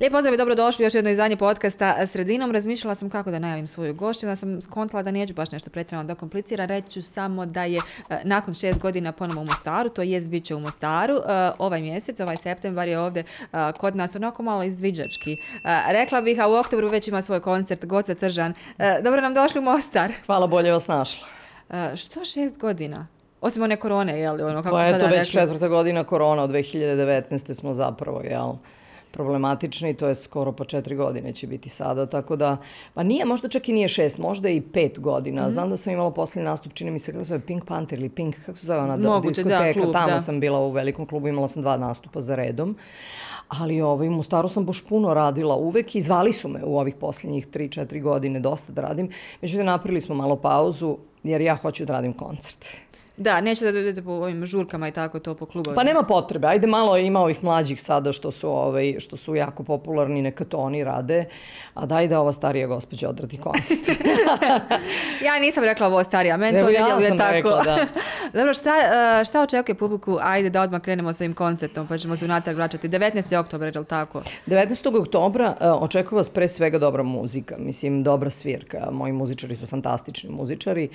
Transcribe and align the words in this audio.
Lijep 0.00 0.12
pozdrav 0.12 0.34
i 0.34 0.36
dobrodošli 0.36 0.82
u 0.82 0.86
još 0.86 0.94
jedno 0.94 1.10
izdanje 1.10 1.36
podcasta 1.36 2.06
Sredinom. 2.06 2.50
Razmišljala 2.50 2.94
sam 2.94 3.10
kako 3.10 3.30
da 3.30 3.38
najavim 3.38 3.66
svoju 3.66 3.94
gošću, 3.94 4.26
da 4.26 4.36
sam 4.36 4.60
skontala 4.60 5.02
da 5.02 5.10
neću 5.10 5.34
baš 5.34 5.50
nešto 5.50 5.70
pretjerano 5.70 6.06
da 6.06 6.14
komplicira. 6.14 6.64
Reći 6.64 6.90
ću 6.90 7.02
samo 7.02 7.46
da 7.46 7.64
je 7.64 7.80
e, 8.10 8.18
nakon 8.24 8.54
šest 8.54 8.80
godina 8.80 9.12
ponovo 9.12 9.40
u 9.40 9.44
Mostaru, 9.44 9.88
to 9.88 10.02
jest 10.02 10.30
bit 10.30 10.44
će 10.44 10.54
u 10.54 10.60
Mostaru. 10.60 11.14
E, 11.14 11.50
ovaj 11.58 11.82
mjesec, 11.82 12.20
ovaj 12.20 12.36
septembar 12.36 12.88
je 12.88 12.98
ovdje 12.98 13.22
e, 13.22 13.72
kod 13.78 13.96
nas 13.96 14.16
onako 14.16 14.42
malo 14.42 14.62
izviđački. 14.62 15.36
Rekla 15.88 16.20
bih, 16.20 16.40
a 16.40 16.48
u 16.48 16.54
oktobru 16.54 16.88
već 16.88 17.08
ima 17.08 17.22
svoj 17.22 17.40
koncert 17.40 17.84
Goca 17.84 18.14
Tržan. 18.14 18.54
Dobro 19.02 19.20
nam 19.20 19.34
došli 19.34 19.58
u 19.58 19.62
Mostar. 19.62 20.12
Hvala, 20.26 20.46
bolje 20.46 20.72
vas 20.72 20.88
našla. 20.88 21.26
Što 21.96 22.24
šest 22.24 22.58
godina? 22.58 23.06
Osim 23.40 23.62
one 23.62 23.76
korone, 23.76 24.20
jel? 24.20 24.46
Ono, 24.46 24.62
kako 24.62 24.76
pa 24.76 24.84
eto, 24.84 25.06
već 25.06 25.32
četvrta 25.32 25.68
godina 25.68 26.04
korona, 26.04 26.42
od 26.42 26.50
2019. 26.50 27.54
smo 27.54 27.74
zapravo, 27.74 28.22
jel? 28.22 28.52
Problematični, 29.10 29.94
to 29.94 30.08
je 30.08 30.14
skoro 30.14 30.52
pa 30.52 30.64
četiri 30.64 30.96
godine 30.96 31.32
će 31.32 31.46
biti 31.46 31.68
sada, 31.68 32.06
tako 32.06 32.36
da, 32.36 32.56
pa 32.94 33.02
nije, 33.02 33.24
možda 33.24 33.48
čak 33.48 33.68
i 33.68 33.72
nije 33.72 33.88
šest, 33.88 34.18
možda 34.18 34.48
i 34.48 34.60
pet 34.60 35.00
godina. 35.00 35.42
Mm 35.42 35.44
-hmm. 35.44 35.50
Znam 35.52 35.70
da 35.70 35.76
sam 35.76 35.92
imala 35.92 36.10
posljednji 36.10 36.44
nastup, 36.44 36.72
čini 36.72 36.90
mi 36.90 36.98
se 36.98 37.12
kako 37.12 37.24
se 37.24 37.28
zove 37.28 37.40
Pink 37.40 37.64
Panther 37.64 37.98
ili 37.98 38.08
Pink, 38.08 38.36
kako 38.46 38.58
se 38.58 38.66
zove 38.66 38.80
ona 38.80 38.96
Moguće, 38.96 39.28
diskoteka, 39.28 39.64
da, 39.64 39.72
klub, 39.72 39.92
tamo 39.92 40.12
da. 40.12 40.20
sam 40.20 40.40
bila 40.40 40.58
u 40.58 40.70
velikom 40.70 41.06
klubu, 41.06 41.28
imala 41.28 41.48
sam 41.48 41.62
dva 41.62 41.76
nastupa 41.76 42.20
za 42.20 42.34
redom. 42.34 42.76
Ali 43.48 43.80
ovaj, 43.80 44.08
u 44.08 44.22
Staru 44.22 44.48
sam 44.48 44.66
baš 44.66 44.86
puno 44.86 45.14
radila 45.14 45.56
uvek 45.56 45.94
i 45.94 46.00
zvali 46.00 46.32
su 46.32 46.48
me 46.48 46.64
u 46.64 46.78
ovih 46.78 46.94
posljednjih 46.94 47.48
3-4 47.48 48.02
godine 48.02 48.40
dosta 48.40 48.72
da 48.72 48.82
radim. 48.82 49.10
Međutim, 49.40 49.66
napravili 49.66 50.00
smo 50.00 50.14
malo 50.14 50.36
pauzu 50.36 50.98
jer 51.22 51.40
ja 51.40 51.56
hoću 51.56 51.84
da 51.84 51.92
radim 51.92 52.12
koncerte. 52.12 52.87
Da, 53.18 53.40
neće 53.40 53.64
da 53.64 53.72
dođete 53.72 54.02
po 54.02 54.10
ovim 54.10 54.46
žurkama 54.46 54.88
i 54.88 54.92
tako 54.92 55.18
to 55.18 55.34
po 55.34 55.46
klubovima. 55.46 55.74
Pa 55.74 55.84
nema 55.84 56.02
potrebe. 56.02 56.46
Ajde 56.46 56.66
malo 56.66 56.96
ima 56.96 57.20
ovih 57.20 57.44
mlađih 57.44 57.82
sada 57.82 58.12
što 58.12 58.30
su 58.30 58.50
ovaj 58.50 58.96
što 58.98 59.16
su 59.16 59.34
jako 59.34 59.62
popularni, 59.62 60.22
neka 60.22 60.44
to 60.44 60.58
oni 60.58 60.84
rade. 60.84 61.24
A 61.74 61.86
daj 61.86 62.08
da 62.08 62.20
ova 62.20 62.32
starija 62.32 62.66
gospođa 62.66 63.08
odradi 63.08 63.36
koncert. 63.36 64.00
ja 65.26 65.38
nisam 65.40 65.64
rekla 65.64 65.86
ovo 65.86 66.04
starija, 66.04 66.36
meni 66.36 66.60
to 66.60 66.66
ne 66.66 66.72
djeluje 66.72 67.08
ja 67.08 67.16
tako. 67.16 67.32
Rekla, 67.32 67.62
da. 67.62 67.78
Dobro, 68.38 68.54
šta, 68.54 68.74
e, 69.20 69.24
šta 69.24 69.42
očekuje 69.42 69.74
publiku? 69.74 70.18
Ajde 70.20 70.50
da 70.50 70.62
odmah 70.62 70.80
krenemo 70.80 71.12
sa 71.12 71.24
ovim 71.24 71.34
koncertom, 71.34 71.86
pa 71.86 71.98
ćemo 71.98 72.16
se 72.16 72.24
unatrag 72.24 72.56
vraćati. 72.56 72.88
19. 72.88 73.40
oktober, 73.40 73.74
je 73.74 73.80
li 73.80 73.86
tako? 73.86 74.22
19. 74.46 75.00
oktobra 75.00 75.54
očekuje 75.80 76.16
vas 76.16 76.30
pre 76.30 76.48
svega 76.48 76.78
dobra 76.78 77.02
muzika. 77.02 77.56
Mislim, 77.58 78.02
dobra 78.02 78.30
svirka. 78.30 78.88
Moji 78.92 79.12
muzičari 79.12 79.56
su 79.56 79.66
fantastični 79.66 80.30
muzičari. 80.30 80.88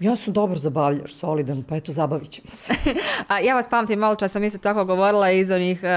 Ja 0.00 0.16
sam 0.16 0.32
dobar 0.32 0.58
zabavljač, 0.58 1.10
solidan, 1.10 1.55
pa 1.62 1.76
eto, 1.76 1.92
zabavit 1.92 2.30
ćemo 2.30 2.48
se. 2.50 2.74
A 3.28 3.40
ja 3.40 3.54
vas 3.54 3.66
pamtim, 3.70 3.98
malo 3.98 4.14
čas 4.14 4.32
sam 4.32 4.44
isto 4.44 4.58
tako 4.58 4.84
govorila 4.84 5.30
iz 5.30 5.50
onih 5.50 5.80
uh, 5.82 5.88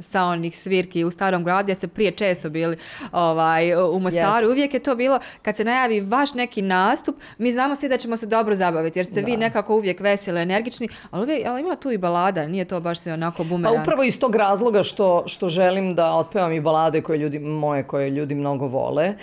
sa 0.00 0.24
onih 0.24 0.58
svirki 0.58 1.04
u 1.04 1.10
Starom 1.10 1.44
gradu, 1.44 1.62
gdje 1.62 1.74
ste 1.74 1.88
prije 1.88 2.10
često 2.10 2.50
bili 2.50 2.76
ovaj, 3.12 3.74
u 3.74 4.00
Mostaru. 4.00 4.46
Yes. 4.46 4.50
Uvijek 4.50 4.74
je 4.74 4.80
to 4.80 4.94
bilo, 4.94 5.18
kad 5.42 5.56
se 5.56 5.64
najavi 5.64 6.00
vaš 6.00 6.34
neki 6.34 6.62
nastup, 6.62 7.16
mi 7.38 7.52
znamo 7.52 7.76
svi 7.76 7.88
da 7.88 7.96
ćemo 7.96 8.16
se 8.16 8.26
dobro 8.26 8.56
zabaviti, 8.56 8.98
jer 8.98 9.06
ste 9.06 9.20
Da. 9.20 9.26
vi 9.26 9.36
nekako 9.36 9.76
uvijek 9.76 10.00
veseli, 10.00 10.40
energični, 10.40 10.88
ali, 11.10 11.22
uvijek, 11.22 11.46
ali 11.46 11.60
ima 11.60 11.76
tu 11.76 11.90
i 11.90 11.98
balada, 11.98 12.46
nije 12.46 12.64
to 12.64 12.80
baš 12.80 12.98
sve 13.00 13.12
onako 13.12 13.36
Pa 13.36 13.44
bumerang. 13.44 13.80
upravo 13.82 14.02
iz 14.02 14.18
tog 14.18 14.36
razloga 14.36 14.82
što, 14.82 15.22
što 15.26 15.48
želim 15.48 15.94
da 15.94 16.12
otpevam 16.12 16.52
i 16.52 16.60
balade 16.60 17.00
koje 17.02 17.18
ljudi, 17.18 17.38
moje 17.38 17.82
koje 17.82 18.10
ljudi 18.10 18.34
mnogo 18.34 18.66
vole. 18.66 19.14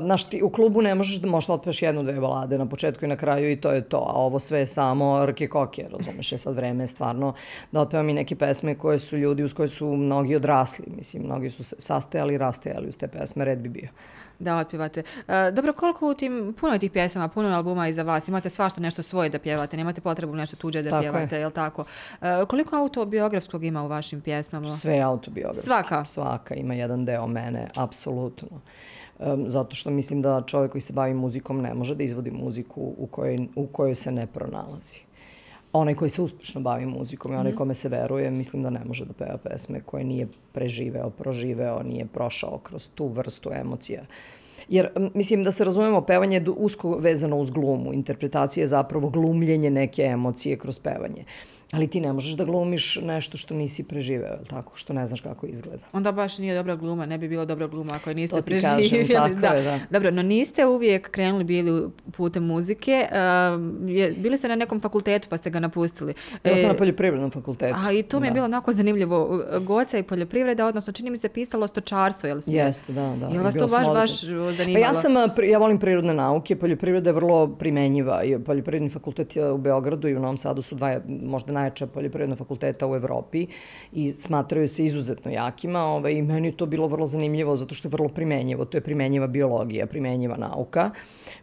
Znaš, 0.00 0.24
ti 0.24 0.42
u 0.42 0.50
klubu 0.50 0.82
ne 0.82 0.94
možeš 0.94 1.16
da 1.16 1.28
možeš 1.28 1.46
da 1.46 1.52
otpeš 1.54 1.82
jednu, 1.82 2.02
dve 2.02 2.20
balade 2.20 2.58
na 2.58 2.66
početku 2.66 3.04
i 3.04 3.08
na 3.08 3.16
kraju 3.16 3.50
i 3.52 3.60
to 3.60 3.70
je 3.70 3.80
to. 3.88 3.96
A 3.96 4.12
ovo 4.12 4.38
sve 4.38 4.58
je 4.58 4.66
samo 4.66 5.05
rke 5.26 5.48
koke, 5.48 5.88
razumeš, 5.90 6.32
je 6.32 6.38
sad 6.38 6.54
vreme 6.54 6.82
je 6.82 6.86
stvarno 6.86 7.34
da 7.72 7.80
otpevam 7.80 8.08
i 8.08 8.14
neke 8.14 8.36
pesme 8.36 8.74
koje 8.74 8.98
su 8.98 9.16
ljudi 9.16 9.42
uz 9.42 9.54
koje 9.54 9.68
su 9.68 9.86
mnogi 9.86 10.36
odrasli. 10.36 10.84
Mislim, 10.96 11.22
mnogi 11.22 11.50
su 11.50 11.62
sastajali 11.62 12.34
i 12.34 12.38
rastajali 12.38 12.88
uz 12.88 12.96
te 12.96 13.08
pesme, 13.08 13.44
red 13.44 13.58
bi 13.58 13.68
bio. 13.68 13.88
Da, 14.38 14.56
otpivate. 14.56 15.02
E, 15.28 15.50
dobro, 15.52 15.72
koliko 15.72 16.10
u 16.10 16.14
tim, 16.14 16.54
puno 16.60 16.72
je 16.72 16.78
tih 16.78 16.90
pjesama, 16.90 17.28
puno 17.28 17.48
je 17.48 17.54
albuma 17.54 17.88
iza 17.88 18.02
vas, 18.02 18.28
imate 18.28 18.50
svašta 18.50 18.80
nešto 18.80 19.02
svoje 19.02 19.28
da 19.28 19.38
pjevate, 19.38 19.76
nemate 19.76 20.00
potrebu 20.00 20.34
nešto 20.34 20.56
tuđe 20.56 20.82
da 20.82 20.90
Tako 20.90 21.04
je. 21.04 21.12
pjevate, 21.12 21.36
jel 21.36 21.50
tako? 21.50 21.84
E, 22.22 22.44
koliko 22.48 22.76
autobiografskog 22.76 23.64
ima 23.64 23.82
u 23.82 23.88
vašim 23.88 24.20
pjesmama? 24.20 24.68
Sve 24.68 24.94
je 24.94 25.02
autobiografski. 25.02 25.66
Svaka? 25.66 26.04
Svaka 26.04 26.54
ima 26.54 26.74
jedan 26.74 27.04
deo 27.04 27.26
mene, 27.26 27.68
apsolutno. 27.76 28.48
Um, 29.18 29.44
zato 29.50 29.74
što 29.74 29.90
mislim 29.90 30.22
da 30.22 30.42
čovjek 30.46 30.72
koji 30.72 30.82
se 30.82 30.92
bavi 30.92 31.14
muzikom 31.14 31.60
ne 31.60 31.74
može 31.74 31.94
da 31.94 32.04
izvodi 32.04 32.30
muziku 32.30 32.94
u 32.98 33.06
kojoj, 33.06 33.48
u 33.56 33.66
kojoj 33.66 33.94
se 33.94 34.12
ne 34.12 34.26
pronalazi. 34.26 35.00
Onaj 35.72 35.94
koji 35.94 36.10
se 36.10 36.22
uspješno 36.22 36.60
bavi 36.60 36.86
muzikom 36.86 37.32
i 37.32 37.36
onaj 37.36 37.54
kome 37.54 37.74
se 37.74 37.88
veruje, 37.88 38.30
mislim 38.30 38.62
da 38.62 38.70
ne 38.70 38.80
može 38.84 39.04
da 39.04 39.12
peva 39.12 39.38
pesme 39.38 39.80
koje 39.80 40.04
nije 40.04 40.28
preživeo, 40.52 41.10
proživeo, 41.10 41.82
nije 41.82 42.06
prošao 42.06 42.58
kroz 42.58 42.90
tu 42.94 43.06
vrstu 43.06 43.50
emocija. 43.52 44.02
Jer, 44.68 44.88
mislim, 45.14 45.44
da 45.44 45.52
se 45.52 45.64
razumemo, 45.64 46.00
pevanje 46.00 46.36
je 46.36 46.50
usko 46.50 46.96
vezano 46.98 47.36
uz 47.36 47.50
glumu. 47.50 47.92
Interpretacija 47.92 48.62
je 48.62 48.68
zapravo 48.68 49.08
glumljenje 49.08 49.70
neke 49.70 50.02
emocije 50.02 50.58
kroz 50.58 50.78
pevanje. 50.78 51.24
Ali 51.72 51.88
ti 51.88 52.00
ne 52.00 52.12
možeš 52.12 52.32
da 52.32 52.44
glumiš 52.44 52.96
nešto 52.96 53.36
što 53.36 53.54
nisi 53.54 53.82
preživeo, 53.84 54.36
tako, 54.40 54.72
što 54.74 54.92
ne 54.92 55.06
znaš 55.06 55.20
kako 55.20 55.46
izgleda. 55.46 55.82
Onda 55.92 56.12
baš 56.12 56.38
nije 56.38 56.54
dobra 56.54 56.76
gluma, 56.76 57.06
ne 57.06 57.18
bi 57.18 57.28
bilo 57.28 57.44
dobra 57.44 57.66
gluma 57.66 57.92
ako 57.94 58.10
je 58.10 58.14
niste 58.14 58.36
To 58.36 58.42
ti 58.42 58.52
kažem, 58.52 58.70
preživjeli. 58.72 59.40
tako 59.40 59.56
je, 59.56 59.62
da. 59.62 59.78
Dobro, 59.90 60.10
no 60.10 60.22
niste 60.22 60.66
uvijek 60.66 61.10
krenuli 61.10 61.44
bili 61.44 61.88
putem 62.08 62.44
muzike, 62.44 63.06
um, 63.54 63.88
je, 63.88 64.12
bili 64.12 64.38
ste 64.38 64.48
na 64.48 64.54
nekom 64.56 64.80
fakultetu 64.80 65.28
pa 65.28 65.36
ste 65.36 65.50
ga 65.50 65.60
napustili. 65.60 66.14
Ja 66.44 66.56
sam 66.56 66.64
E, 66.64 66.68
na 66.68 66.74
poljoprivrednom 66.74 67.30
fakultetu. 67.30 67.74
A 67.78 67.92
i 67.92 68.02
to 68.02 68.20
mi 68.20 68.26
je 68.26 68.30
Da. 68.30 68.34
bilo 68.34 68.44
onako 68.44 68.72
zanimljivo. 68.72 69.16
Goca 69.60 69.98
i 69.98 70.02
poljoprivreda, 70.02 70.66
odnosno 70.66 70.92
čini 70.92 71.10
mi 71.10 71.18
se 71.18 71.28
pisalo 71.28 71.66
stočarstvo, 71.66 72.26
jel 72.26 72.40
smije? 72.40 72.64
Jeste, 72.64 72.92
da, 72.92 73.16
da. 73.16 73.26
Jel 73.26 73.42
vas 73.42 73.54
bila 73.54 73.66
to 73.66 73.70
baš, 73.70 73.86
baš 73.88 74.10
Pa 74.22 74.52
zanimalo? 74.52 74.84
ja 74.84 74.94
sam, 74.94 75.12
pri- 75.36 75.48
ja 75.48 75.58
volim 75.58 75.78
prirodne 75.78 76.14
nauke, 76.14 76.56
poljoprivreda 76.56 77.10
je 77.10 77.14
vrlo 77.14 77.48
primenjiva 77.48 78.24
i 78.24 78.38
poljoprivredni 78.38 78.90
fakultet 78.90 79.26
u 79.46 79.58
Beogradu 79.58 80.08
i 80.08 80.16
u 80.16 80.20
Novom 80.20 80.36
Sadu 80.36 80.62
su 80.62 80.74
dva 80.74 81.00
možda 81.22 81.55
najjača 81.56 81.86
poljoprivredna 81.86 82.36
fakulteta 82.36 82.86
u 82.86 82.94
Evropi 82.96 83.46
i 83.92 84.12
smatraju 84.12 84.68
se 84.68 84.84
izuzetno 84.84 85.30
jakima 85.30 85.84
ovaj, 85.84 86.12
i 86.12 86.22
meni 86.22 86.52
to 86.52 86.66
bilo 86.66 86.86
vrlo 86.86 87.06
zanimljivo 87.06 87.56
zato 87.56 87.74
što 87.74 87.88
je 87.88 87.90
vrlo 87.90 88.08
primenjivo, 88.08 88.64
to 88.64 88.76
je 88.76 88.80
primenjiva 88.80 89.26
biologija, 89.26 89.86
primenjiva 89.86 90.36
nauka. 90.36 90.90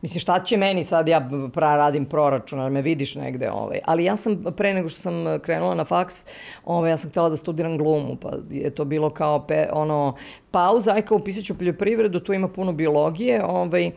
Mislim, 0.02 0.20
šta 0.20 0.40
će 0.44 0.58
meni 0.58 0.84
sad, 0.84 1.08
ja 1.08 1.30
pra, 1.54 1.76
radim 1.76 2.06
proračun, 2.06 2.60
ali 2.60 2.72
me 2.72 2.82
vidiš 2.82 3.16
negde, 3.16 3.52
ovaj. 3.52 3.80
ali 3.86 4.04
ja 4.04 4.18
sam, 4.18 4.44
pre 4.58 4.74
nego 4.74 4.90
što 4.90 5.02
sam 5.02 5.40
krenula 5.40 5.76
na 5.76 5.86
faks, 5.86 6.26
ovaj, 6.66 6.92
ja 6.92 6.98
sam 6.98 7.10
htjela 7.10 7.30
da 7.30 7.38
studiram 7.38 7.78
glumu, 7.78 8.16
pa 8.22 8.32
je 8.50 8.70
to 8.70 8.86
bilo 8.86 9.10
kao 9.10 9.40
pe, 9.48 9.68
ono, 9.74 10.16
pauza, 10.52 10.94
aj 10.94 11.02
kao 11.02 11.18
upisat 11.18 11.46
ću 11.46 11.58
poljoprivredu, 11.58 12.20
tu 12.20 12.34
ima 12.34 12.48
puno 12.48 12.74
biologije, 12.74 13.44
ovaj, 13.46 13.92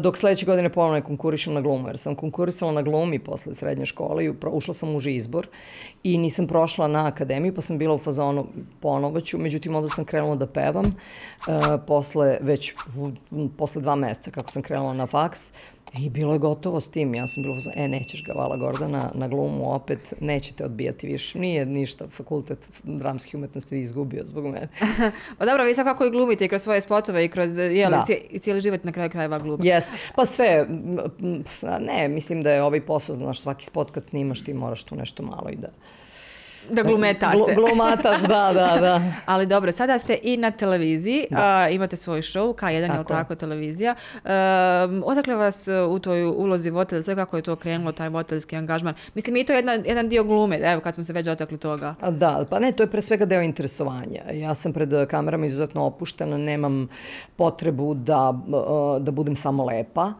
dok 0.00 0.16
sledeće 0.16 0.46
godine 0.46 0.68
ponovno 0.68 0.94
ne 0.94 1.02
konkurišem 1.04 1.54
na 1.54 1.60
glumu, 1.60 1.88
jer 1.88 1.98
sam 1.98 2.14
konkurisala 2.14 2.72
na 2.72 2.82
glumi 2.82 3.18
posle 3.18 3.54
srednje 3.54 3.86
škole 3.86 4.24
i 4.24 4.32
ušla 4.52 4.74
sam 4.74 4.88
u 4.88 4.96
uži 4.96 5.14
izbor 5.14 5.46
i 6.02 6.18
nisam 6.18 6.46
prošla 6.46 6.88
na 6.88 7.06
akademiju, 7.06 7.54
pa 7.54 7.60
sam 7.60 7.78
bila 7.78 7.94
u 7.94 7.98
fazonu 7.98 8.46
ponovo 8.80 9.20
ću, 9.20 9.38
međutim 9.38 9.76
onda 9.76 9.88
sam 9.88 10.04
krenula 10.04 10.34
da 10.36 10.46
pevam, 10.46 10.84
uh, 10.86 11.54
posle 11.86 12.38
već 12.40 12.74
u- 13.30 13.48
posle 13.56 13.82
dva 13.82 13.94
meseca 13.96 14.30
kako 14.30 14.50
sam 14.50 14.62
krenula 14.62 14.92
na 14.92 15.06
faks, 15.06 15.52
I 15.94 16.10
bilo 16.10 16.32
je 16.32 16.38
gotovo 16.38 16.80
s 16.80 16.90
tim. 16.90 17.14
Ja 17.14 17.26
sam 17.26 17.42
bila, 17.42 17.54
fazonu, 17.54 17.74
e, 17.76 17.88
nećeš 17.88 18.24
ga, 18.24 18.32
vala 18.32 18.56
Gordana, 18.56 19.10
na 19.14 19.28
glumu 19.28 19.74
opet, 19.74 20.14
nećete 20.20 20.64
odbijati 20.64 21.06
više. 21.06 21.38
Nije 21.38 21.66
ništa, 21.66 22.08
fakultet 22.08 22.58
dramskih 22.84 23.34
umetnosti 23.34 23.78
izgubio 23.78 24.22
zbog 24.24 24.44
mene. 24.44 24.68
Pa 25.38 25.46
dobro, 25.46 25.64
vi 25.64 25.74
svakako 25.74 26.04
i 26.04 26.10
glumite 26.10 26.44
i 26.44 26.48
kroz 26.48 26.62
svoje 26.62 26.80
spotove 26.80 27.24
i 27.24 27.28
kroz 27.28 27.58
jel, 27.58 27.90
Da. 27.90 28.04
cije- 28.06 28.20
i 28.30 28.38
cijeli 28.38 28.60
život 28.60 28.84
na 28.84 28.92
kraju 28.92 29.10
krajeva 29.10 29.38
glumite. 29.38 29.68
Jest. 29.68 29.88
Pa 30.16 30.24
sve, 30.24 30.66
ne, 31.80 32.08
mislim 32.08 32.42
da 32.42 32.50
je 32.50 32.62
ovaj 32.62 32.80
posao, 32.80 33.14
znaš, 33.14 33.40
svaki 33.40 33.64
spot 33.64 33.90
kad 33.90 34.06
snimaš 34.06 34.40
ti 34.40 34.54
moraš 34.54 34.84
tu 34.84 34.96
nešto 34.96 35.22
malo 35.22 35.50
i 35.50 35.56
da... 35.56 35.68
Da 36.70 36.82
glumeta 36.82 37.32
Glu- 37.34 37.44
se. 37.46 37.54
Glumataš, 37.54 38.20
da, 38.20 38.52
da, 38.54 38.76
da. 38.80 39.02
Ali 39.32 39.46
dobro, 39.46 39.72
sada 39.72 39.98
ste 39.98 40.18
i 40.22 40.36
na 40.36 40.50
televiziji, 40.50 41.26
a, 41.30 41.68
imate 41.68 41.96
svoj 41.96 42.22
show, 42.22 42.54
K1 42.54 42.70
je 42.70 42.82
li 42.82 42.88
Tako 42.88 43.12
je. 43.12 43.18
tako 43.18 43.34
televizija. 43.34 43.94
Um, 44.24 45.02
odakle 45.06 45.34
vas 45.34 45.68
uh, 45.68 45.90
u 45.92 45.98
toj 45.98 46.24
ulozi 46.24 46.70
voditelja, 46.70 47.02
sve 47.02 47.14
kako 47.14 47.36
je 47.36 47.42
to 47.42 47.56
krenulo, 47.56 47.92
taj 47.92 48.08
voditeljski 48.08 48.56
angažman? 48.56 48.94
Mislim, 49.14 49.36
i 49.36 49.44
to 49.44 49.52
je 49.52 49.56
jedna, 49.58 49.72
jedan 49.72 50.08
dio 50.08 50.24
glume, 50.24 50.58
evo 50.62 50.80
kad 50.80 50.94
smo 50.94 51.04
se 51.04 51.12
već 51.12 51.26
dotakli 51.26 51.58
toga. 51.58 51.94
Da, 52.10 52.44
pa 52.50 52.58
ne, 52.58 52.72
to 52.72 52.82
je 52.82 52.86
pre 52.90 53.00
svega 53.00 53.24
deo 53.24 53.40
interesovanja. 53.42 54.22
Ja 54.32 54.54
sam 54.54 54.72
pred 54.72 54.90
kamerama 55.08 55.46
izuzetno 55.46 55.84
opuštena, 55.84 56.38
nemam 56.38 56.88
potrebu 57.36 57.94
da, 57.94 58.34
eh, 58.48 59.00
da 59.00 59.10
budem 59.10 59.36
samo 59.36 59.64
lepa. 59.64 60.12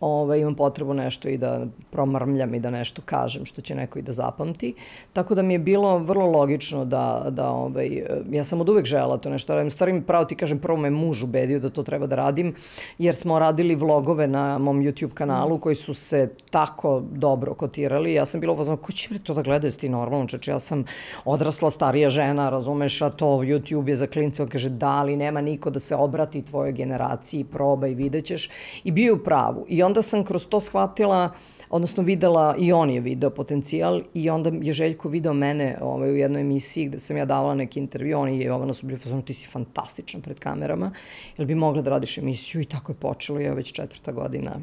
Ovaj, 0.00 0.40
imam 0.40 0.54
potrebu 0.54 0.94
nešto 0.94 1.28
i 1.28 1.38
da 1.38 1.66
promrmljam 1.90 2.54
i 2.54 2.60
da 2.60 2.70
nešto 2.70 3.02
kažem 3.04 3.44
što 3.46 3.60
će 3.60 3.74
neko 3.74 3.98
i 3.98 4.02
da 4.02 4.12
zapamti. 4.12 4.74
Tako 5.12 5.34
da 5.34 5.42
mi 5.42 5.54
je 5.54 5.58
bilo 5.58 5.98
vrlo 5.98 6.26
logično 6.26 6.84
da, 6.84 7.26
da 7.30 7.50
ovaj, 7.50 8.02
ja 8.30 8.44
sam 8.44 8.60
od 8.60 8.68
uvek 8.68 8.86
žela 8.86 9.18
to 9.18 9.30
nešto 9.30 9.54
radim. 9.54 9.70
Stvari 9.70 10.02
pravo 10.06 10.24
ti 10.24 10.34
kažem, 10.34 10.58
prvo 10.58 10.78
me 10.78 10.90
muž 10.90 11.22
ubedio 11.22 11.60
da 11.60 11.70
to 11.70 11.82
treba 11.82 12.06
da 12.06 12.16
radim, 12.16 12.54
jer 12.98 13.14
smo 13.14 13.38
radili 13.38 13.74
vlogove 13.74 14.26
na 14.26 14.58
mom 14.58 14.82
YouTube 14.82 15.14
kanalu 15.14 15.58
koji 15.58 15.74
su 15.74 15.94
se 15.94 16.30
tako 16.50 17.02
dobro 17.12 17.54
kotirali. 17.54 18.14
Ja 18.14 18.26
sam 18.26 18.40
bila 18.40 18.52
uvazno, 18.52 18.76
ko 18.76 18.92
će 18.92 19.08
mi 19.12 19.18
to 19.18 19.34
da 19.34 19.42
gleda, 19.42 19.70
ti 19.70 19.88
normalno, 19.88 20.26
čeče, 20.26 20.50
ja 20.50 20.58
sam 20.58 20.84
odrasla 21.24 21.70
starija 21.70 22.10
žena, 22.10 22.50
razumeš, 22.50 23.02
a 23.02 23.10
to 23.10 23.26
YouTube 23.26 23.88
je 23.88 23.96
za 23.96 24.06
klince, 24.06 24.42
on 24.42 24.48
kaže 24.48 24.70
da, 24.70 24.88
ali 24.88 25.16
nema 25.16 25.40
niko 25.40 25.70
da 25.70 25.78
se 25.78 25.96
obrati 25.96 26.42
tvojoj 26.42 26.72
generaciji, 26.72 27.44
probaj, 27.44 27.94
vidjet 27.94 28.24
ćeš. 28.24 28.50
I 28.84 28.90
bio 28.90 29.14
u 29.14 29.18
pravu. 29.18 29.66
I 29.68 29.82
onda 29.90 30.02
sam 30.02 30.24
kroz 30.24 30.46
to 30.46 30.60
shvatila 30.60 31.30
odnosno 31.70 32.02
videla 32.02 32.54
i 32.58 32.72
on 32.72 32.90
je 32.90 33.00
video 33.00 33.30
potencijal 33.30 34.00
i 34.14 34.30
onda 34.30 34.50
je 34.62 34.72
Željko 34.72 35.08
video 35.08 35.32
mene 35.32 35.78
ovaj, 35.80 36.10
u 36.10 36.16
jednoj 36.16 36.40
emisiji 36.40 36.86
gde 36.86 36.98
sam 36.98 37.16
ja 37.16 37.24
davala 37.24 37.54
neki 37.54 37.80
intervju, 37.80 38.18
oni 38.18 38.38
i 38.38 38.44
Jovana 38.44 38.74
su 38.74 38.86
bili 38.86 38.98
fazonu, 38.98 39.22
ti 39.22 39.34
si 39.34 39.46
fantastična 39.46 40.20
pred 40.20 40.38
kamerama, 40.38 40.92
jel 41.38 41.46
bi 41.46 41.54
mogla 41.54 41.82
da 41.82 41.90
radiš 41.90 42.18
emisiju? 42.18 42.60
I 42.60 42.64
tako 42.64 42.92
je 42.92 42.96
počelo, 42.96 43.40
je 43.40 43.54
već 43.54 43.72
četvrta 43.72 44.12
godina 44.12 44.60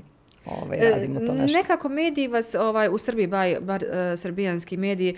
ovaj, 0.62 0.80
radimo 0.92 1.20
to 1.20 1.34
nešto. 1.34 1.58
Nekako 1.58 1.90
mediji 1.90 2.28
vas, 2.28 2.56
ovaj, 2.56 2.90
u 2.92 2.98
Srbiji, 2.98 3.28
bar, 3.28 3.48
bar 3.62 3.84
uh, 3.84 4.20
srbijanski 4.20 4.78
mediji, 4.78 5.16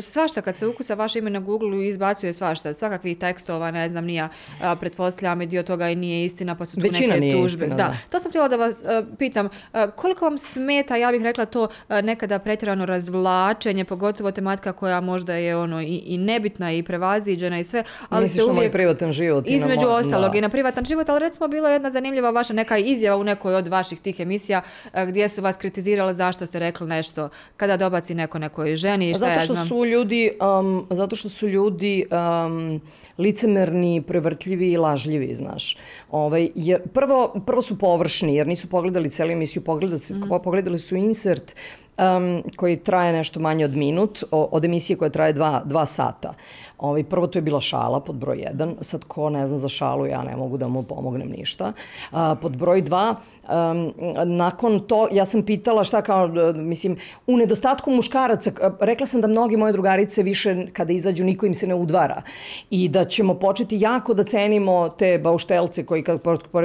svašta 0.00 0.40
kad 0.42 0.56
se 0.56 0.66
ukuca 0.66 0.94
vaše 0.94 1.18
ime 1.18 1.30
na 1.30 1.40
Google 1.40 1.88
izbacuje 1.88 2.32
svašta, 2.32 2.74
svakakvih 2.74 3.18
tekstova, 3.18 3.70
ne 3.70 3.90
znam, 3.90 4.04
nija, 4.04 4.28
uh, 4.50 4.78
pretpostavljam 4.80 5.42
i 5.42 5.46
dio 5.46 5.62
toga 5.62 5.88
i 5.88 5.96
nije 5.96 6.24
istina, 6.24 6.54
pa 6.54 6.64
su 6.64 6.76
tu 6.76 6.80
Većina 6.82 7.14
neke 7.14 7.20
nije 7.20 7.42
tužbe. 7.42 7.64
Istina, 7.64 7.76
da. 7.76 7.88
da. 7.88 7.96
To 8.10 8.20
sam 8.20 8.30
htjela 8.30 8.48
da 8.48 8.56
vas 8.56 8.82
uh, 8.82 9.16
pitam, 9.18 9.46
uh, 9.46 9.80
koliko 9.96 10.24
vam 10.24 10.38
smeta, 10.38 10.96
ja 10.96 11.12
bih 11.12 11.22
rekla 11.22 11.44
to, 11.44 11.62
uh, 11.62 11.68
nekada 12.02 12.38
pretjerano 12.38 12.86
razvlačenje, 12.86 13.84
pogotovo 13.84 14.30
tematika 14.30 14.72
koja 14.72 15.00
možda 15.00 15.34
je 15.34 15.56
ono 15.56 15.82
i, 15.82 16.02
i 16.06 16.18
nebitna 16.18 16.72
i 16.72 16.82
prevaziđena 16.82 17.58
i 17.58 17.64
sve, 17.64 17.84
ali 18.08 18.22
Misliš 18.22 18.44
se 18.44 18.50
uvijek... 18.50 18.72
privatan 18.72 19.12
život? 19.12 19.46
i 19.46 19.50
na 19.50 19.56
Između 19.56 19.86
moj- 19.86 20.00
ostalog 20.00 20.32
da. 20.32 20.38
i 20.38 20.40
na 20.40 20.48
privatan 20.48 20.84
život, 20.84 21.08
ali 21.08 21.20
recimo 21.20 21.48
bila 21.48 21.68
je 21.68 21.74
jedna 21.74 21.90
zanimljiva 21.90 22.30
vaša 22.30 22.52
neka 22.54 22.78
izjava 22.78 23.16
u 23.16 23.24
nekoj 23.24 23.54
od 23.54 23.68
vaših 23.68 24.00
tih 24.00 24.20
emisija 24.20 24.58
e, 24.58 24.67
gdje 25.06 25.28
su 25.28 25.42
vas 25.42 25.56
kritizirale 25.56 26.14
zašto 26.14 26.46
ste 26.46 26.58
rekli 26.58 26.86
nešto 26.86 27.28
kada 27.56 27.76
dobaci 27.76 28.14
neko 28.14 28.38
nekoj 28.38 28.76
ženi 28.76 29.10
i 29.10 29.14
šta 29.14 29.18
Zato 29.18 29.32
ja 29.32 29.40
što 29.40 29.54
znam. 29.54 29.68
su 29.68 29.84
ljudi, 29.84 30.30
um, 30.60 30.86
zato 30.90 31.16
što 31.16 31.28
su 31.28 31.48
ljudi 31.48 32.06
um, 32.46 32.80
licemerni, 33.18 34.02
prevrtljivi 34.02 34.72
i 34.72 34.76
lažljivi, 34.76 35.34
znaš. 35.34 35.76
Ovaj, 36.10 36.48
jer 36.54 36.88
prvo, 36.88 37.42
prvo 37.46 37.62
su 37.62 37.78
površni, 37.78 38.34
jer 38.34 38.46
nisu 38.46 38.68
pogledali 38.68 39.10
celu 39.10 39.30
emisiju, 39.30 39.62
pogledali, 39.64 39.98
su, 39.98 40.14
Mhm. 40.14 40.28
pogledali 40.44 40.78
su 40.78 40.96
insert 40.96 41.54
um, 41.98 42.42
koji 42.56 42.76
traje 42.76 43.12
nešto 43.12 43.40
manje 43.40 43.64
od 43.64 43.76
minut, 43.76 44.24
od 44.30 44.64
emisije 44.64 44.96
koja 44.96 45.10
traje 45.10 45.32
dva, 45.32 45.62
dva 45.64 45.86
sata. 45.86 46.34
Ovaj, 46.78 47.04
prvo 47.04 47.26
to 47.26 47.38
je 47.38 47.42
bila 47.42 47.60
šala 47.60 48.00
pod 48.00 48.16
broj 48.16 48.36
1, 48.54 48.74
sad 48.80 49.04
ko 49.04 49.30
ne 49.30 49.46
zna 49.46 49.58
za 49.58 49.68
šalu, 49.68 50.06
ja 50.06 50.22
ne 50.22 50.36
mogu 50.36 50.56
da 50.56 50.68
mu 50.68 50.82
pomognem 50.82 51.28
ništa. 51.28 51.72
A, 52.12 52.34
pod 52.34 52.56
broj 52.56 52.82
2, 52.82 53.14
um, 53.48 53.92
nakon 54.36 54.80
to, 54.80 55.08
ja 55.12 55.24
sam 55.24 55.42
pitala 55.42 55.84
šta 55.84 56.02
kao, 56.02 56.26
e, 56.26 56.52
mislim, 56.52 56.96
u 57.26 57.36
nedostatku 57.36 57.90
muškaraca, 57.90 58.52
rekla 58.80 59.06
sam 59.06 59.20
da 59.20 59.26
mnogi 59.26 59.56
moje 59.56 59.72
drugarice 59.72 60.22
više 60.22 60.66
kada 60.72 60.92
izađu 60.92 61.24
niko 61.24 61.46
im 61.46 61.54
se 61.54 61.66
ne 61.66 61.74
udvara 61.74 62.22
i 62.70 62.88
da 62.88 63.04
ćemo 63.04 63.34
početi 63.34 63.80
jako 63.80 64.14
da 64.14 64.24
cenimo 64.24 64.88
te 64.88 65.18
bauštelce 65.18 65.86
koji 65.86 66.02
kad, 66.02 66.20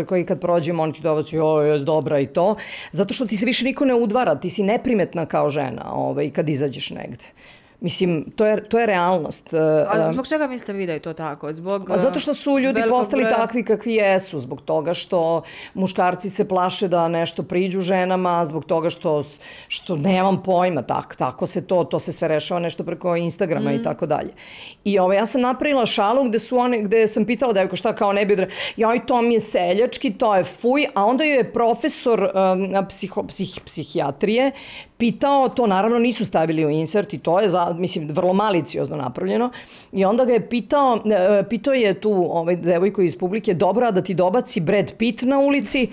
koji 0.08 0.26
kad 0.26 0.42
prođemo 0.42 0.84
oni 0.84 0.94
ti 0.94 1.02
dobacu, 1.02 1.36
joj, 1.36 1.72
jes 1.72 1.82
dobra 1.82 2.20
i 2.20 2.28
to, 2.28 2.56
zato 2.92 3.14
što 3.14 3.26
ti 3.26 3.38
se 3.38 3.46
više 3.46 3.66
niko 3.66 3.86
ne 3.86 3.94
udvara, 3.94 4.36
ti 4.36 4.50
si 4.50 4.64
neprimetna 4.64 5.26
kao 5.26 5.50
žena 5.50 5.94
ovaj, 5.94 6.30
kad 6.30 6.50
izađeš 6.50 6.90
negde. 6.90 7.26
Mislim, 7.84 8.32
to 8.32 8.46
je, 8.46 8.64
to 8.64 8.80
je 8.80 8.86
realnost. 8.86 9.54
A 9.54 10.08
E, 10.08 10.12
zbog 10.12 10.28
čega 10.28 10.48
mislite 10.48 10.74
vi 10.74 10.86
da 10.86 10.94
je 10.94 11.00
to 11.00 11.14
tako? 11.14 11.54
Zbog 11.54 11.90
a 11.90 11.98
zato 11.98 12.20
što 12.20 12.34
su 12.34 12.50
e, 12.52 12.62
ljudi 12.62 12.82
postali 12.90 13.24
broja- 13.24 13.36
takvi 13.36 13.64
kakvi 13.64 13.96
jesu, 13.96 14.40
zbog 14.40 14.62
toga 14.62 14.94
što 14.94 15.42
muškarci 15.74 16.30
se 16.30 16.48
plaše 16.48 16.88
da 16.88 17.08
nešto 17.08 17.44
priđu 17.44 17.82
ženama, 17.82 18.46
zbog 18.46 18.66
toga 18.66 18.90
što, 18.90 19.24
što 19.68 19.96
nemam 19.98 20.44
pojma, 20.44 20.82
tak, 20.84 21.16
tako 21.16 21.48
se 21.48 21.62
to, 21.64 21.84
to 21.84 22.00
se 22.00 22.12
sve 22.14 22.28
rešava 22.28 22.60
nešto 22.62 22.84
preko 22.84 23.16
Instagrama 23.16 23.44
Mm. 23.64 23.74
i 23.74 23.84
tako 23.84 24.06
dalje. 24.06 24.34
I 24.84 25.00
ovaj, 25.00 25.18
ja 25.18 25.26
sam 25.26 25.42
napravila 25.42 25.86
šalu 25.86 26.24
gde, 26.24 26.40
su 26.40 26.58
one, 26.58 26.82
gde 26.82 27.08
sam 27.08 27.26
pitala 27.26 27.54
devojku 27.54 27.76
šta 27.76 27.94
kao 27.94 28.14
ne 28.14 28.26
bi, 28.26 28.34
odre- 28.34 28.48
joj 28.78 29.06
to 29.06 29.22
mi 29.22 29.34
je 29.34 29.40
seljački, 29.42 30.14
to 30.14 30.36
je 30.36 30.44
fuj, 30.44 30.86
a 30.94 31.06
onda 31.06 31.24
joj 31.24 31.38
je 31.38 31.54
profesor 31.54 32.22
um, 32.26 32.88
psiho, 32.88 33.24
psih, 33.24 33.60
psihijatrije 33.66 34.52
pitao, 34.98 35.50
to 35.50 35.68
naravno 35.68 36.00
nisu 36.00 36.26
stavili 36.26 36.66
u 36.66 36.70
insert 36.70 37.14
i 37.14 37.20
to 37.20 37.40
je, 37.40 37.50
za, 37.50 37.73
mislim, 37.74 38.08
vrlo 38.12 38.34
maliciozno 38.34 38.98
napravljeno. 38.98 39.50
I 39.92 40.06
onda 40.06 40.26
ga 40.26 40.34
je 40.34 40.50
pitao, 40.50 41.00
e, 41.06 41.44
pitao 41.50 41.74
je 41.74 41.94
tu 42.02 42.12
ovaj, 42.12 42.56
devojku 42.56 43.02
iz 43.02 43.18
publike, 43.18 43.54
dobro, 43.54 43.88
a 43.88 43.92
da 43.92 44.02
ti 44.02 44.14
dobaci 44.14 44.60
Brad 44.60 44.94
Pitt 44.98 45.22
na 45.22 45.40
ulici? 45.40 45.88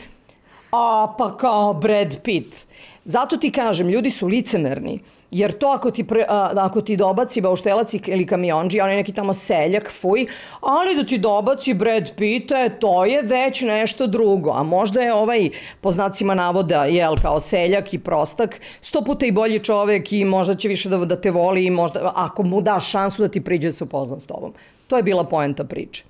A, 0.73 1.15
pa 1.19 1.37
kao 1.37 1.75
Brad 1.75 2.23
Pitt. 2.23 2.67
Zato 3.05 3.37
ti 3.37 3.51
kažem, 3.51 3.89
ljudi 3.89 4.11
su 4.11 4.27
licemerni. 4.27 5.01
Jer 5.31 5.53
to 5.53 5.67
ako 5.67 5.91
ti, 5.91 6.05
pre, 6.05 6.25
a, 6.29 6.51
ako 6.57 6.81
ti 6.81 6.97
dobaci 6.97 7.41
bauštelac 7.41 7.95
ili 7.95 8.27
kamionđi, 8.27 8.81
on 8.81 8.91
je 8.91 8.97
neki 8.97 9.13
tamo 9.13 9.33
seljak, 9.33 9.91
fuj, 10.01 10.27
ali 10.61 10.95
da 10.95 11.05
ti 11.05 11.19
dobaci 11.19 11.75
Brad 11.75 12.13
Pitt, 12.17 12.51
e, 12.51 12.71
to 12.81 13.05
je 13.05 13.23
već 13.23 13.63
nešto 13.63 14.07
drugo. 14.07 14.51
A 14.51 14.63
možda 14.63 15.01
je 15.01 15.15
ovaj, 15.15 15.51
po 15.81 15.91
znacima 15.91 16.35
navoda, 16.35 16.85
jel, 16.85 17.17
kao 17.23 17.41
seljak 17.41 17.95
i 17.95 17.99
prostak, 17.99 18.61
sto 18.81 19.05
puta 19.05 19.27
i 19.27 19.33
bolji 19.33 19.59
čovek 19.59 20.13
i 20.13 20.25
možda 20.25 20.55
će 20.55 20.69
više 20.69 20.89
da, 20.89 20.97
da 20.97 21.21
te 21.21 21.31
voli 21.31 21.65
i 21.65 21.71
možda, 21.71 22.13
ako 22.15 22.43
mu 22.43 22.61
daš 22.61 22.91
šansu 22.91 23.23
da 23.23 23.29
ti 23.29 23.41
priđe 23.41 23.69
da 23.69 23.73
se 23.73 23.85
upozna 23.85 24.21
s 24.21 24.27
tobom. 24.27 24.53
To 24.87 24.97
je 24.97 25.03
bila 25.03 25.25
poenta 25.25 25.65
priče. 25.65 26.10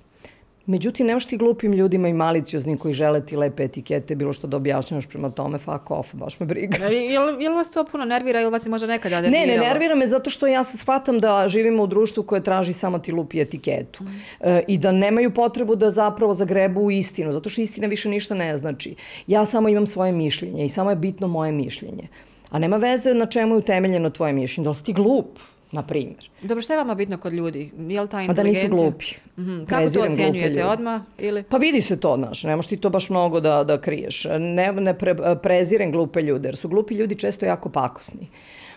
Međutim, 0.65 1.07
nemaš 1.07 1.25
ti 1.25 1.37
glupim 1.37 1.73
ljudima 1.73 2.07
i 2.07 2.13
malicioznim 2.13 2.77
koji 2.77 2.93
žele 2.93 3.25
ti 3.25 3.37
lepe 3.37 3.63
etikete, 3.63 4.15
bilo 4.15 4.33
što 4.33 4.47
da 4.47 4.57
objašnjavaš 4.57 5.05
prema 5.05 5.29
tome, 5.29 5.57
fuck 5.57 5.91
off, 5.91 6.15
baš 6.15 6.39
me 6.39 6.45
briga. 6.45 6.77
E, 6.85 6.93
Jel, 6.93 7.41
jel 7.41 7.53
vas 7.53 7.71
to 7.71 7.85
puno 7.91 8.05
nervira 8.05 8.41
ili 8.41 8.51
vas 8.51 8.65
je 8.65 8.69
možda 8.69 8.87
nekada 8.87 9.21
Ne, 9.21 9.29
nerviralo? 9.29 9.61
ne 9.63 9.67
nervira 9.67 9.95
me 9.95 10.07
zato 10.07 10.29
što 10.29 10.47
ja 10.47 10.63
se 10.63 10.77
shvatam 10.77 11.19
da 11.19 11.47
živimo 11.47 11.83
u 11.83 11.87
društvu 11.87 12.23
koje 12.23 12.43
traži 12.43 12.73
samo 12.73 12.99
ti 12.99 13.11
lupi 13.11 13.41
etiketu 13.41 14.03
e, 14.39 14.63
i 14.67 14.77
da 14.77 14.91
nemaju 14.91 15.31
potrebu 15.33 15.75
da 15.75 15.91
zapravo 15.91 16.33
zagrebu 16.33 16.91
istinu, 16.91 17.31
zato 17.31 17.49
što 17.49 17.61
istina 17.61 17.87
više 17.87 18.09
ništa 18.09 18.35
ne 18.35 18.57
znači. 18.57 18.95
Ja 19.27 19.45
samo 19.45 19.69
imam 19.69 19.87
svoje 19.87 20.11
mišljenje 20.11 20.65
i 20.65 20.69
samo 20.69 20.89
je 20.89 20.95
bitno 20.95 21.27
moje 21.27 21.51
mišljenje. 21.51 22.07
A 22.49 22.59
nema 22.59 22.77
veze 22.77 23.13
na 23.13 23.25
čemu 23.25 23.53
je 23.55 23.59
utemeljeno 23.59 24.09
tvoje 24.09 24.33
mišljenje, 24.33 24.63
da 24.63 24.69
li 24.69 24.75
si 24.75 24.83
ti 24.83 24.93
glup, 24.93 25.27
na 25.71 25.83
primjer. 25.83 26.29
Dobro, 26.41 26.61
šta 26.61 26.73
je 26.73 26.77
vama 26.77 26.95
bitno 26.95 27.17
kod 27.17 27.33
ljudi? 27.33 27.71
Je 27.87 28.01
li 28.01 28.09
ta 28.09 28.17
A 28.17 28.19
da 28.19 28.31
inteligencija? 28.31 28.69
nisu 28.69 28.81
glupi. 28.81 29.05
Mhm. 29.37 29.59
Kako 29.59 29.67
to 29.67 29.75
Preziram 29.75 30.07
glupe 30.07 30.21
ocjenjujete 30.21 30.65
odmah? 30.65 31.01
Ili? 31.17 31.43
Pa 31.43 31.57
vidi 31.57 31.81
se 31.81 31.99
to, 31.99 32.15
znaš, 32.15 32.43
ne 32.43 32.55
možeš 32.55 32.69
ti 32.69 32.77
to 32.77 32.89
baš 32.89 33.09
mnogo 33.09 33.39
da, 33.39 33.63
da 33.63 33.81
kriješ. 33.81 34.25
Ne, 34.39 34.71
ne 34.71 34.97
pre, 34.97 35.15
prezirem 35.43 35.91
glupe 35.91 36.21
ljude, 36.21 36.47
jer 36.47 36.55
su 36.55 36.69
glupi 36.69 36.93
ljudi 36.93 37.15
često 37.15 37.45
jako 37.45 37.69
pakosni. 37.69 38.27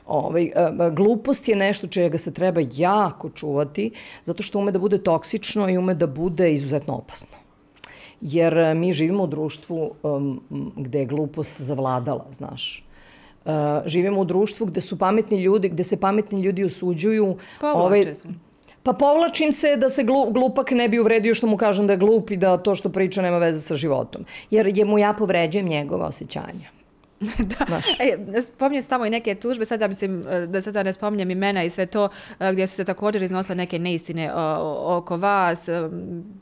Ovaj, 0.06 0.44
e, 0.44 0.50
glupost 0.92 1.48
je 1.48 1.56
nešto 1.56 1.86
čega 1.86 2.18
se 2.18 2.34
treba 2.34 2.60
jako 2.74 3.30
čuvati, 3.30 3.90
zato 4.24 4.42
što 4.42 4.58
ume 4.58 4.72
da 4.72 4.78
bude 4.78 4.98
toksično 4.98 5.70
i 5.70 5.78
ume 5.78 5.94
da 5.94 6.06
bude 6.06 6.52
izuzetno 6.52 6.94
opasno. 6.94 7.36
Jer 8.20 8.58
e, 8.58 8.74
mi 8.74 8.92
živimo 8.92 9.22
u 9.22 9.26
društvu 9.26 9.94
um, 10.02 10.40
gde 10.76 10.98
je 10.98 11.06
glupost 11.06 11.54
zavladala, 11.58 12.26
znaš. 12.30 12.83
Uh, 13.44 13.52
živimo 13.86 14.20
u 14.20 14.24
društvu 14.24 14.66
gde 14.66 14.80
su 14.80 14.98
pametni 14.98 15.42
ljudi, 15.42 15.68
gde 15.68 15.84
se 15.84 15.96
pametni 15.96 16.42
ljudi 16.42 16.64
osuđuju. 16.64 17.36
Povlače 17.60 18.14
se. 18.14 18.28
Pa 18.82 18.92
povlačim 18.92 19.52
se 19.52 19.76
da 19.76 19.88
se 19.88 20.02
glu, 20.04 20.30
glupak 20.30 20.70
ne 20.70 20.88
bi 20.88 20.98
uvredio 21.00 21.34
što 21.34 21.46
mu 21.46 21.56
kažem 21.56 21.86
da 21.86 21.92
je 21.92 21.96
glup 21.96 22.30
i 22.30 22.36
da 22.36 22.56
to 22.56 22.74
što 22.74 22.88
priča 22.88 23.22
nema 23.22 23.38
veze 23.38 23.60
sa 23.60 23.76
životom. 23.76 24.24
Jer 24.50 24.78
je 24.78 24.84
mu 24.84 24.98
ja 24.98 25.12
povređujem 25.12 25.68
njegova 25.68 26.06
osjećanja. 26.06 26.68
da. 27.58 27.66
E, 28.00 28.42
spominju 28.42 28.82
se 28.82 28.88
tamo 28.88 29.06
i 29.06 29.10
neke 29.10 29.34
tužbe, 29.34 29.64
sada 29.64 29.88
mislim 29.88 30.22
e, 30.22 30.40
da 30.40 30.60
sada 30.60 30.82
ne 30.82 30.92
spominjem 30.92 31.30
imena 31.30 31.62
i 31.64 31.70
sve 31.70 31.86
to, 31.86 32.08
e, 32.40 32.52
gdje 32.52 32.66
su 32.66 32.76
se 32.76 32.84
također 32.84 33.22
iznosile 33.22 33.54
neke 33.56 33.78
neistine 33.78 34.34
o, 34.34 34.38
o- 34.38 34.96
oko 34.96 35.16
vas. 35.16 35.68
e, 35.68 35.88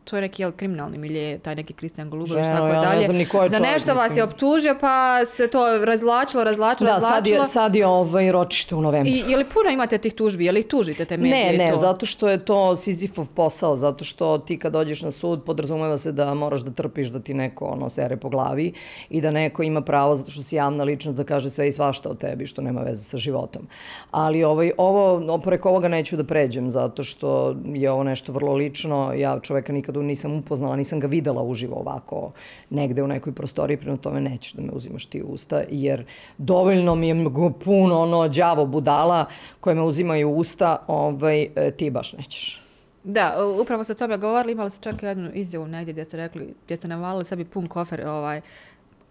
To 0.04 0.16
je 0.16 0.22
neki 0.22 0.42
jel, 0.42 0.52
kriminalni 0.52 0.98
milje, 0.98 1.38
taj 1.38 1.54
neki 1.54 1.72
Kristijan 1.72 2.10
Golubović, 2.10 2.44
tako 2.44 2.66
ja 2.66 2.74
ne 2.74 2.80
dalje. 2.82 3.02
znam 3.02 3.16
ni 3.16 3.26
ko 3.26 3.42
je 3.42 3.48
Za 3.48 3.56
čovjek, 3.56 3.72
nešto 3.72 3.94
vas 3.94 4.04
je 4.06 4.08
mislim. 4.08 4.24
optužio, 4.24 4.76
pa 4.80 4.92
se 5.26 5.48
to 5.48 5.78
razlačilo, 5.78 6.44
razlačilo, 6.44 6.86
Da, 6.86 6.92
sad 6.92 7.10
razlačilo. 7.10 7.36
je, 7.36 7.44
sad 7.44 7.74
je 7.74 7.86
ovaj 7.86 8.32
ročište 8.32 8.74
u 8.74 8.80
novembru. 8.80 9.12
I 9.12 9.22
je 9.22 9.36
li 9.36 9.44
puno 9.46 9.70
imate 9.70 9.98
tih 9.98 10.14
tužbi? 10.14 10.44
Je 10.44 10.52
li 10.52 10.62
tužite 10.64 11.04
te 11.04 11.16
medije? 11.16 11.52
Ne, 11.52 11.58
ne, 11.58 11.70
to? 11.70 11.76
zato 11.78 12.06
što 12.06 12.28
je 12.28 12.44
to 12.44 12.76
Sizifov 12.76 13.26
posao, 13.26 13.76
zato 13.76 14.04
što 14.04 14.38
ti 14.38 14.58
kad 14.58 14.72
dođeš 14.72 15.02
na 15.02 15.10
sud 15.10 15.42
podrazumeva 15.42 15.96
se 15.96 16.12
da 16.12 16.34
moraš 16.34 16.60
da 16.60 16.70
trpiš 16.72 17.08
da 17.08 17.20
ti 17.20 17.34
neko 17.34 17.64
ono 17.66 17.88
sere 17.88 18.16
po 18.16 18.28
glavi 18.28 18.72
i 19.10 19.20
da 19.20 19.30
neko 19.32 19.62
ima 19.62 19.80
pravo 19.82 20.16
zato 20.16 20.30
što 20.30 20.42
si 20.42 20.56
javna 20.56 20.71
javna 20.72 20.84
ličnost 20.84 21.16
da 21.16 21.24
kaže 21.24 21.50
sve 21.50 21.68
i 21.68 21.72
svašta 21.72 22.08
o 22.08 22.14
tebi 22.14 22.46
što 22.46 22.62
nema 22.62 22.80
veze 22.80 23.04
sa 23.04 23.18
životom. 23.18 23.66
Ali 24.10 24.44
ovaj, 24.44 24.72
ovo, 24.78 25.38
preko 25.38 25.68
ovoga 25.68 25.88
neću 25.88 26.16
da 26.16 26.24
pređem 26.24 26.70
zato 26.70 27.02
što 27.02 27.56
je 27.64 27.90
ovo 27.90 28.04
nešto 28.04 28.32
vrlo 28.32 28.54
lično. 28.54 29.12
Ja 29.12 29.38
čoveka 29.40 29.72
nikada 29.72 30.00
nisam 30.00 30.38
upoznala, 30.38 30.76
nisam 30.76 31.00
ga 31.00 31.06
videla 31.06 31.42
uživo 31.42 31.76
ovako 31.76 32.32
negde 32.70 33.02
u 33.02 33.06
nekoj 33.06 33.32
prostoriji, 33.32 33.76
prema 33.76 33.96
tome 33.96 34.20
nećeš 34.20 34.52
da 34.52 34.62
me 34.62 34.72
uzimaš 34.72 35.06
ti 35.06 35.22
usta, 35.22 35.62
jer 35.70 36.04
dovoljno 36.38 36.94
mi 36.94 37.08
je 37.08 37.16
puno 37.64 38.00
ono 38.00 38.28
đavo 38.28 38.66
budala 38.66 39.26
koje 39.60 39.74
me 39.74 39.82
uzimaju 39.82 40.30
usta, 40.30 40.76
ovaj, 40.86 41.42
e, 41.56 41.70
ti 41.70 41.90
baš 41.90 42.12
nećeš. 42.12 42.62
Da, 43.04 43.36
upravo 43.60 43.84
ste 43.84 43.92
o 43.92 43.96
tome 43.96 44.18
govorili, 44.18 44.52
imali 44.52 44.70
ste 44.70 44.90
čak 44.90 45.02
jednu 45.02 45.30
izjavu 45.34 45.66
negdje 45.66 45.92
gdje 45.92 46.04
ste 46.04 46.16
rekli, 46.16 46.54
gdje 46.64 46.76
ste 46.76 46.88
navalili 46.88 47.24
sebi 47.24 47.44
pun 47.44 47.66
kofer 47.66 48.06
ovaj, 48.06 48.40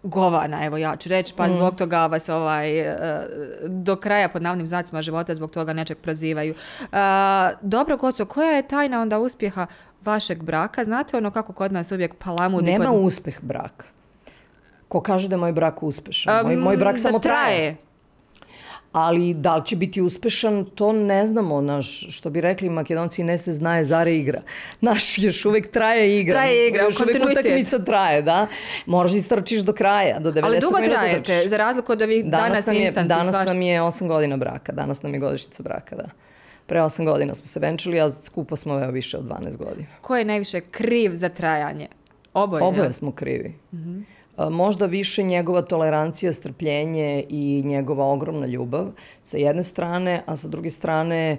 govana, 0.02 0.64
evo 0.64 0.76
ja 0.76 0.96
ću 0.96 1.08
reći, 1.08 1.34
pa 1.36 1.46
mm. 1.46 1.52
zbog 1.52 1.74
toga 1.74 2.06
vas 2.06 2.28
ovaj, 2.28 2.80
e, 2.80 2.96
do 3.66 3.96
kraja 3.96 4.28
pod 4.28 4.42
navnim 4.42 4.68
znacima 4.68 5.02
života 5.02 5.34
zbog 5.34 5.50
toga 5.50 5.72
nečeg 5.72 5.98
prozivaju. 5.98 6.54
Dobro, 7.60 7.96
Goco, 7.96 8.24
koja 8.24 8.50
je 8.50 8.68
tajna 8.68 9.02
onda 9.02 9.18
uspjeha 9.18 9.66
vašeg 10.04 10.42
braka? 10.42 10.84
Znate 10.84 11.16
ono 11.16 11.30
kako 11.30 11.52
kod 11.52 11.72
nas 11.72 11.92
uvijek 11.92 12.14
palamudi... 12.14 12.72
Nema 12.72 12.84
kod... 12.84 13.04
uspjeh 13.04 13.40
braka. 13.42 13.86
Ko 14.88 15.00
kaže 15.00 15.28
da 15.28 15.34
je 15.34 15.40
moj 15.40 15.52
brak 15.52 15.82
uspešan? 15.82 16.46
Moj, 16.46 16.56
moj 16.56 16.76
brak 16.76 16.98
samo 16.98 17.18
traje. 17.18 17.46
traje 17.46 17.91
ali 18.92 19.34
da 19.34 19.56
li 19.56 19.66
će 19.66 19.76
biti 19.76 20.00
uspešan, 20.00 20.64
to 20.74 20.92
ne 20.92 21.26
znamo. 21.26 21.60
Naš, 21.60 22.06
što 22.10 22.30
bi 22.30 22.40
rekli 22.40 22.68
makedonci, 22.68 23.24
ne 23.24 23.38
se 23.38 23.52
znaje 23.52 23.84
zare 23.84 24.16
igra. 24.16 24.42
Naš 24.80 25.18
još 25.18 25.44
uvek 25.44 25.70
traje 25.70 26.20
igra. 26.20 26.34
Traje 26.34 26.68
igra, 26.68 26.82
još 26.84 27.00
uvek 27.00 27.16
utakmica 27.30 27.78
traje, 27.78 28.22
da. 28.22 28.46
Moraš 28.86 29.10
da 29.10 29.16
istrčiš 29.16 29.60
do 29.60 29.72
kraja, 29.72 30.18
do 30.18 30.32
90 30.32 30.44
Ali 30.44 30.60
dugo 30.60 30.78
trajete, 30.84 31.48
za 31.48 31.56
razliku 31.56 31.92
od 31.92 32.02
ovih 32.02 32.24
danas, 32.24 32.48
danas 32.48 32.66
nam 32.66 32.76
je, 32.76 32.92
Danas 32.92 33.46
nam 33.46 33.62
je 33.62 33.80
8 33.80 34.08
godina 34.08 34.36
braka, 34.36 34.72
danas 34.72 35.02
nam 35.02 35.14
je 35.14 35.20
godišnjica 35.20 35.62
braka, 35.62 35.96
da. 35.96 36.08
Pre 36.66 36.80
8 36.80 37.04
godina 37.04 37.34
smo 37.34 37.46
se 37.46 37.60
venčili, 37.60 38.00
a 38.00 38.10
skupo 38.10 38.56
smo 38.56 38.82
evo 38.82 38.90
više 38.90 39.18
od 39.18 39.24
12 39.24 39.56
godina. 39.56 39.88
Ko 40.00 40.16
je 40.16 40.24
najviše 40.24 40.60
kriv 40.60 41.10
za 41.14 41.28
trajanje? 41.28 41.88
Oboje, 42.34 42.64
Oboje 42.64 42.92
smo 42.92 43.12
krivi. 43.12 43.54
Mm 43.72 43.76
-hmm 43.76 44.11
možda 44.50 44.86
više 44.86 45.22
njegova 45.22 45.62
tolerancija, 45.62 46.32
strpljenje 46.32 47.24
i 47.28 47.62
njegova 47.64 48.06
ogromna 48.06 48.46
ljubav 48.46 48.86
sa 49.22 49.36
jedne 49.36 49.62
strane, 49.62 50.22
a 50.26 50.36
sa 50.36 50.48
druge 50.48 50.70
strane 50.70 51.36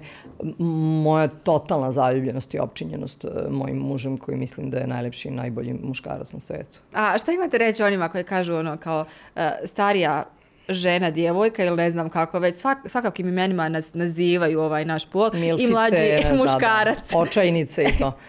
moja 0.58 1.28
totalna 1.28 1.90
zaljubljenost 1.90 2.54
i 2.54 2.58
opčinjenost 2.58 3.24
e, 3.24 3.28
mojim 3.50 3.76
mužem 3.76 4.16
koji 4.16 4.36
mislim 4.36 4.70
da 4.70 4.78
je 4.78 4.86
najlepši 4.86 5.28
i 5.28 5.30
najbolji 5.30 5.74
muškarac 5.82 6.32
na 6.32 6.40
svetu. 6.40 6.78
A 6.92 7.18
šta 7.18 7.32
imate 7.32 7.58
reći 7.58 7.82
onima 7.82 8.08
koji 8.08 8.24
kažu 8.24 8.54
ono 8.54 8.76
kao 8.76 9.00
uh, 9.34 9.42
starija 9.64 10.24
žena, 10.68 11.10
djevojka 11.10 11.64
ili 11.64 11.76
ne 11.76 11.90
znam 11.90 12.08
kako 12.08 12.38
već, 12.38 12.56
svak, 12.56 12.78
svakakim 12.86 13.28
imenima 13.28 13.68
nas 13.68 13.94
nazivaju 13.94 14.60
ovaj 14.60 14.84
naš 14.84 15.04
pol 15.04 15.30
Milfice, 15.34 15.68
i 15.68 15.72
mlađi 15.72 16.36
muškarac. 16.38 17.10
Da, 17.10 17.12
da, 17.12 17.18
očajnice 17.24 17.82
i 17.82 17.98
to. 17.98 18.12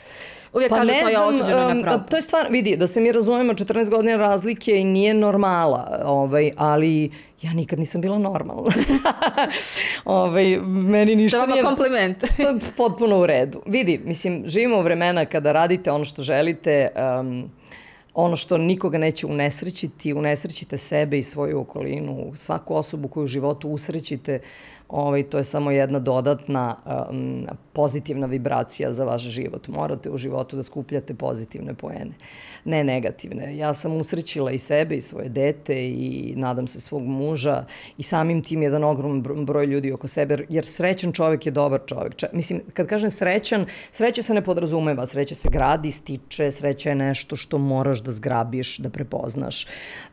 Uvijek 0.56 0.70
pa 0.70 0.76
kažu 0.76 0.92
to 1.02 1.10
je 1.10 1.20
osuđeno 1.20 1.74
na 1.74 1.82
pravdu. 1.82 2.10
To 2.10 2.16
je 2.16 2.22
stvar, 2.22 2.48
vidi, 2.50 2.78
da 2.78 2.88
se 2.88 3.02
mi 3.02 3.12
razumemo, 3.12 3.54
14 3.54 3.90
godina 3.90 4.16
razlike 4.16 4.80
i 4.80 4.84
nije 4.84 5.14
normala, 5.14 6.02
ovaj, 6.06 6.52
ali 6.58 7.12
ja 7.42 7.54
nikad 7.54 7.80
nisam 7.80 8.02
bila 8.02 8.18
normalna. 8.18 8.72
ovaj, 10.06 10.58
meni 10.66 11.16
ništa 11.16 11.46
to 11.46 11.52
nije... 11.52 11.64
kompliment. 11.64 12.18
to 12.42 12.48
je 12.48 12.56
potpuno 12.78 13.20
u 13.20 13.26
redu. 13.26 13.62
Vidi, 13.66 14.02
mislim, 14.06 14.44
živimo 14.46 14.78
u 14.78 14.82
vremena 14.82 15.26
kada 15.26 15.52
radite 15.52 15.92
ono 15.92 16.06
što 16.06 16.22
želite, 16.22 16.90
um, 17.20 17.50
ono 18.14 18.36
što 18.36 18.58
nikoga 18.58 18.98
neće 18.98 19.28
unesrećiti, 19.28 20.14
unesrećite 20.14 20.78
sebe 20.78 21.18
i 21.18 21.24
svoju 21.24 21.60
okolinu, 21.60 22.32
svaku 22.36 22.76
osobu 22.76 23.08
koju 23.08 23.24
u 23.24 23.28
životu 23.28 23.70
usrećite, 23.70 24.40
ovaj, 24.90 25.24
to 25.24 25.38
je 25.38 25.44
samo 25.44 25.72
jedna 25.72 26.00
dodatna 26.00 26.76
um, 27.10 27.48
pozitivna 27.74 28.28
vibracija 28.28 28.94
za 28.94 29.06
vaš 29.06 29.22
život. 29.22 29.68
Morate 29.68 30.12
u 30.12 30.18
životu 30.18 30.56
da 30.56 30.64
skupljate 30.64 31.14
pozitivne 31.14 31.74
poene, 31.74 32.12
ne 32.66 32.84
negativne. 32.84 33.58
Ja 33.58 33.74
sam 33.74 33.96
usrećila 33.98 34.52
i 34.52 34.58
sebe 34.58 34.96
i 34.96 35.02
svoje 35.02 35.30
dete 35.30 35.88
i 35.88 36.34
nadam 36.36 36.68
se 36.68 36.80
svog 36.80 37.04
muža 37.04 37.66
i 37.98 38.04
samim 38.04 38.44
tim 38.44 38.64
jedan 38.64 38.84
ogroman 38.84 39.46
broj 39.46 39.66
ljudi 39.66 39.92
oko 39.92 40.08
sebe, 40.08 40.38
jer 40.50 40.66
srećan 40.66 41.12
čovek 41.12 41.46
je 41.46 41.52
dobar 41.52 41.82
čovek. 41.86 42.16
Ča, 42.16 42.28
mislim, 42.34 42.62
kad 42.74 42.88
kažem 42.88 43.12
srećan, 43.12 43.66
sreća 43.92 44.22
se 44.22 44.34
ne 44.34 44.44
podrazumeva, 44.44 45.06
sreća 45.06 45.36
se 45.36 45.50
gradi, 45.52 45.92
stiče, 45.92 46.52
sreća 46.52 46.90
je 46.90 46.96
nešto 46.96 47.36
što 47.36 47.58
moraš 47.58 48.04
da 48.04 48.12
zgrabiš, 48.12 48.78
da 48.78 48.90
prepoznaš. 48.90 49.68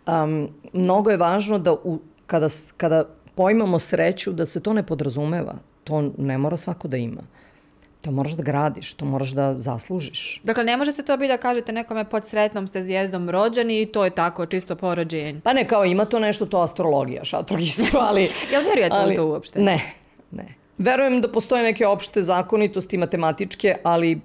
Um, 0.07 0.49
mnogo 0.73 1.11
je 1.11 1.17
važno 1.17 1.59
da 1.59 1.73
u, 1.73 1.99
kada, 2.27 2.49
kada 2.77 3.05
pojmamo 3.35 3.79
sreću 3.79 4.33
da 4.33 4.47
se 4.47 4.61
to 4.61 4.73
ne 4.73 4.83
podrazumeva. 4.83 5.55
To 5.85 6.13
ne 6.19 6.39
mora 6.39 6.57
svako 6.57 6.89
da 6.89 6.97
ima. 6.97 7.23
To 8.03 8.11
moraš 8.11 8.33
da 8.33 8.43
gradiš, 8.43 8.95
to 8.95 9.05
moraš 9.05 9.31
da 9.31 9.59
zaslužiš. 9.59 10.41
Dakle, 10.45 10.65
ne 10.65 10.77
može 10.77 10.93
se 10.93 11.05
to 11.05 11.17
biti 11.17 11.29
da 11.29 11.37
kažete 11.37 11.73
nekome 11.73 12.05
pod 12.05 12.29
sretnom 12.29 12.67
ste 12.67 12.83
zvijezdom 12.83 13.31
rođeni 13.31 13.83
i 13.83 13.87
to 13.87 14.05
je 14.05 14.11
tako, 14.11 14.47
čisto 14.47 14.77
po 14.77 14.95
rođenju. 14.95 15.41
Pa 15.41 15.53
ne, 15.53 15.69
kao 15.69 15.85
ima 15.85 16.05
to 16.05 16.19
nešto, 16.19 16.47
to 16.47 16.61
astrologija, 16.61 17.25
šatrogistu, 17.25 17.99
ali... 18.09 18.23
Jel 18.53 18.63
vjerujete 18.63 18.97
ali, 18.97 19.13
u 19.13 19.17
to 19.17 19.27
uopšte? 19.27 19.61
Ne, 19.61 19.93
ne. 20.31 20.55
Verujem 20.79 21.21
da 21.21 21.33
postoje 21.33 21.63
neke 21.63 21.87
opšte 21.87 22.23
zakonitosti 22.23 22.99
matematičke, 22.99 23.77
ali 23.83 24.21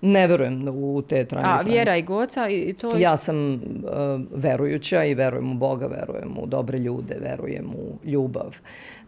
Ne 0.00 0.26
verujem 0.26 0.68
u 0.68 1.02
te 1.02 1.24
tranje. 1.24 1.46
A 1.46 1.60
vjera 1.60 1.96
i 1.96 2.02
goca 2.02 2.48
i 2.48 2.72
to? 2.72 2.90
Ja 2.98 3.16
sam 3.16 3.54
uh, 3.54 3.60
verujuća 4.34 5.04
i 5.04 5.14
verujem 5.14 5.52
u 5.52 5.54
Boga, 5.54 5.86
verujem 5.86 6.38
u 6.38 6.46
dobre 6.46 6.78
ljude, 6.78 7.16
verujem 7.20 7.66
u 7.66 8.08
ljubav, 8.08 8.56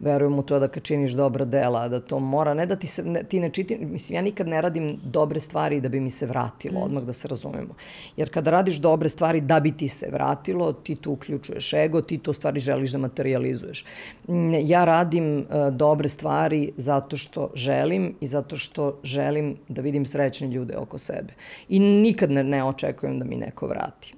verujem 0.01 0.39
u 0.39 0.43
to 0.43 0.59
da 0.59 0.69
kad 0.69 0.83
činiš 0.83 1.13
dobra 1.13 1.45
dela, 1.45 1.89
da 1.89 2.01
to 2.01 2.19
mora, 2.19 2.55
ne 2.55 2.67
da 2.67 2.77
ti 2.77 2.87
se, 2.87 3.05
ne, 3.05 3.23
ti 3.23 3.41
ne 3.41 3.51
čiti, 3.51 3.77
mislim, 3.77 4.17
ja 4.17 4.23
nikad 4.23 4.49
ne 4.49 4.63
radim 4.63 5.01
dobre 5.05 5.41
stvari 5.41 5.81
da 5.81 5.89
bi 5.89 6.01
mi 6.01 6.11
se 6.11 6.27
vratilo, 6.27 6.81
mm. 6.81 6.83
odmah 6.83 7.03
da 7.03 7.13
se 7.13 7.29
razumemo. 7.29 7.75
Jer 8.17 8.33
kada 8.33 8.51
radiš 8.51 8.77
dobre 8.77 9.09
stvari 9.09 9.41
da 9.41 9.61
bi 9.61 9.77
ti 9.77 9.89
se 9.89 10.09
vratilo, 10.13 10.73
ti 10.73 10.95
tu 10.95 11.13
uključuješ 11.13 11.73
ego, 11.73 12.01
ti 12.01 12.19
to 12.19 12.33
stvari 12.33 12.61
želiš 12.61 12.91
da 12.91 12.99
materializuješ. 12.99 13.85
Mm, 14.29 14.55
ja 14.61 14.85
radim 14.85 15.39
uh, 15.39 15.75
dobre 15.75 16.09
stvari 16.09 16.73
zato 16.77 17.17
što 17.17 17.51
želim 17.55 18.15
i 18.21 18.27
zato 18.27 18.57
što 18.57 18.99
želim 19.03 19.57
da 19.69 19.83
vidim 19.83 20.07
srećne 20.07 20.49
ljude 20.49 20.78
oko 20.79 20.99
sebe. 20.99 21.35
I 21.69 21.79
nikad 21.79 22.31
ne, 22.31 22.45
ne 22.45 22.65
očekujem 22.65 23.19
da 23.19 23.25
mi 23.25 23.37
neko 23.37 23.67
vrati. 23.67 24.18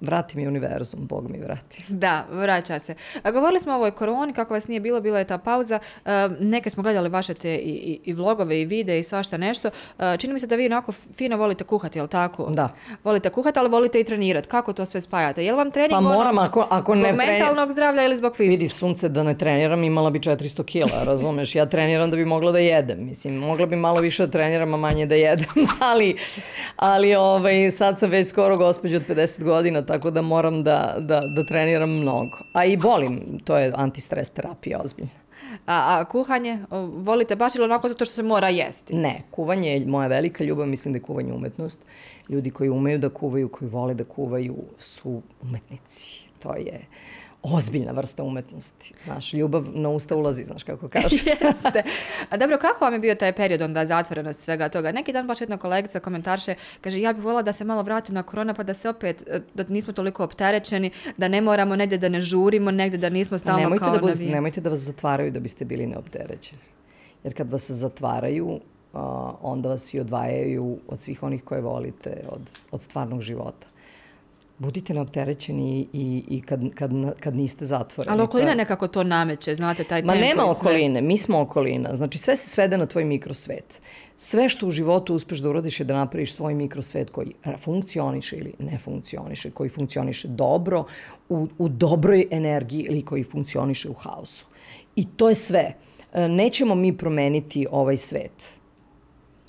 Vrati 0.00 0.36
mi 0.36 0.48
univerzum, 0.48 1.06
Bog 1.06 1.30
mi 1.30 1.38
vrati. 1.38 1.84
Da, 1.98 2.26
vraća 2.30 2.78
se. 2.78 2.94
A 3.22 3.30
govorili 3.30 3.60
smo 3.60 3.72
o 3.72 3.76
ovoj 3.76 3.90
koroni, 3.90 4.32
kako 4.32 4.54
vas 4.54 4.68
nije 4.68 4.80
bilo, 4.80 5.00
bila 5.00 5.18
je 5.18 5.24
ta 5.24 5.38
pauza. 5.38 5.78
E, 6.04 6.28
neke 6.40 6.70
smo 6.70 6.82
gledali 6.82 7.08
vaše 7.08 7.34
te 7.34 7.56
i, 7.56 7.70
i, 7.70 8.00
i 8.04 8.12
vlogove 8.12 8.60
i 8.60 8.64
vide 8.64 8.98
i 8.98 9.02
svašta 9.02 9.36
nešto. 9.36 9.70
E, 9.98 10.16
čini 10.18 10.32
mi 10.32 10.40
se 10.40 10.46
da 10.46 10.56
vi 10.56 10.66
onako 10.66 10.92
fino 10.92 11.36
volite 11.36 11.64
kuhati, 11.64 11.98
jel 11.98 12.08
tako? 12.08 12.50
Da. 12.50 12.74
Volite 13.04 13.30
kuhati, 13.30 13.58
ali 13.58 13.68
volite 13.68 14.00
i 14.00 14.04
trenirati. 14.04 14.48
Kako 14.48 14.72
to 14.72 14.86
sve 14.86 15.00
spajate? 15.00 15.44
Je 15.44 15.52
li 15.52 15.56
vam 15.56 15.70
trening 15.70 15.90
pa 15.90 16.00
moram, 16.00 16.38
ono, 16.38 16.42
ako, 16.42 16.66
ako 16.70 16.92
zbog 16.92 17.04
ne 17.04 17.12
mentalnog 17.12 17.72
zdravlja 17.72 18.04
ili 18.04 18.16
zbog 18.16 18.36
fizičkog? 18.36 18.58
Vidi, 18.58 18.68
sunce 18.68 19.08
da 19.08 19.22
ne 19.22 19.38
treniram, 19.38 19.84
imala 19.84 20.10
bi 20.10 20.18
400 20.18 20.64
kila, 20.64 21.04
razumeš? 21.10 21.54
Ja 21.54 21.66
treniram 21.66 22.10
da 22.10 22.16
bi 22.16 22.24
mogla 22.24 22.52
da 22.52 22.58
jedem. 22.58 23.06
Mislim, 23.06 23.34
mogla 23.34 23.66
bi 23.66 23.76
malo 23.76 24.00
više 24.00 24.26
da 24.26 24.32
treniram, 24.32 24.74
a 24.74 24.76
manje 24.76 25.06
da 25.06 25.14
jedem. 25.14 25.46
ali, 25.90 26.16
ali 26.76 27.14
ovaj, 27.14 27.70
sad 27.70 27.98
sam 27.98 28.10
već 28.10 28.28
skoro 28.28 28.56
gospođa 28.56 28.96
od 28.96 29.06
50 29.08 29.44
godina, 29.44 29.82
tako 29.88 30.10
da 30.10 30.22
moram 30.22 30.62
da, 30.62 30.94
da, 30.98 31.20
da 31.36 31.44
treniram 31.44 31.90
mnogo. 31.90 32.38
A 32.52 32.64
i 32.64 32.76
volim, 32.76 33.40
to 33.44 33.58
je 33.58 33.72
antistres 33.76 34.30
terapija 34.30 34.80
ozbiljna. 34.84 35.10
A, 35.66 35.98
a 35.98 36.04
kuhanje, 36.04 36.58
volite 36.94 37.36
baš 37.36 37.54
ili 37.54 37.64
onako 37.64 37.88
zato 37.88 38.04
što 38.04 38.14
se 38.14 38.22
mora 38.22 38.48
jesti? 38.48 38.96
Ne, 38.96 39.22
kuvanje 39.30 39.70
je 39.70 39.86
moja 39.86 40.08
velika 40.08 40.44
ljubav, 40.44 40.66
mislim 40.66 40.92
da 40.92 40.96
je 40.96 41.02
kuvanje 41.02 41.32
umetnost. 41.32 41.80
Ljudi 42.28 42.50
koji 42.50 42.70
umeju 42.70 42.98
da 42.98 43.08
kuvaju, 43.08 43.48
koji 43.48 43.70
vole 43.70 43.94
da 43.94 44.04
kuvaju 44.04 44.56
su 44.78 45.22
umetnici. 45.42 46.28
To 46.38 46.54
je 46.54 46.80
ozbiljna 47.42 47.92
vrsta 47.92 48.22
umetnosti. 48.22 48.94
Znaš, 49.04 49.34
ljubav 49.34 49.64
na 49.74 49.88
usta 49.88 50.16
ulazi, 50.16 50.44
znaš 50.44 50.62
kako 50.62 50.88
kaže. 50.88 51.16
Jeste. 51.44 51.82
A 52.30 52.36
dobro, 52.36 52.58
kako 52.58 52.84
vam 52.84 52.92
je 52.92 52.98
bio 52.98 53.14
taj 53.14 53.32
period 53.32 53.62
onda 53.62 53.86
zatvorenost 53.86 54.40
svega 54.40 54.68
toga? 54.68 54.92
Neki 54.92 55.12
dan 55.12 55.26
baš 55.26 55.40
jedna 55.40 55.56
kolegica 55.56 56.00
komentarše, 56.00 56.54
kaže, 56.80 57.00
ja 57.00 57.12
bih 57.12 57.24
volila 57.24 57.42
da 57.42 57.52
se 57.52 57.64
malo 57.64 57.82
vrati 57.82 58.12
na 58.12 58.22
korona, 58.22 58.54
pa 58.54 58.62
da 58.62 58.74
se 58.74 58.88
opet, 58.88 59.24
e, 59.26 59.40
da 59.54 59.64
nismo 59.68 59.92
toliko 59.92 60.24
opterećeni, 60.24 60.90
da 61.16 61.28
ne 61.28 61.40
moramo 61.40 61.76
negde 61.76 61.98
da 61.98 62.08
ne 62.08 62.20
žurimo, 62.20 62.70
negde 62.70 62.98
da 62.98 63.08
nismo 63.08 63.38
stalno 63.38 63.60
nemojte 63.60 63.84
kao 63.84 63.94
da 63.94 64.00
bud, 64.00 64.20
Nemojte 64.20 64.60
da 64.60 64.70
vas 64.70 64.80
zatvaraju 64.80 65.30
da 65.30 65.40
biste 65.40 65.64
bili 65.64 65.86
neopterećeni. 65.86 66.62
Jer 67.24 67.36
kad 67.36 67.52
vas 67.52 67.70
zatvaraju, 67.70 68.60
onda 69.42 69.68
vas 69.68 69.94
i 69.94 70.00
odvajaju 70.00 70.78
od 70.88 71.00
svih 71.00 71.22
onih 71.22 71.44
koje 71.44 71.60
volite, 71.60 72.24
od, 72.28 72.40
od 72.70 72.82
stvarnog 72.82 73.20
života 73.20 73.66
budite 74.58 74.94
neopterećeni 74.94 75.88
i, 75.92 76.24
i 76.28 76.40
kad, 76.40 76.60
kad, 76.74 76.90
kad 77.20 77.36
niste 77.36 77.64
zatvoreni. 77.64 78.12
Ali 78.12 78.22
okolina 78.22 78.46
to 78.46 78.52
je... 78.52 78.56
nekako 78.56 78.88
to 78.88 79.04
nameće, 79.04 79.54
znate, 79.54 79.84
taj 79.84 80.02
Ma 80.02 80.12
tempo 80.12 80.26
nema 80.26 80.42
i 80.42 80.46
sve. 80.46 80.56
okoline, 80.70 81.00
mi 81.00 81.16
smo 81.18 81.40
okolina. 81.40 81.96
Znači 81.96 82.18
sve 82.18 82.36
se 82.36 82.48
svede 82.48 82.78
na 82.78 82.86
tvoj 82.86 83.04
mikrosvet. 83.04 83.80
Sve 84.16 84.48
što 84.48 84.66
u 84.66 84.70
životu 84.70 85.14
uspeš 85.14 85.38
da 85.38 85.48
uradiš 85.50 85.80
je 85.80 85.84
da 85.84 85.94
napraviš 85.94 86.32
svoj 86.32 86.54
mikrosvet 86.54 87.10
koji 87.10 87.32
funkcioniše 87.58 88.36
ili 88.36 88.54
ne 88.58 88.78
funkcioniše, 88.78 89.50
koji 89.50 89.70
funkcioniše 89.70 90.28
dobro, 90.28 90.84
u, 91.28 91.48
u 91.58 91.68
dobroj 91.68 92.26
energiji 92.30 92.86
ili 92.90 93.04
koji 93.04 93.24
funkcioniše 93.24 93.90
u 93.90 93.94
haosu. 93.94 94.46
I 94.96 95.06
to 95.16 95.28
je 95.28 95.34
sve. 95.34 95.74
E, 96.12 96.28
Nećemo 96.28 96.74
mi 96.74 96.96
promeniti 96.96 97.66
ovaj 97.70 97.96
svet 97.96 98.58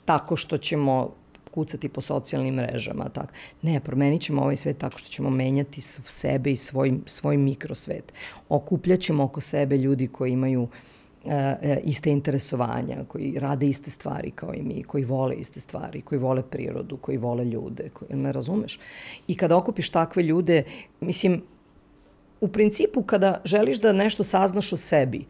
tako 0.09 0.35
što 0.35 0.57
ćemo 0.57 1.09
kucati 1.51 1.89
po 1.89 2.01
socijalnim 2.01 2.55
mrežama. 2.55 3.09
Tak. 3.09 3.33
Ne, 3.61 3.79
promenit 3.79 4.21
ćemo 4.21 4.41
ovaj 4.41 4.55
svet 4.55 4.77
tako 4.77 4.97
što 4.97 5.09
ćemo 5.09 5.29
menjati 5.29 5.81
sebe 5.81 6.51
i 6.51 6.55
svoj, 6.55 6.93
svoj 7.05 7.37
mikrosvet. 7.37 8.13
Okupljaćemo 8.49 9.23
oko 9.23 9.41
sebe 9.41 9.77
ljudi 9.77 10.07
koji 10.07 10.31
imaju 10.31 10.67
e, 11.25 11.79
iste 11.83 12.11
interesovanja, 12.11 12.97
koji 13.07 13.39
rade 13.39 13.67
iste 13.67 13.91
stvari 13.91 14.31
kao 14.31 14.53
i 14.53 14.61
mi, 14.61 14.83
koji 14.83 15.03
vole 15.03 15.35
iste 15.35 15.59
stvari, 15.59 16.01
koji 16.01 16.19
vole 16.19 16.43
prirodu, 16.43 16.97
koji 16.97 17.17
vole 17.17 17.45
ljude, 17.45 17.89
koji, 17.93 18.17
me 18.17 18.31
razumeš? 18.31 18.79
I 19.27 19.35
kada 19.35 19.57
okupiš 19.57 19.89
takve 19.89 20.23
ljude, 20.23 20.63
mislim, 21.01 21.41
u 22.41 22.47
principu 22.47 23.03
kada 23.03 23.41
želiš 23.45 23.79
da 23.79 23.93
nešto 23.93 24.23
saznaš 24.23 24.73
o 24.73 24.77
sebi, 24.77 25.25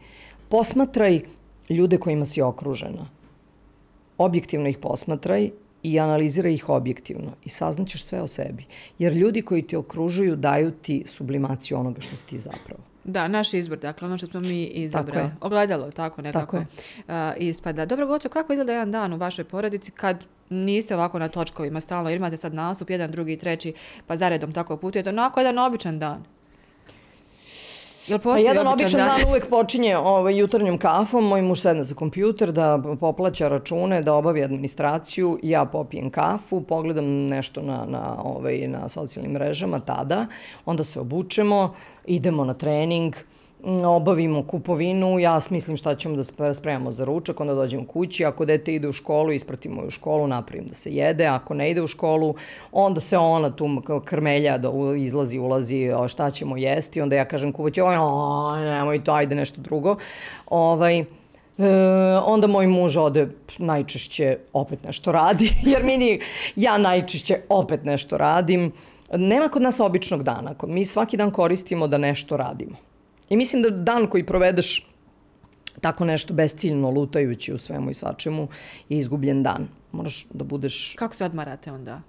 posmatraj 0.48 1.20
ljude 1.68 1.98
kojima 1.98 2.24
si 2.24 2.42
okružena. 2.42 3.06
Objektivno 4.18 4.68
ih 4.68 4.78
posmatraj 4.78 5.50
i 5.82 6.00
analiziraj 6.00 6.54
ih 6.54 6.68
objektivno 6.68 7.32
i 7.44 7.48
saznaćeš 7.48 8.04
sve 8.04 8.22
o 8.22 8.26
sebi. 8.26 8.64
Jer 8.98 9.12
ljudi 9.12 9.42
koji 9.42 9.62
te 9.62 9.78
okružuju 9.78 10.36
daju 10.36 10.70
ti 10.70 11.02
sublimaciju 11.06 11.78
onoga 11.78 12.00
što 12.00 12.16
si 12.16 12.26
ti 12.26 12.38
zapravo. 12.38 12.80
Da, 13.04 13.28
naš 13.28 13.54
izbor, 13.54 13.78
dakle 13.78 14.06
ono 14.06 14.18
što 14.18 14.26
smo 14.26 14.40
mi 14.40 14.64
izabrali. 14.64 15.12
Tako 15.12 15.26
je. 15.26 15.36
Ogledalo, 15.40 15.90
tako 15.90 16.22
nekako 16.22 16.40
tako 16.40 16.56
je. 16.56 16.66
Uh, 17.08 17.34
ispada. 17.36 17.86
Dobro, 17.86 18.06
Goco, 18.06 18.28
kako 18.28 18.52
izgleda 18.52 18.72
jedan 18.72 18.90
dan 18.90 19.12
u 19.12 19.16
vašoj 19.16 19.44
porodici 19.44 19.92
kad 19.92 20.24
niste 20.50 20.94
ovako 20.94 21.18
na 21.18 21.28
točkovima 21.28 21.80
stalno, 21.80 22.10
jer 22.10 22.16
imate 22.16 22.36
sad 22.36 22.54
nastup, 22.54 22.90
jedan, 22.90 23.10
drugi, 23.10 23.36
treći, 23.36 23.72
pa 24.06 24.16
zaredom 24.16 24.52
tako 24.52 24.76
putujete, 24.76 25.08
onako 25.08 25.40
jedan 25.40 25.58
običan 25.58 25.98
dan. 25.98 26.24
Jel 28.10 28.18
pa 28.18 28.38
jedan 28.38 28.66
običan 28.66 29.00
dan? 29.00 29.08
dan 29.08 29.28
uvek 29.28 29.48
počinje 29.48 29.98
ovaj, 29.98 30.38
jutarnjom 30.38 30.78
kafom, 30.78 31.24
moj 31.24 31.42
muž 31.42 31.60
sedne 31.60 31.84
za 31.84 31.94
kompjuter 31.94 32.52
da 32.52 32.82
poplaća 33.00 33.48
račune, 33.48 34.02
da 34.02 34.14
obavi 34.14 34.44
administraciju, 34.44 35.38
ja 35.42 35.64
popijem 35.64 36.10
kafu, 36.10 36.60
pogledam 36.60 37.26
nešto 37.26 37.62
na, 37.62 37.84
na, 37.88 38.22
ovaj, 38.22 38.68
na 38.68 38.88
socijalnim 38.88 39.32
mrežama 39.32 39.80
tada, 39.80 40.26
onda 40.66 40.84
se 40.84 41.00
obučemo, 41.00 41.74
idemo 42.06 42.44
na 42.44 42.54
trening, 42.54 43.14
obavimo 43.86 44.42
kupovinu, 44.42 45.18
ja 45.18 45.40
smislim 45.40 45.76
šta 45.76 45.94
ćemo 45.94 46.16
da 46.16 46.54
spremamo 46.54 46.92
za 46.92 47.04
ručak, 47.04 47.40
onda 47.40 47.54
dođemo 47.54 47.86
kući, 47.86 48.24
ako 48.24 48.44
dete 48.44 48.74
ide 48.74 48.88
u 48.88 48.92
školu, 48.92 49.32
ispratimo 49.32 49.82
je 49.82 49.86
u 49.86 49.90
školu, 49.90 50.26
napravim 50.26 50.68
da 50.68 50.74
se 50.74 50.90
jede, 50.90 51.26
ako 51.26 51.54
ne 51.54 51.70
ide 51.70 51.82
u 51.82 51.86
školu, 51.86 52.34
onda 52.72 53.00
se 53.00 53.18
ona 53.18 53.50
tu 53.50 53.82
krmelja 54.04 54.58
da 54.58 54.70
izlazi, 54.96 55.38
ulazi, 55.38 55.90
šta 56.08 56.30
ćemo 56.30 56.56
jesti, 56.56 57.00
onda 57.00 57.16
ja 57.16 57.24
kažem 57.24 57.52
kuvaći, 57.52 57.80
oj, 57.80 57.96
nemoj 58.60 59.04
to, 59.04 59.12
ajde 59.12 59.34
nešto 59.34 59.60
drugo. 59.60 59.96
Ovaj, 60.46 60.98
e, 60.98 61.04
onda 62.24 62.46
moj 62.46 62.66
muž 62.66 62.96
ode 62.96 63.28
najčešće 63.58 64.38
opet 64.52 64.84
nešto 64.84 65.12
radi, 65.12 65.50
jer 65.72 65.84
mini, 65.84 66.20
ja 66.56 66.78
najčešće 66.78 67.40
opet 67.48 67.84
nešto 67.84 68.16
radim. 68.16 68.72
Nema 69.12 69.48
kod 69.48 69.62
nas 69.62 69.80
običnog 69.80 70.22
dana, 70.22 70.54
mi 70.66 70.84
svaki 70.84 71.16
dan 71.16 71.30
koristimo 71.30 71.86
da 71.86 71.98
nešto 71.98 72.36
radimo. 72.36 72.89
I 73.30 73.36
mislim 73.36 73.62
da 73.62 73.68
dan 73.70 74.06
koji 74.06 74.26
provedeš 74.26 74.86
tako 75.80 76.04
nešto 76.04 76.34
besciljno 76.34 76.90
lutajući 76.90 77.52
u 77.52 77.58
svemu 77.58 77.90
i 77.90 77.94
svačemu 77.94 78.48
je 78.88 78.98
izgubljen 78.98 79.42
dan. 79.42 79.68
Moraš 79.92 80.26
da 80.30 80.44
budeš... 80.44 80.94
Kako 80.98 81.14
se 81.14 81.24
odmarate 81.24 81.72
onda? 81.72 82.00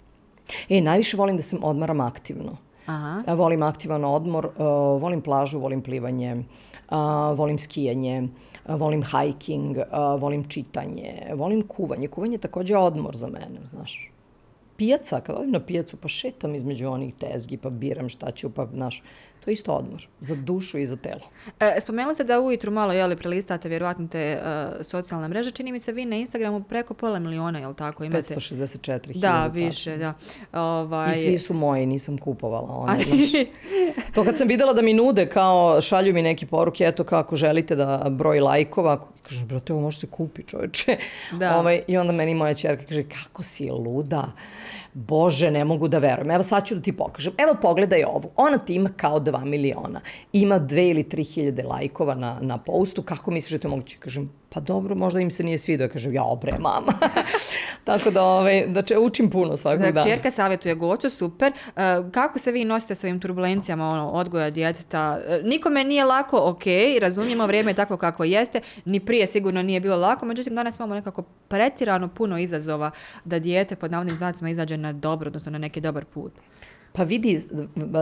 E, 0.70 0.82
najviše 0.82 1.18
volim 1.18 1.38
da 1.38 1.44
se 1.44 1.58
odmaram 1.62 2.00
aktivno. 2.00 2.58
Aha. 2.86 3.24
Ja 3.28 3.34
volim 3.34 3.64
aktivan 3.64 4.06
odmor, 4.06 4.46
uh, 4.46 4.66
volim 5.02 5.22
plažu, 5.22 5.60
volim 5.60 5.82
plivanje, 5.82 6.36
uh, 6.36 6.98
volim 7.38 7.58
skijanje, 7.58 8.28
uh, 8.66 8.76
volim 8.80 9.04
hiking, 9.04 9.78
uh, 9.78 10.22
volim 10.22 10.44
čitanje, 10.50 11.32
volim 11.34 11.62
kuvanje. 11.68 12.08
Kuvanje 12.08 12.36
je 12.36 12.48
takođe 12.48 12.78
odmor 12.78 13.16
za 13.16 13.28
mene, 13.28 13.60
znaš. 13.64 14.12
Pijaca, 14.78 15.20
kad 15.22 15.36
odem 15.36 15.52
na 15.52 15.60
pijacu, 15.60 15.98
pa 15.98 16.08
šetam 16.08 16.56
između 16.56 16.90
onih 16.90 17.14
tezgi, 17.14 17.58
pa 17.58 17.70
biram 17.70 18.10
šta 18.10 18.32
ću, 18.32 18.50
pa, 18.50 18.68
znaš, 18.74 19.04
To 19.44 19.50
je 19.50 19.54
isto 19.54 19.74
odmor, 19.74 20.08
za 20.20 20.36
dušu 20.36 20.78
i 20.78 20.86
za 20.86 20.96
telo. 20.96 21.22
E, 21.60 21.82
spomenuli 21.82 22.16
se 22.16 22.24
da 22.24 22.40
ujutru 22.40 22.72
malo 22.72 22.94
jeli, 22.94 23.16
prelistate 23.16 23.70
vjerovatno 23.70 24.08
te 24.08 24.40
uh, 24.42 24.86
socijalne 24.86 25.28
mreže. 25.28 25.52
Čini 25.52 25.72
mi 25.72 25.80
se 25.80 25.92
vi 25.92 26.06
na 26.06 26.16
Instagramu 26.16 26.64
preko 26.64 26.94
pola 26.94 27.20
miliona, 27.20 27.60
je 27.60 27.68
li 27.68 27.76
tako? 27.76 28.04
Imate... 28.04 28.36
564 28.36 29.20
Da, 29.20 29.50
više, 29.54 29.98
da. 29.98 30.14
Ovaj... 30.54 31.12
I 31.12 31.16
svi 31.16 31.38
su 31.38 31.54
moji, 31.54 31.86
nisam 31.86 32.18
kupovala 32.18 32.76
one. 32.88 33.00
Znaš. 33.04 33.46
to 34.16 34.24
kad 34.24 34.38
sam 34.38 34.48
videla 34.48 34.74
da 34.74 34.82
mi 34.82 34.94
nude, 34.94 35.30
kao 35.30 35.82
šalju 35.82 36.14
mi 36.14 36.22
neke 36.22 36.46
poruke, 36.46 36.84
eto 36.84 37.04
kako 37.04 37.36
želite 37.36 37.76
da 37.76 38.06
broj 38.10 38.40
lajkova, 38.40 39.08
kažem, 39.24 39.48
brate, 39.48 39.74
ovo 39.74 39.82
može 39.82 40.00
se 40.00 40.08
kupi 40.08 40.44
čoveče. 40.44 40.98
Da. 41.32 41.58
Ovaj, 41.58 41.82
I 41.88 41.98
onda 41.98 42.14
meni 42.14 42.36
moja 42.36 42.54
čerka 42.54 42.86
kaže, 42.86 43.04
kako 43.04 43.44
si 43.44 43.70
luda? 43.70 44.32
Bože, 44.94 45.52
ne 45.52 45.66
mogu 45.66 45.88
da 45.88 45.98
verujem. 45.98 46.32
Evo 46.32 46.44
sad 46.44 46.66
ću 46.66 46.76
da 46.76 46.82
ti 46.82 46.98
pokažem. 46.98 47.34
Evo 47.38 47.56
pogledaj 47.62 48.04
ovu. 48.04 48.32
Ona 48.36 48.58
ti 48.58 48.76
ima 48.76 48.90
kao 48.98 49.20
2 49.20 49.46
miliona. 49.46 50.02
Ima 50.34 50.60
2 50.60 50.90
ili 50.90 51.04
3 51.04 51.34
hiljade 51.34 51.64
lajkova 51.64 52.16
na, 52.16 52.40
na 52.42 52.58
postu. 52.58 53.04
Kako 53.04 53.32
misliš 53.32 53.52
da 53.52 53.60
to 53.60 53.70
moguće? 53.70 53.98
Kažem, 53.98 54.32
pa 54.54 54.60
dobro, 54.60 54.96
možda 54.96 55.20
im 55.20 55.32
se 55.32 55.44
nije 55.44 55.58
svidio. 55.58 55.90
Kažem, 55.90 56.14
ja 56.14 56.24
obre, 56.24 56.52
mama. 56.60 56.94
Tako 57.84 58.12
da, 58.12 58.24
ovaj, 58.24 58.68
da 58.68 58.82
če, 58.82 58.98
učim 58.98 59.30
puno 59.30 59.58
svakog 59.58 59.82
dana. 59.82 60.02
Čerka 60.02 60.32
savjetuje 60.32 60.76
Gocu, 60.76 61.10
super. 61.10 61.52
Uh, 61.52 62.12
kako 62.12 62.40
se 62.40 62.52
vi 62.52 62.66
nosite 62.66 62.96
sa 62.96 63.08
ovim 63.08 63.20
turbulencijama 63.20 63.90
ono, 63.90 64.10
odgoja 64.10 64.50
djeteta? 64.50 65.20
Uh, 65.20 65.48
nikome 65.48 65.84
nije 65.84 66.06
lako, 66.06 66.38
ok, 66.44 66.64
razumijemo, 67.02 67.48
vrijeme 67.48 67.72
je 67.72 67.76
takvo 67.76 67.98
kako 67.98 68.24
jeste. 68.24 68.62
Ni 68.86 69.00
prije 69.00 69.28
sigurno 69.28 69.62
nije 69.62 69.80
bilo 69.80 69.98
lako, 69.98 70.26
međutim 70.26 70.56
danas 70.56 70.80
imamo 70.80 70.96
nekako 70.96 71.22
pretirano 71.48 72.08
puno 72.08 72.40
izazova 72.40 72.92
da 73.26 73.40
dijete 73.40 73.76
pod 73.76 73.92
navodnim 73.92 74.16
znacima 74.16 74.50
izađe 74.50 74.78
na 74.78 74.94
dobro, 74.94 75.28
odnosno 75.28 75.52
na 75.52 75.58
neki 75.58 75.82
dobar 75.82 76.06
put. 76.06 76.34
Pa 76.94 77.04
vidi, 77.04 77.42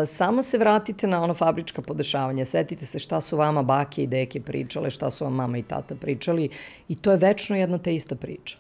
samo 0.05 0.41
se 0.41 0.57
vratite 0.57 1.07
na 1.07 1.23
ono 1.23 1.33
fabrička 1.33 1.81
podešavanja, 1.81 2.45
setite 2.45 2.85
se 2.85 2.99
šta 2.99 3.21
su 3.21 3.37
vama 3.37 3.63
bake 3.63 4.03
i 4.03 4.07
deke 4.07 4.41
pričale, 4.41 4.89
šta 4.89 5.11
su 5.11 5.23
vam 5.23 5.33
mama 5.33 5.57
i 5.57 5.63
tata 5.63 5.95
pričali 5.95 6.49
i 6.87 6.95
to 6.95 7.11
je 7.11 7.17
večno 7.17 7.55
jedna 7.55 7.77
te 7.77 7.95
ista 7.95 8.15
priča. 8.15 8.57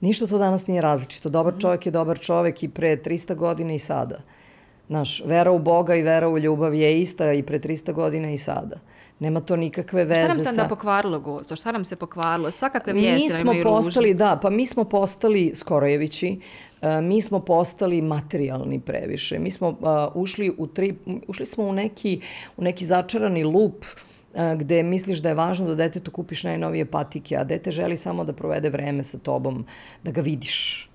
Ništa 0.00 0.26
to 0.26 0.38
danas 0.38 0.66
nije 0.66 0.82
različito. 0.82 1.28
Dobar 1.28 1.52
mhm. 1.52 1.60
čovjek 1.60 1.86
je 1.86 1.92
dobar 1.92 2.18
čovjek 2.18 2.62
i 2.62 2.68
pre 2.68 2.96
300 2.96 3.34
godina 3.34 3.74
i 3.74 3.78
sada. 3.78 4.18
Naš, 4.88 5.22
vera 5.26 5.50
u 5.50 5.58
Boga 5.58 5.94
i 5.94 6.02
vera 6.02 6.28
u 6.28 6.38
ljubav 6.38 6.74
je 6.74 7.00
ista 7.00 7.32
i 7.32 7.42
pre 7.42 7.58
300 7.58 7.92
godina 7.92 8.30
i 8.30 8.38
sada. 8.38 8.76
Nema 9.18 9.40
to 9.40 9.56
nikakve 9.56 10.04
veze 10.04 10.22
sa... 10.22 10.26
Šta 10.26 10.34
nam 10.34 10.42
se 10.42 10.48
onda 10.48 10.62
sa... 10.62 10.68
pokvarilo, 10.68 11.20
Gozo? 11.20 11.56
Šta 11.56 11.72
nam 11.72 11.84
se 11.84 11.96
pokvarilo? 11.96 12.50
Svakakve 12.50 12.92
vijesti 12.92 13.24
mi 13.24 13.30
smo 13.30 13.52
postali, 13.62 14.12
ružne. 14.12 14.14
Da, 14.14 14.38
pa 14.42 14.50
mi 14.50 14.66
smo 14.66 14.84
postali 14.84 15.52
Skorojevići, 15.54 16.40
uh, 16.82 16.88
mi 17.02 17.20
smo 17.20 17.40
postali 17.40 18.02
materijalni 18.02 18.80
previše. 18.80 19.38
Mi 19.38 19.50
smo 19.50 19.68
uh, 19.68 19.76
ušli, 20.14 20.54
u 20.58 20.66
tri, 20.66 20.96
ušli 21.28 21.46
smo 21.46 21.64
u 21.64 21.72
neki, 21.72 22.20
u 22.56 22.62
neki 22.62 22.84
začarani 22.84 23.44
lup 23.44 23.84
uh, 23.84 24.40
gde 24.56 24.82
misliš 24.82 25.18
da 25.18 25.28
je 25.28 25.34
važno 25.34 25.66
da 25.66 25.74
detetu 25.74 26.10
kupiš 26.10 26.44
najnovije 26.44 26.84
patike, 26.84 27.36
a 27.36 27.44
dete 27.44 27.70
želi 27.70 27.96
samo 27.96 28.24
da 28.24 28.32
provede 28.32 28.70
vreme 28.70 29.02
sa 29.02 29.18
tobom, 29.18 29.66
da 30.02 30.10
ga 30.10 30.20
vidiš 30.20 30.90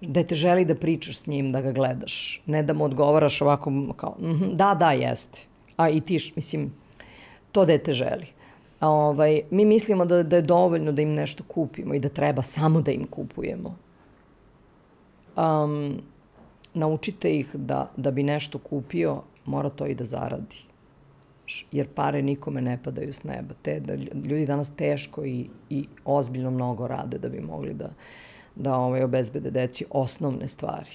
dete 0.00 0.34
želi 0.34 0.64
da 0.64 0.74
pričaš 0.74 1.16
s 1.16 1.26
njim, 1.26 1.48
da 1.50 1.60
ga 1.60 1.72
gledaš, 1.72 2.42
ne 2.46 2.62
da 2.62 2.72
mu 2.72 2.84
odgovaraš 2.84 3.42
ovako 3.42 3.72
kao, 3.96 4.16
mm 4.20 4.24
-hmm, 4.24 4.54
da, 4.54 4.74
da, 4.74 4.90
jeste. 4.90 5.40
A 5.76 5.88
i 5.88 6.00
ti, 6.00 6.32
mislim, 6.36 6.72
to 7.54 7.64
dete 7.64 7.92
želi. 7.92 8.26
Ovaj, 8.80 9.42
mi 9.50 9.64
mislimo 9.64 10.04
da, 10.04 10.22
da 10.22 10.36
je 10.36 10.42
dovoljno 10.42 10.92
da 10.92 11.02
im 11.02 11.12
nešto 11.12 11.44
kupimo 11.48 11.94
i 11.94 12.00
da 12.00 12.08
treba 12.08 12.42
samo 12.42 12.80
da 12.80 12.90
im 12.90 13.06
kupujemo. 13.06 13.76
Um, 15.36 16.00
naučite 16.74 17.36
ih 17.38 17.54
da, 17.54 17.90
da 17.96 18.10
bi 18.10 18.22
nešto 18.22 18.58
kupio, 18.58 19.22
mora 19.44 19.68
to 19.68 19.86
i 19.86 19.94
da 19.94 20.04
zaradi. 20.04 20.64
Jer 21.72 21.88
pare 21.94 22.22
nikome 22.22 22.62
ne 22.62 22.78
padaju 22.82 23.12
s 23.12 23.24
neba. 23.24 23.54
Te, 23.62 23.80
da, 23.80 23.94
ljudi 23.94 24.46
danas 24.46 24.74
teško 24.76 25.24
i, 25.24 25.46
i 25.70 25.86
ozbiljno 26.04 26.50
mnogo 26.50 26.88
rade 26.88 27.18
da 27.18 27.28
bi 27.28 27.40
mogli 27.40 27.74
da, 27.74 27.90
da 28.54 28.74
ovaj, 28.74 29.02
obezbede 29.02 29.50
deci 29.50 29.84
osnovne 29.90 30.48
stvari. 30.48 30.90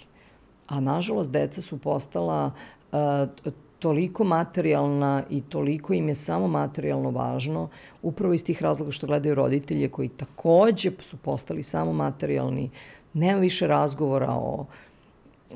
A 0.68 0.80
nažalost, 0.80 1.32
deca 1.32 1.62
su 1.62 1.78
postala 1.78 2.52
uh, 2.92 3.54
toliko 3.80 4.24
materijalna 4.24 5.24
i 5.30 5.42
toliko 5.42 5.94
im 5.94 6.08
je 6.08 6.16
samo 6.16 6.48
materijalno 6.48 7.10
važno, 7.10 7.70
upravo 8.02 8.34
iz 8.34 8.44
tih 8.44 8.62
razloga 8.62 8.92
što 8.92 9.08
gledaju 9.08 9.36
roditelje 9.36 9.90
koji 9.90 10.10
takođe 10.10 10.92
su 11.00 11.18
postali 11.18 11.64
samo 11.64 11.94
materijalni, 11.94 12.70
nema 13.14 13.40
više 13.40 13.68
razgovora 13.68 14.32
o 14.32 14.66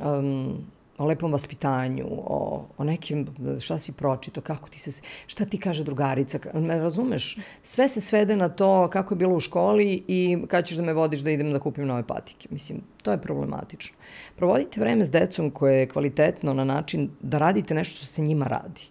um, 0.03 0.57
o 0.97 1.05
lepom 1.05 1.31
vaspitanju, 1.31 2.05
o, 2.07 2.65
o 2.77 2.83
nekim, 2.83 3.27
šta 3.59 3.77
si 3.77 3.91
pročito, 3.91 4.41
kako 4.41 4.69
ti 4.69 4.79
se, 4.79 5.01
šta 5.27 5.45
ti 5.45 5.57
kaže 5.57 5.83
drugarica, 5.83 6.39
me 6.53 6.79
razumeš? 6.79 7.37
Sve 7.61 7.87
se 7.87 8.01
svede 8.01 8.35
na 8.35 8.49
to 8.49 8.89
kako 8.91 9.13
je 9.13 9.17
bilo 9.17 9.35
u 9.35 9.39
školi 9.39 10.03
i 10.07 10.37
kad 10.47 10.65
ćeš 10.65 10.77
da 10.77 10.83
me 10.83 10.93
vodiš 10.93 11.19
da 11.19 11.31
idem 11.31 11.51
da 11.51 11.59
kupim 11.59 11.87
nove 11.87 12.03
patike. 12.07 12.47
Mislim, 12.51 12.81
to 13.01 13.11
je 13.11 13.21
problematično. 13.21 13.97
Provodite 14.35 14.79
vreme 14.79 15.05
s 15.05 15.11
decom 15.11 15.51
koje 15.51 15.79
je 15.79 15.89
kvalitetno 15.89 16.53
na 16.53 16.63
način 16.63 17.09
da 17.21 17.37
radite 17.37 17.73
nešto 17.73 17.97
što 17.97 18.05
se 18.05 18.21
njima 18.21 18.47
radi. 18.47 18.81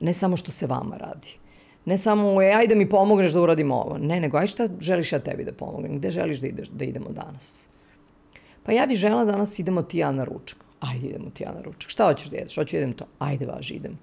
Ne 0.00 0.12
samo 0.12 0.36
što 0.36 0.50
se 0.50 0.66
vama 0.66 0.96
radi. 0.96 1.38
Ne 1.84 1.98
samo, 1.98 2.42
e, 2.42 2.50
ajde 2.50 2.74
mi 2.74 2.88
pomogneš 2.88 3.32
da 3.32 3.40
uradimo 3.40 3.74
ovo. 3.74 3.98
Ne, 3.98 4.20
nego, 4.20 4.38
aj 4.38 4.46
šta 4.46 4.68
želiš 4.80 5.12
ja 5.12 5.18
tebi 5.18 5.44
da 5.44 5.52
pomognem? 5.52 5.98
Gde 5.98 6.10
želiš 6.10 6.38
da, 6.38 6.46
ideš, 6.46 6.68
da 6.68 6.84
idemo 6.84 7.12
danas? 7.12 7.66
Pa 8.62 8.72
ja 8.72 8.86
bih 8.86 8.98
žela 8.98 9.24
da 9.24 9.32
danas 9.32 9.58
idemo 9.58 9.82
ti 9.82 9.98
ja 9.98 10.12
na 10.12 10.24
ručak 10.24 10.65
ajde 10.80 11.06
idemo 11.06 11.30
ti 11.30 11.42
ja 11.42 11.52
na 11.52 11.60
ručak. 11.62 11.90
Šta 11.90 12.04
hoćeš 12.04 12.28
da 12.28 12.36
jedeš? 12.36 12.54
Hoću 12.54 12.76
da 12.76 12.78
jedem 12.78 12.92
to. 12.92 13.04
Ajde 13.18 13.46
važi, 13.46 13.74
idemo. 13.74 13.96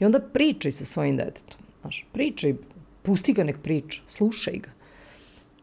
I 0.00 0.04
onda 0.04 0.20
pričaj 0.20 0.72
sa 0.72 0.84
svojim 0.84 1.16
detetom. 1.16 1.58
Znaš, 1.80 2.06
pričaj, 2.12 2.54
pusti 3.02 3.32
ga 3.32 3.44
nek 3.44 3.62
priča, 3.62 4.02
slušaj 4.06 4.58
ga. 4.58 4.70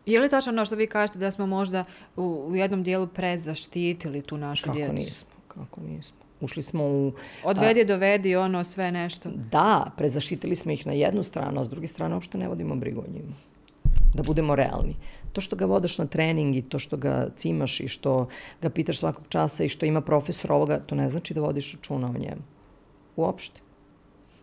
Je 0.05 0.19
li 0.19 0.29
tačno 0.29 0.51
ono 0.51 0.65
što 0.65 0.75
vi 0.75 0.87
kažete 0.87 1.19
da 1.19 1.31
smo 1.31 1.47
možda 1.47 1.83
u, 2.15 2.21
u 2.21 2.55
jednom 2.55 2.83
dijelu 2.83 3.07
prezaštitili 3.07 4.21
tu 4.21 4.37
našu 4.37 4.63
kako 4.63 4.75
djecu? 4.75 4.91
Kako 4.91 4.99
nismo, 4.99 5.29
kako 5.47 5.81
nismo. 5.81 6.17
Ušli 6.41 6.63
smo 6.63 6.83
u... 6.83 7.13
Odvedi, 7.43 7.81
a, 7.81 7.85
dovedi, 7.85 8.35
ono, 8.35 8.63
sve 8.63 8.91
nešto. 8.91 9.29
Da, 9.51 9.91
prezaštitili 9.97 10.55
smo 10.55 10.71
ih 10.71 10.87
na 10.87 10.93
jednu 10.93 11.23
stranu, 11.23 11.59
a 11.61 11.63
s 11.63 11.69
druge 11.69 11.87
strane 11.87 12.15
uopšte 12.15 12.37
ne 12.37 12.47
vodimo 12.47 12.75
brigu 12.75 13.01
o 13.01 13.11
njima. 13.13 13.35
Da 14.13 14.23
budemo 14.23 14.55
realni 14.55 14.95
to 15.37 15.41
što 15.41 15.55
ga 15.55 15.65
vodaš 15.65 15.97
na 15.97 16.05
trening 16.05 16.55
i 16.55 16.61
to 16.61 16.79
što 16.79 16.97
ga 16.97 17.27
cimaš 17.35 17.79
i 17.79 17.87
što 17.87 18.27
ga 18.61 18.69
pitaš 18.69 18.99
svakog 18.99 19.25
časa 19.29 19.63
i 19.63 19.69
što 19.69 19.85
ima 19.85 20.01
profesor 20.01 20.51
ovoga, 20.51 20.79
to 20.79 20.95
ne 20.95 21.09
znači 21.09 21.33
da 21.33 21.41
vodiš 21.41 21.73
računa 21.73 22.07
o 22.07 22.19
njemu. 22.19 22.41
Uopšte. 23.15 23.59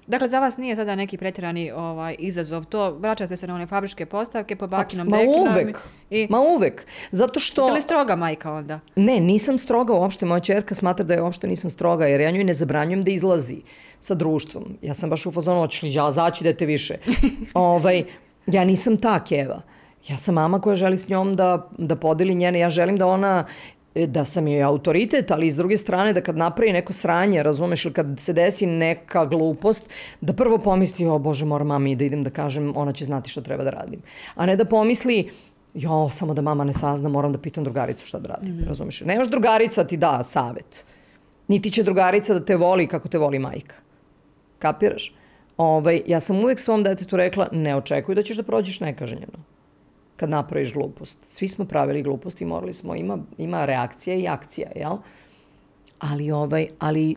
Dakle, 0.07 0.29
za 0.29 0.41
vas 0.41 0.57
nije 0.57 0.77
sada 0.77 0.95
neki 0.95 1.19
pretjerani 1.19 1.73
ovaj, 1.73 2.17
izazov. 2.19 2.65
To, 2.65 2.93
vraćate 2.95 3.37
se 3.37 3.47
na 3.47 3.55
one 3.55 3.67
fabričke 3.67 4.07
postavke 4.07 4.57
po 4.57 4.67
bakinom 4.67 5.09
Ma 5.09 5.19
uvek, 5.27 5.79
i... 6.11 6.27
ma 6.31 6.41
uvek. 6.41 6.87
Zato 7.11 7.41
što... 7.41 7.63
Jeste 7.63 7.75
li 7.75 7.81
stroga 7.83 8.17
majka 8.17 8.53
onda? 8.53 8.81
Ne, 8.97 9.21
nisam 9.21 9.59
stroga 9.59 9.93
uopšte. 9.95 10.27
Moja 10.27 10.41
čerka 10.41 10.75
smatra 10.75 11.05
da 11.05 11.15
je 11.15 11.23
uopšte 11.23 11.49
nisam 11.49 11.71
stroga, 11.71 12.07
jer 12.07 12.21
ja 12.21 12.31
njoj 12.31 12.45
ne 12.45 12.55
zabranjujem 12.55 13.03
da 13.03 13.11
izlazi 13.11 13.63
sa 14.01 14.15
društvom. 14.15 14.79
Ja 14.83 14.95
sam 14.95 15.11
baš 15.11 15.27
u 15.27 15.33
fazonu, 15.33 15.61
hoćeš 15.61 15.83
li 15.83 15.95
ja 15.95 16.11
zaći 16.11 16.45
da 16.45 16.53
te 16.53 16.67
više? 16.67 16.99
ovaj, 17.55 18.05
ja 18.47 18.65
nisam 18.65 18.97
ta 18.97 19.25
keva. 19.25 19.74
Ja 20.09 20.17
sam 20.17 20.35
mama 20.35 20.61
koja 20.61 20.77
želi 20.77 20.97
s 20.97 21.09
njom 21.09 21.35
da, 21.35 21.69
da 21.79 21.97
podeli 21.97 22.35
njene, 22.35 22.59
ja 22.59 22.71
želim 22.71 22.97
da 22.97 23.07
ona 23.07 23.45
e, 23.95 24.07
da 24.07 24.25
sam 24.25 24.49
joj 24.49 24.63
autoritet, 24.63 25.31
ali 25.31 25.51
s 25.51 25.57
druge 25.57 25.77
strane 25.77 26.13
da 26.13 26.21
kad 26.21 26.37
napravi 26.37 26.73
neko 26.73 26.93
sranje, 26.93 27.43
razumeš, 27.43 27.85
ili 27.85 27.95
kad 27.95 28.07
se 28.19 28.33
desi 28.33 28.67
neka 28.67 29.27
glupost, 29.27 29.89
da 30.21 30.33
prvo 30.33 30.59
pomisli, 30.59 31.07
o 31.07 31.19
Bože, 31.19 31.45
moram 31.45 31.67
mami 31.67 31.97
da 31.97 32.05
idem 32.05 32.23
da 32.23 32.31
kažem, 32.31 32.73
ona 32.77 32.93
će 32.93 33.05
znati 33.05 33.31
šta 33.31 33.41
treba 33.41 33.65
da 33.65 33.71
radim. 33.71 34.03
A 34.35 34.47
ne 34.47 34.57
da 34.57 34.65
pomisli, 34.65 35.31
jo, 35.75 36.09
samo 36.11 36.35
da 36.35 36.43
mama 36.43 36.65
ne 36.65 36.73
sazna, 36.73 37.09
moram 37.09 37.33
da 37.33 37.39
pitam 37.39 37.65
drugaricu 37.65 38.07
šta 38.07 38.19
da 38.19 38.29
radim, 38.29 38.55
mm 38.55 38.59
-hmm. 38.59 38.69
razumeš? 38.69 39.01
Nemaš 39.01 39.31
drugarica 39.31 39.85
ti 39.85 39.97
da 39.97 40.23
savet. 40.23 40.85
Niti 41.49 41.71
će 41.71 41.83
drugarica 41.83 42.35
da 42.35 42.45
te 42.45 42.57
voli 42.57 42.87
kako 42.87 43.09
te 43.09 43.19
voli 43.19 43.39
majka. 43.39 43.75
Kapiraš? 44.59 45.15
Ovaj, 45.57 46.03
ja 46.07 46.21
sam 46.21 46.39
uvek 46.41 46.61
svom 46.61 46.83
detetu 46.83 47.17
rekla, 47.17 47.49
ne 47.53 47.77
očekuj 47.77 48.15
da 48.15 48.23
ćeš 48.23 48.37
da 48.37 48.43
prođeš 48.43 48.81
nekažnjeno 48.81 49.54
kad 50.17 50.31
napraviš 50.31 50.73
glupost. 50.73 51.19
Svi 51.27 51.49
smo 51.49 51.65
pravili 51.65 52.03
glupost 52.03 52.41
i 52.41 52.45
morali 52.45 52.73
smo, 52.73 52.95
ima, 52.95 53.19
ima 53.39 53.65
reakcija 53.65 54.17
i 54.17 54.29
akcija, 54.29 54.71
jel? 54.77 54.97
Ali, 55.99 56.31
ovaj, 56.31 56.69
ali 56.79 57.17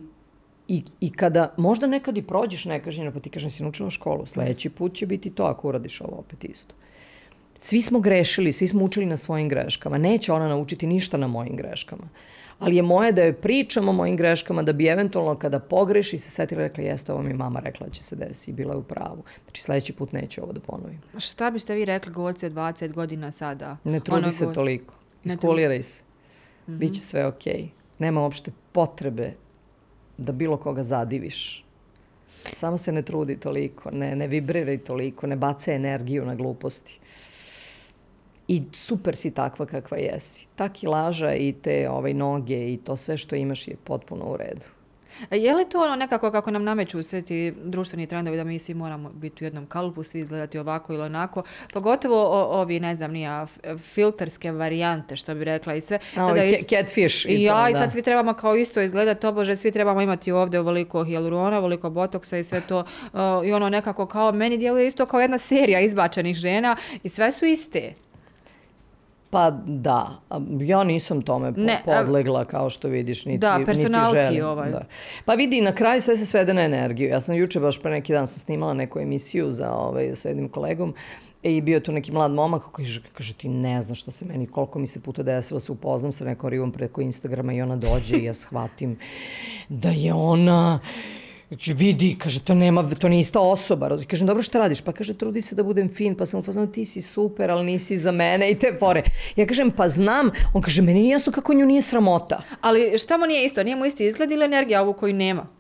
i, 0.68 0.84
i 1.00 1.12
kada 1.12 1.54
možda 1.58 1.88
nekad 1.88 2.18
i 2.18 2.22
prođeš 2.22 2.66
nekažnjeno, 2.66 3.12
pa 3.12 3.20
ti 3.20 3.30
kažem 3.30 3.50
si 3.50 3.64
naučila 3.64 3.90
školu, 3.90 4.26
sledeći 4.26 4.70
put 4.70 4.94
će 4.94 5.06
biti 5.06 5.30
to 5.30 5.44
ako 5.44 5.68
uradiš 5.68 6.02
ovo 6.02 6.18
opet 6.18 6.44
isto. 6.44 6.76
Svi 7.60 7.82
smo 7.82 8.00
grešili, 8.00 8.52
svi 8.52 8.68
smo 8.68 8.84
učili 8.84 9.06
na 9.06 9.18
svojim 9.18 9.50
greškama. 9.50 9.98
Neće 9.98 10.34
ona 10.34 10.48
naučiti 10.48 10.88
ništa 10.88 11.18
na 11.18 11.28
mojim 11.28 11.56
greškama 11.56 12.10
ali 12.60 12.76
je 12.76 12.82
moje 12.82 13.12
da 13.12 13.24
joj 13.24 13.34
pričam 13.34 13.90
o 13.90 13.94
mojim 13.94 14.18
greškama, 14.18 14.64
da 14.64 14.74
bi 14.74 14.88
eventualno 14.88 15.36
kada 15.36 15.60
pogreši 15.60 16.18
se 16.18 16.30
setila 16.30 16.62
rekla, 16.62 16.84
jeste, 16.84 17.14
ovo 17.14 17.24
mi 17.24 17.34
mama 17.34 17.60
rekla 17.60 17.88
da 17.88 17.94
će 17.94 18.04
se 18.04 18.16
desi 18.16 18.52
i 18.52 18.54
bila 18.54 18.74
je 18.74 18.78
u 18.78 18.84
pravu. 18.84 19.24
Znači, 19.44 19.62
sledeći 19.62 19.94
put 19.94 20.12
neće 20.12 20.44
ovo 20.44 20.54
da 20.54 20.60
ponovim. 20.60 21.02
Šta 21.18 21.52
biste 21.52 21.76
vi 21.76 21.86
rekli 21.86 22.14
govorci 22.14 22.46
od 22.46 22.52
20 22.52 22.94
godina 22.94 23.32
sada? 23.32 23.78
Ne 23.84 24.00
trudi 24.00 24.22
ono 24.22 24.32
se 24.32 24.54
toliko. 24.54 24.94
Iskuliraj 25.24 25.84
se. 25.84 26.04
Mm 26.68 26.72
-hmm. 26.72 26.78
Biće 26.78 27.02
sve 27.02 27.26
okej. 27.26 27.54
Okay. 27.54 27.68
Nema 28.00 28.22
uopšte 28.22 28.52
potrebe 28.72 29.34
da 30.18 30.32
bilo 30.32 30.58
koga 30.58 30.84
zadiviš. 30.84 31.66
Samo 32.54 32.78
se 32.78 32.92
ne 32.92 33.02
trudi 33.02 33.38
toliko, 33.40 33.92
ne, 33.92 34.16
ne 34.16 34.28
vibriraj 34.28 34.78
toliko, 34.78 35.28
ne 35.28 35.36
bace 35.36 35.72
energiju 35.72 36.26
na 36.26 36.36
gluposti 36.36 37.00
i 38.48 38.62
super 38.74 39.16
si 39.16 39.32
takva 39.32 39.66
kakva 39.66 39.98
jesi. 39.98 40.48
Ta 40.56 40.70
kilaža 40.70 41.34
i 41.34 41.54
te 41.54 41.90
ovaj, 41.90 42.14
noge 42.14 42.74
i 42.74 42.78
to 42.78 42.96
sve 42.96 43.18
što 43.18 43.36
imaš 43.36 43.68
je 43.68 43.76
potpuno 43.84 44.26
u 44.26 44.38
redu. 44.38 44.66
A 45.30 45.36
je 45.36 45.56
li 45.56 45.70
to 45.70 45.82
ono 45.82 45.96
nekako 45.96 46.32
kako 46.32 46.52
nam 46.52 46.64
nameću 46.64 47.04
sve 47.04 47.22
ti 47.22 47.54
društveni 47.64 48.08
trendovi 48.08 48.38
da 48.38 48.44
mi 48.44 48.60
svi 48.60 48.74
moramo 48.74 49.10
biti 49.10 49.44
u 49.44 49.48
jednom 49.48 49.66
kalupu, 49.66 50.04
svi 50.04 50.20
izgledati 50.20 50.60
ovako 50.60 50.94
ili 50.94 51.04
onako, 51.04 51.44
pogotovo 51.74 52.16
o, 52.16 52.62
ovi, 52.62 52.80
ne 52.80 52.96
znam, 52.96 53.12
nija, 53.12 53.48
filterske 53.78 54.52
varijante, 54.52 55.16
što 55.16 55.36
bi 55.36 55.44
rekla 55.44 55.76
i 55.76 55.82
sve. 55.82 56.00
A, 56.16 56.28
Sada 56.28 56.44
is... 56.44 56.60
catfish. 56.70 57.26
I, 57.30 57.44
ja, 57.44 57.64
to, 57.64 57.70
i 57.70 57.74
sad 57.74 57.84
da. 57.84 57.90
svi 57.90 58.02
trebamo 58.02 58.34
kao 58.34 58.56
isto 58.56 58.82
izgledati, 58.82 59.22
tobože, 59.22 59.56
svi 59.56 59.72
trebamo 59.72 60.02
imati 60.02 60.32
ovde 60.32 60.60
ovoliko 60.60 61.04
hialurona, 61.04 61.58
ovoliko 61.58 61.90
botoksa 61.90 62.38
i 62.38 62.44
sve 62.44 62.62
to. 62.62 62.80
Uh, 62.80 63.20
I 63.46 63.54
ono 63.54 63.70
nekako 63.70 64.06
kao, 64.06 64.32
meni 64.32 64.58
djeluje 64.58 64.88
isto 64.88 65.06
kao 65.06 65.20
jedna 65.20 65.38
serija 65.38 65.80
izbačenih 65.80 66.36
žena 66.36 66.76
i 67.04 67.10
sve 67.10 67.32
su 67.32 67.46
iste. 67.46 67.94
Pa 69.30 69.52
da, 69.66 70.22
ja 70.60 70.84
nisam 70.84 71.22
tome 71.22 71.52
ne, 71.52 71.82
podlegla 71.86 72.46
kao 72.46 72.70
što 72.70 72.88
vidiš, 72.88 73.26
niti, 73.26 73.38
da, 73.38 73.60
personality 73.66 74.30
niti 74.30 74.42
ovaj. 74.42 74.72
Da. 74.72 74.82
Pa 75.26 75.34
vidi, 75.34 75.62
na 75.62 75.72
kraju 75.72 76.02
sve 76.02 76.18
se 76.18 76.26
svede 76.26 76.54
na 76.54 76.62
energiju. 76.62 77.10
Ja 77.10 77.22
sam 77.22 77.36
juče 77.36 77.60
baš 77.60 77.82
pre 77.82 77.92
neki 77.92 78.14
dan 78.14 78.28
sam 78.28 78.40
snimala 78.40 78.74
neku 78.74 79.00
emisiju 79.00 79.52
za, 79.52 79.74
ovaj, 79.74 80.16
sa 80.16 80.30
jednim 80.30 80.50
kolegom 80.50 80.94
i 81.44 81.62
bio 81.62 81.80
tu 81.80 81.92
neki 81.92 82.12
mlad 82.12 82.32
momak 82.32 82.64
koji 82.64 82.86
kaže, 82.86 83.02
kaže 83.14 83.34
ti 83.34 83.50
ne 83.50 83.82
znaš 83.82 84.02
šta 84.02 84.12
se 84.12 84.26
meni, 84.26 84.48
koliko 84.48 84.80
mi 84.80 84.88
se 84.88 85.00
puta 85.00 85.24
desilo 85.24 85.56
da 85.56 85.60
se 85.60 85.72
upoznam 85.72 86.12
sa 86.12 86.26
nekom 86.26 86.50
rivom 86.50 86.72
preko 86.72 87.02
Instagrama 87.02 87.54
i 87.54 87.62
ona 87.62 87.76
dođe 87.76 88.18
i 88.18 88.24
ja 88.24 88.34
shvatim 88.34 89.00
da 89.70 89.90
je 89.90 90.14
ona 90.14 90.80
Znači, 91.48 91.74
vidi, 91.74 92.16
kaže, 92.20 92.40
to 92.40 92.54
nema, 92.54 92.90
to 93.00 93.10
nije 93.10 93.20
ista 93.20 93.40
osoba. 93.40 93.98
Kažem, 94.08 94.28
dobro, 94.28 94.44
šta 94.44 94.60
radiš? 94.60 94.82
Pa 94.82 94.92
kaže, 94.92 95.14
trudi 95.14 95.42
se 95.42 95.56
da 95.56 95.64
budem 95.64 95.90
fin, 95.94 96.16
pa 96.16 96.26
sam 96.26 96.40
u 96.64 96.68
ti 96.68 96.86
si 96.86 97.02
super, 97.02 97.52
ali 97.52 97.66
nisi 97.66 97.98
za 97.98 98.12
mene 98.12 98.52
i 98.52 98.56
te 98.56 98.74
fore. 98.80 99.04
Ja 99.36 99.46
kažem, 99.48 99.72
pa 99.72 99.90
znam, 99.90 100.32
on 100.54 100.62
kaže, 100.62 100.82
meni 100.82 101.00
nije 101.00 101.12
jasno 101.12 101.32
kako 101.32 101.54
nju 101.54 101.66
nije 101.66 101.82
sramota. 101.82 102.42
Ali 102.62 102.98
šta 102.98 103.18
mu 103.18 103.26
nije 103.26 103.46
isto? 103.46 103.64
Nije 103.64 103.76
mu 103.76 103.86
isti 103.86 104.06
izgled 104.06 104.32
ili 104.32 104.46
energija 104.46 104.82
ovu 104.82 104.94
koju 104.94 105.14
nema? 105.14 105.57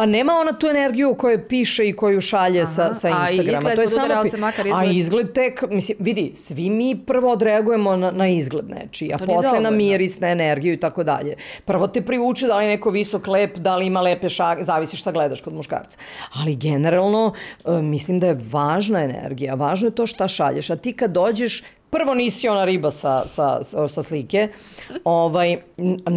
Pa 0.00 0.06
nema 0.06 0.32
ona 0.32 0.52
tu 0.52 0.66
energiju 0.66 1.14
koju 1.14 1.48
piše 1.48 1.88
i 1.88 1.92
koju 1.92 2.20
šalje 2.20 2.60
Aha, 2.60 2.70
sa, 2.70 2.94
sa 2.94 3.08
Instagrama. 3.08 3.68
A 3.68 3.74
to 3.74 3.80
je 3.80 3.88
samo 3.88 4.28
se 4.30 4.36
makar 4.36 4.66
izgled. 4.66 4.88
A 4.88 4.92
izgled 4.92 5.32
tek, 5.32 5.62
mislim, 5.70 5.96
vidi, 6.00 6.30
svi 6.34 6.70
mi 6.70 7.02
prvo 7.06 7.32
odreagujemo 7.32 7.96
na, 7.96 8.10
na 8.10 8.28
izgled 8.28 8.70
nečiji, 8.70 9.12
a 9.12 9.18
to 9.18 9.26
posle 9.26 9.60
na 9.60 9.70
miris, 9.70 10.20
na 10.20 10.28
energiju 10.28 10.72
i 10.72 10.80
tako 10.80 11.04
dalje. 11.04 11.36
Prvo 11.64 11.88
te 11.88 12.02
privuče 12.02 12.46
da 12.46 12.58
li 12.58 12.66
neko 12.66 12.90
visok 12.90 13.26
lep, 13.26 13.58
da 13.58 13.76
li 13.76 13.86
ima 13.86 14.00
lepe 14.00 14.28
šake, 14.28 14.64
zavisi 14.64 14.96
šta 14.96 15.12
gledaš 15.12 15.40
kod 15.40 15.54
muškarca. 15.54 15.98
Ali 16.34 16.56
generalno, 16.56 17.32
e, 17.64 17.82
mislim 17.82 18.18
da 18.18 18.26
je 18.26 18.40
važna 18.52 19.04
energija, 19.04 19.54
važno 19.54 19.88
je 19.88 19.94
to 19.94 20.06
šta 20.06 20.28
šalješ. 20.28 20.70
A 20.70 20.76
ti 20.76 20.92
kad 20.92 21.12
dođeš, 21.12 21.62
prvo 21.90 22.14
nisi 22.14 22.48
ona 22.48 22.64
riba 22.64 22.90
sa, 22.90 23.22
sa, 23.26 23.60
sa 23.88 24.02
slike, 24.02 24.48
ovaj, 25.04 25.56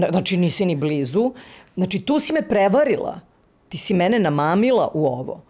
znači 0.09 0.37
nisi 0.37 0.65
ni 0.65 0.75
blizu, 0.75 1.33
znači 1.75 1.99
tu 1.99 2.19
si 2.19 2.33
me 2.33 2.47
prevarila 2.47 3.32
ti 3.73 3.77
si 3.77 3.93
mene 3.93 4.19
namamila 4.19 4.89
u 4.93 5.05
ovo. 5.07 5.41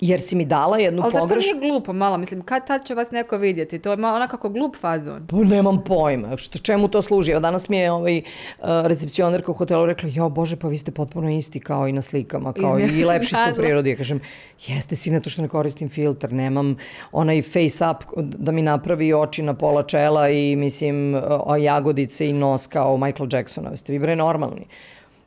Jer 0.00 0.20
si 0.20 0.36
mi 0.36 0.44
dala 0.44 0.78
jednu 0.78 1.02
Ali 1.02 1.12
pogreš... 1.12 1.44
Ali 1.44 1.52
to 1.52 1.60
nije 1.60 1.70
glupo 1.70 1.92
malo, 1.92 2.16
mislim, 2.16 2.42
kad 2.42 2.66
tad 2.66 2.84
će 2.84 2.94
vas 2.94 3.10
neko 3.10 3.36
vidjeti? 3.36 3.78
To 3.78 3.90
je 3.90 3.94
onakako 3.94 4.48
glup 4.48 4.76
fazon. 4.76 5.26
Pa 5.26 5.36
nemam 5.36 5.84
pojma, 5.84 6.36
što, 6.36 6.58
čemu 6.58 6.88
to 6.88 7.02
služi? 7.02 7.32
Evo 7.32 7.40
danas 7.40 7.68
mi 7.68 7.76
je 7.76 7.92
ovaj, 7.92 8.18
uh, 8.18 8.66
recepcionerka 8.84 9.50
u 9.50 9.54
hotelu 9.54 9.86
rekla, 9.86 10.08
jo 10.12 10.28
bože, 10.28 10.56
pa 10.56 10.68
vi 10.68 10.78
ste 10.78 10.90
potpuno 10.90 11.30
isti 11.30 11.60
kao 11.60 11.88
i 11.88 11.92
na 11.92 12.02
slikama, 12.02 12.52
kao 12.52 12.78
Izmjer. 12.78 12.94
i 12.94 13.04
lepši 13.04 13.34
ste 13.34 13.52
u 13.52 13.56
prirodi. 13.62 13.90
Ja 13.90 13.96
kažem, 13.96 14.20
jeste 14.66 14.96
si 14.96 15.20
to 15.20 15.30
što 15.30 15.42
ne 15.42 15.48
koristim 15.48 15.88
filter, 15.88 16.32
nemam 16.32 16.76
onaj 17.12 17.42
face 17.42 17.84
up 17.90 18.04
da 18.16 18.52
mi 18.52 18.62
napravi 18.62 19.14
oči 19.14 19.42
na 19.42 19.54
pola 19.54 19.82
čela 19.82 20.28
i 20.28 20.56
mislim, 20.56 21.22
jagodice 21.60 22.28
i 22.28 22.32
nos 22.32 22.66
kao 22.66 22.96
Michael 22.96 23.28
Jacksona. 23.32 23.70
Jeste 23.70 23.92
vi 23.92 23.98
bre 23.98 24.16
normalni? 24.16 24.66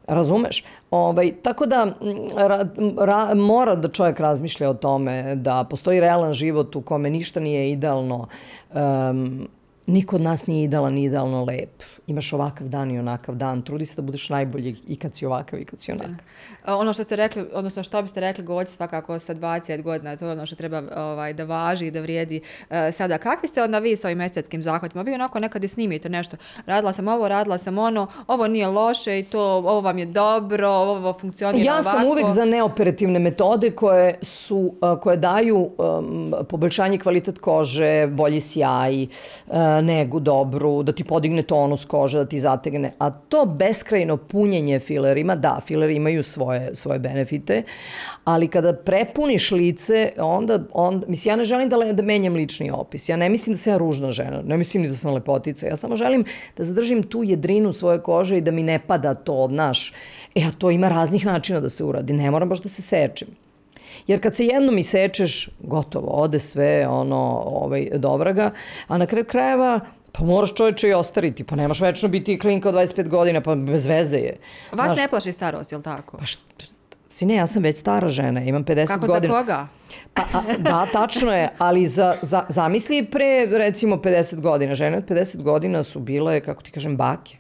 Razumeš? 0.10 0.64
Ovaj, 0.92 1.34
tako 1.42 1.66
da 1.66 1.88
ra, 2.38 2.66
ra, 2.98 3.36
mora 3.36 3.76
da 3.76 3.88
čovjek 3.88 4.20
razmišlja 4.20 4.70
o 4.70 4.74
tome 4.74 5.36
da 5.36 5.64
postoji 5.70 6.00
realan 6.00 6.34
život 6.34 6.76
u 6.76 6.82
kome 6.82 7.10
ništa 7.10 7.40
nije 7.40 7.72
idealno 7.72 8.28
um, 8.74 9.48
niko 9.90 10.16
od 10.16 10.22
nas 10.22 10.48
nije 10.48 10.64
idealan 10.64 10.94
ni 10.94 11.04
idealno 11.04 11.44
lep. 11.44 11.84
Imaš 12.08 12.34
ovakav 12.34 12.68
dan 12.68 12.92
i 12.92 13.00
onakav 13.00 13.36
dan. 13.36 13.62
Trudi 13.62 13.86
se 13.86 13.96
da 13.96 14.02
budeš 14.02 14.30
najbolji 14.30 14.76
i 14.88 14.96
kad 14.96 15.16
si 15.16 15.26
ovakav 15.26 15.60
i 15.60 15.66
kad 15.66 15.82
si 15.82 15.92
onakav. 15.92 16.26
Ono 16.68 16.94
što 16.94 17.04
ste 17.04 17.16
rekli, 17.16 17.46
odnosno 17.54 17.84
što 17.84 18.02
biste 18.02 18.20
rekli 18.20 18.44
goći 18.44 18.72
svakako 18.72 19.20
sa 19.20 19.36
20 19.36 19.82
godina, 19.82 20.18
to 20.18 20.26
je 20.26 20.32
ono 20.32 20.46
što 20.46 20.56
treba 20.56 20.84
ovaj, 20.96 21.34
da 21.34 21.44
važi 21.44 21.88
i 21.88 21.92
da 21.92 22.02
vrijedi 22.02 22.42
uh, 22.70 22.76
sada. 22.92 23.18
Kakvi 23.18 23.48
ste 23.48 23.64
onda 23.64 23.80
vi 23.80 23.96
s 23.96 24.06
ovim 24.06 24.22
estetskim 24.22 24.64
zahvatima? 24.64 25.02
Vi 25.02 25.14
onako 25.14 25.40
nekad 25.40 25.64
i 25.64 25.68
snimite 25.68 26.10
nešto. 26.10 26.38
Radila 26.66 26.94
sam 26.94 27.08
ovo, 27.08 27.28
radila 27.28 27.58
sam 27.58 27.78
ono, 27.78 28.08
ovo 28.28 28.48
nije 28.48 28.68
loše 28.68 29.20
i 29.20 29.24
to, 29.24 29.42
ovo 29.42 29.82
vam 29.82 29.98
je 29.98 30.06
dobro, 30.06 30.70
ovo 30.70 31.14
funkcionira 31.14 31.66
ja 31.66 31.74
ovako. 31.74 31.90
sam 31.90 32.06
uvijek 32.06 32.30
za 32.30 32.46
neoperativne 32.46 33.20
metode 33.20 33.72
koje 33.72 34.20
su, 34.22 34.74
uh, 34.82 35.00
koje 35.00 35.18
daju 35.18 35.70
um, 35.78 36.34
poboljšanje 36.50 36.98
kvalitet 36.98 37.40
kože, 37.40 38.08
bolji 38.08 38.40
sjaj, 38.40 39.04
uh, 39.04 39.79
negu 39.82 40.20
dobru, 40.20 40.84
da 40.84 40.92
ti 40.92 41.04
podigne 41.04 41.44
tonus 41.44 41.86
kože, 41.86 42.20
da 42.20 42.26
ti 42.26 42.40
zategne. 42.40 42.92
A 43.00 43.10
to 43.12 43.46
beskrajno 43.46 44.18
punjenje 44.18 44.80
filerima, 44.80 45.36
da, 45.36 45.60
fileri 45.66 45.96
imaju 45.96 46.24
svoje, 46.24 46.76
svoje 46.76 47.00
benefite, 47.00 47.64
ali 48.24 48.48
kada 48.48 48.74
prepuniš 48.74 49.52
lice, 49.52 50.12
onda, 50.18 50.60
onda 50.74 51.08
mislim, 51.08 51.32
ja 51.32 51.36
ne 51.36 51.44
želim 51.44 51.70
da, 51.70 51.78
le, 51.78 51.94
da 51.94 52.04
menjam 52.04 52.34
lični 52.34 52.72
opis. 52.72 53.10
Ja 53.10 53.18
ne 53.18 53.30
mislim 53.30 53.54
da 53.54 53.58
sam 53.58 53.74
ja 53.74 53.78
ružna 53.78 54.12
žena, 54.12 54.42
ne 54.42 54.58
mislim 54.58 54.84
ni 54.84 54.90
da 54.90 54.96
sam 54.96 55.14
lepotica. 55.14 55.68
Ja 55.68 55.76
samo 55.76 55.96
želim 55.96 56.26
da 56.58 56.64
zadržim 56.64 57.04
tu 57.04 57.24
jedrinu 57.24 57.74
svoje 57.74 58.00
kože 58.00 58.38
i 58.38 58.42
da 58.42 58.52
mi 58.52 58.64
ne 58.64 58.80
pada 58.88 59.14
to, 59.14 59.48
naš. 59.48 59.94
E, 60.36 60.42
a 60.44 60.52
to 60.58 60.72
ima 60.72 60.90
raznih 60.90 61.26
načina 61.26 61.60
da 61.60 61.70
se 61.70 61.84
uradi. 61.84 62.14
Ne 62.14 62.32
moram 62.32 62.50
baš 62.50 62.62
da 62.62 62.70
se 62.70 62.82
sečem. 62.82 63.28
Jer 64.08 64.22
kad 64.22 64.36
se 64.36 64.46
jednom 64.46 64.78
isečeš, 64.78 65.50
gotovo, 65.60 66.08
ode 66.08 66.40
sve 66.40 66.88
ono, 66.88 67.44
ovaj, 67.46 67.90
dobraga, 67.94 68.52
a 68.88 68.98
na 68.98 69.06
kraju 69.06 69.26
krajeva 69.26 69.80
Pa 70.12 70.24
moraš 70.26 70.54
čoveče 70.54 70.88
i 70.90 70.94
ostariti, 70.94 71.44
pa 71.44 71.56
nemaš 71.56 71.82
večno 71.82 72.10
biti 72.10 72.40
klinka 72.40 72.70
od 72.70 72.76
25 72.76 73.08
godina, 73.08 73.42
pa 73.42 73.56
bez 73.56 73.88
veze 73.88 74.18
je. 74.18 74.38
Vas 74.72 74.88
Znaš, 74.88 74.98
ne 74.98 75.08
plaši 75.08 75.34
starost, 75.34 75.72
je 75.72 75.78
li 75.78 75.84
tako? 75.84 76.18
Pa 76.18 76.26
šta, 76.26 76.44
Sine, 77.10 77.36
ja 77.36 77.48
sam 77.48 77.64
već 77.64 77.78
stara 77.78 78.08
žena, 78.08 78.44
imam 78.44 78.66
50 78.66 78.88
Kako 78.88 79.08
godina. 79.08 79.34
Kako 79.34 79.48
za 79.50 79.56
koga? 79.56 79.68
Pa, 80.14 80.22
a, 80.34 80.44
da, 80.58 80.86
tačno 80.94 81.34
je, 81.34 81.50
ali 81.58 81.86
za, 81.86 82.16
za, 82.22 82.46
zamisli 82.50 83.06
pre, 83.06 83.46
recimo, 83.46 83.96
50 83.96 84.40
godina. 84.40 84.76
Žene 84.76 84.98
od 84.98 85.06
50 85.06 85.42
godina 85.42 85.84
su 85.84 86.00
bile, 86.00 86.42
kako 86.42 86.64
ti 86.64 86.72
kažem, 86.72 86.98
bake. 86.98 87.38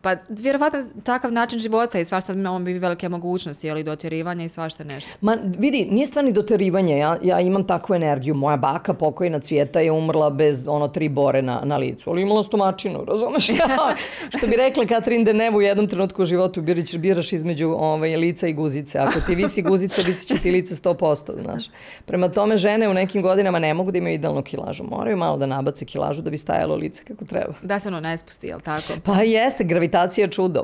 Pa 0.00 0.16
vjerovatno 0.28 0.78
takav 1.02 1.32
način 1.32 1.58
života 1.58 1.98
i 1.98 2.04
svašta 2.04 2.34
on 2.50 2.64
bi 2.64 2.72
velike 2.72 3.08
mogućnosti, 3.08 3.66
jeli 3.66 3.82
dotjerivanja 3.82 4.44
i 4.44 4.48
svašta 4.48 4.84
nešto. 4.84 5.10
Ma 5.20 5.36
vidi, 5.58 5.88
nije 5.90 6.06
stvarni 6.06 6.32
doterivanje, 6.32 6.98
ja, 6.98 7.16
ja 7.22 7.40
imam 7.40 7.66
takvu 7.66 7.94
energiju. 7.94 8.34
Moja 8.34 8.56
baka 8.56 8.94
pokojna 8.94 9.40
cvijeta 9.40 9.80
je 9.80 9.92
umrla 9.92 10.30
bez 10.30 10.68
ono 10.68 10.88
tri 10.88 11.08
bore 11.08 11.42
na, 11.42 11.60
na 11.64 11.76
licu, 11.76 12.10
ali 12.10 12.22
imala 12.22 12.42
stomačinu, 12.42 13.04
razumeš? 13.04 13.46
Što 14.38 14.46
bi 14.46 14.56
rekla 14.56 14.86
Katrin 14.86 15.24
Deneuve 15.24 15.56
u 15.56 15.62
jednom 15.62 15.88
trenutku 15.88 16.22
u 16.22 16.26
životu, 16.26 16.62
biraš, 16.62 16.96
biraš 16.96 17.32
između 17.32 17.68
ovaj, 17.68 18.16
lica 18.16 18.48
i 18.48 18.52
guzice. 18.52 18.98
Ako 18.98 19.20
ti 19.26 19.34
visi 19.34 19.62
guzica, 19.62 20.02
visi 20.02 20.26
će 20.26 20.38
ti 20.38 20.50
lice 20.50 20.74
100%, 20.74 21.42
znaš. 21.42 21.64
Prema 22.06 22.28
tome, 22.28 22.56
žene 22.56 22.88
u 22.88 22.94
nekim 22.94 23.22
godinama 23.22 23.58
ne 23.58 23.74
mogu 23.74 23.90
da 23.90 23.98
imaju 23.98 24.14
idealnu 24.14 24.42
kilažu. 24.42 24.84
Moraju 24.84 25.16
malo 25.16 25.36
da 25.36 25.46
nabace 25.46 25.84
kilažu 25.84 26.22
da 26.22 26.30
bi 26.30 26.36
stajalo 26.36 26.76
lice 26.76 27.04
kako 27.04 27.24
treba. 27.24 27.54
Da 27.62 27.78
se 27.78 27.88
ono 27.88 28.00
ne 28.00 28.18
spusti, 28.18 28.46
jel 28.46 28.60
tako? 28.60 28.92
Pa 29.04 29.22
jeste, 29.22 29.64
gravitacija 29.78 30.28
čudo. 30.28 30.62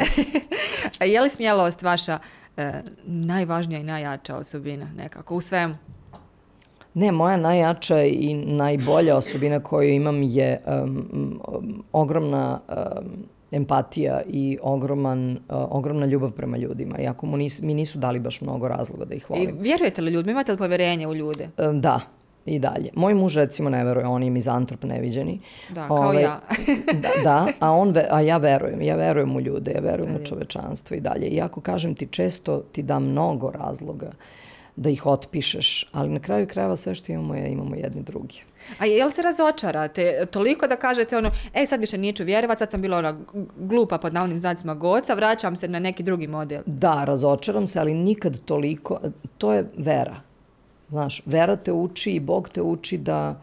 A 1.00 1.04
je 1.04 1.20
li 1.20 1.28
smjelost 1.28 1.82
vaša 1.82 2.18
e, 2.56 2.82
najvažnija 3.04 3.80
i 3.80 3.84
najjača 3.84 4.36
osobina 4.36 4.86
nekako 4.96 5.34
u 5.34 5.40
svemu? 5.40 5.74
Ne, 6.94 7.12
moja 7.12 7.36
najjača 7.36 8.02
i 8.02 8.34
najbolja 8.34 9.16
osobina 9.16 9.60
koju 9.60 9.88
imam 9.90 10.22
je 10.22 10.58
um, 10.66 11.08
um, 11.48 11.84
ogromna 11.92 12.60
um, 12.68 13.26
empatija 13.52 14.22
i 14.28 14.58
ogroman, 14.62 15.30
uh, 15.30 15.36
ogromna 15.48 16.06
ljubav 16.06 16.30
prema 16.30 16.56
ljudima. 16.56 16.98
Iako 16.98 17.26
mu 17.26 17.36
nis, 17.36 17.62
mi 17.62 17.74
nisu 17.74 17.98
dali 17.98 18.18
baš 18.18 18.40
mnogo 18.40 18.68
razloga 18.68 19.04
da 19.04 19.14
ih 19.14 19.30
volim. 19.30 19.48
I 19.48 19.62
vjerujete 19.62 20.02
li 20.02 20.10
ljudima? 20.10 20.32
Imate 20.32 20.52
li 20.52 20.58
povjerenje 20.58 21.06
u 21.06 21.14
ljude? 21.14 21.48
Um, 21.58 21.80
da, 21.80 22.00
i 22.46 22.58
dalje. 22.58 22.90
Moj 22.94 23.14
muž 23.14 23.36
recimo 23.36 23.70
ne 23.70 23.84
veruje, 23.84 24.06
on 24.06 24.22
je 24.22 24.30
mizantrop 24.30 24.82
neviđeni. 24.82 25.40
Da, 25.70 25.86
kao 25.86 25.96
Ove, 25.96 26.22
ja. 26.22 26.40
da, 27.02 27.10
da, 27.24 27.46
a, 27.60 27.70
on 27.70 27.90
ve, 27.90 28.06
a 28.10 28.20
ja 28.20 28.36
verujem, 28.36 28.82
ja 28.82 28.96
verujem 28.96 29.36
u 29.36 29.40
ljude, 29.40 29.72
ja 29.72 29.80
verujem 29.80 30.14
u 30.14 30.24
čovečanstvo 30.24 30.96
i 30.96 31.00
dalje. 31.00 31.26
Iako 31.26 31.60
kažem 31.60 31.94
ti 31.94 32.06
često 32.06 32.58
ti 32.72 32.82
da 32.82 32.98
mnogo 32.98 33.50
razloga 33.50 34.10
da 34.76 34.90
ih 34.90 35.06
otpišeš, 35.06 35.88
ali 35.92 36.08
na 36.08 36.20
kraju 36.20 36.46
krajeva 36.46 36.76
sve 36.76 36.94
što 36.94 37.12
imamo 37.12 37.34
je 37.34 37.48
imamo 37.48 37.74
jedni 37.74 38.02
drugi. 38.02 38.42
A 38.78 38.86
je 38.86 39.04
li 39.04 39.10
se 39.10 39.22
razočarate 39.22 40.26
toliko 40.30 40.66
da 40.66 40.76
kažete 40.76 41.16
ono, 41.16 41.30
ej 41.54 41.66
sad 41.66 41.80
više 41.80 41.98
nijeću 41.98 42.24
vjerovat, 42.24 42.58
sad 42.58 42.70
sam 42.70 42.82
bila 42.82 42.98
ona 42.98 43.18
glupa 43.56 43.98
pod 43.98 44.14
navnim 44.14 44.38
znacima 44.38 44.74
goca, 44.74 45.14
vraćam 45.14 45.56
se 45.56 45.68
na 45.68 45.78
neki 45.78 46.02
drugi 46.02 46.26
model? 46.26 46.62
Da, 46.66 47.04
razočaram 47.04 47.66
se, 47.66 47.80
ali 47.80 47.94
nikad 47.94 48.38
toliko, 48.44 49.00
to 49.38 49.52
je 49.52 49.70
vera 49.76 50.20
Znaš, 50.94 51.22
vera 51.26 51.56
te 51.56 51.72
uči 51.72 52.12
i 52.14 52.20
Bog 52.20 52.48
te 52.48 52.62
uči 52.62 52.98
da, 52.98 53.40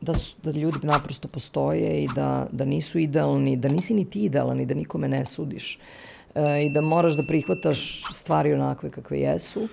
da, 0.00 0.14
su, 0.14 0.34
da 0.42 0.50
ljudi 0.50 0.78
naprosto 0.82 1.28
postoje 1.28 2.04
i 2.04 2.08
da, 2.14 2.46
da 2.52 2.64
nisu 2.64 2.98
idealni, 2.98 3.56
da 3.56 3.68
nisi 3.68 3.94
ni 3.94 4.04
ti 4.10 4.24
idealan 4.24 4.60
i 4.60 4.66
da 4.66 4.74
nikome 4.74 5.08
ne 5.08 5.26
sudiš. 5.26 5.78
E, 6.34 6.66
I 6.66 6.72
da 6.74 6.80
moraš 6.80 7.14
da 7.14 7.22
prihvataš 7.22 8.02
stvari 8.12 8.52
onakve 8.52 8.90
kakve 8.90 9.20
jesu 9.20 9.68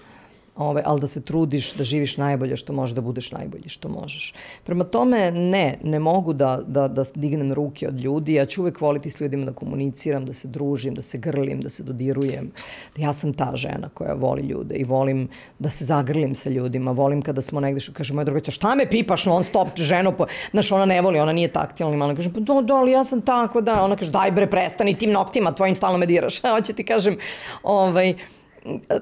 ove, 0.56 0.82
ali 0.86 1.02
da 1.02 1.08
se 1.08 1.22
trudiš 1.22 1.74
da 1.74 1.84
živiš 1.84 2.18
najbolje 2.18 2.58
što 2.58 2.74
može 2.74 2.96
da 2.96 3.02
budeš 3.02 3.32
najbolji 3.32 3.70
što 3.70 3.90
možeš. 3.90 4.34
Prema 4.64 4.84
tome, 4.84 5.32
ne, 5.32 5.78
ne 5.84 6.00
mogu 6.00 6.34
da, 6.34 6.62
da, 6.68 6.88
da 6.88 7.04
dignem 7.16 7.54
ruke 7.54 7.88
od 7.88 8.00
ljudi. 8.00 8.34
Ja 8.34 8.46
ću 8.46 8.62
uvek 8.62 8.82
voliti 8.82 9.10
s 9.10 9.22
ljudima 9.22 9.46
da 9.46 9.54
komuniciram, 9.54 10.26
da 10.26 10.34
se 10.34 10.48
družim, 10.48 10.96
da 10.96 11.02
se 11.02 11.18
grlim, 11.18 11.62
da 11.62 11.70
se 11.70 11.84
dodirujem. 11.84 12.52
Ja 12.98 13.14
sam 13.14 13.34
ta 13.34 13.52
žena 13.56 13.90
koja 13.94 14.14
voli 14.14 14.42
ljude 14.42 14.76
i 14.76 14.84
volim 14.84 15.30
da 15.60 15.70
se 15.70 15.86
zagrlim 15.86 16.36
sa 16.36 16.50
ljudima. 16.50 16.92
Volim 16.92 17.22
kada 17.22 17.42
smo 17.42 17.60
negde, 17.60 17.80
što 17.80 17.94
kaže 17.94 18.14
moja 18.14 18.26
drugica, 18.26 18.52
šta 18.52 18.76
me 18.76 18.90
pipaš 18.90 19.26
non 19.26 19.44
stop 19.44 19.68
ženu? 19.76 20.14
Po... 20.18 20.26
Znaš, 20.52 20.72
ona 20.72 20.86
ne 20.86 21.02
voli, 21.02 21.20
ona 21.20 21.34
nije 21.34 21.48
taktilna, 21.48 21.98
malo 21.98 22.16
kaže, 22.16 22.34
pa 22.34 22.40
do, 22.40 22.62
do, 22.62 22.74
ali 22.74 22.92
ja 22.92 23.04
sam 23.04 23.22
tako, 23.22 23.62
da. 23.62 23.84
Ona 23.84 23.96
kaže, 23.96 24.12
daj 24.12 24.32
bre, 24.32 24.50
prestani 24.50 24.98
tim 24.98 25.12
noktima, 25.12 25.56
tvojim 25.56 25.76
stalno 25.76 25.98
me 25.98 26.06
diraš. 26.06 26.42
Hoće 26.56 26.74
ti 26.74 26.84
kažem, 26.84 27.18
ovaj, 27.64 28.14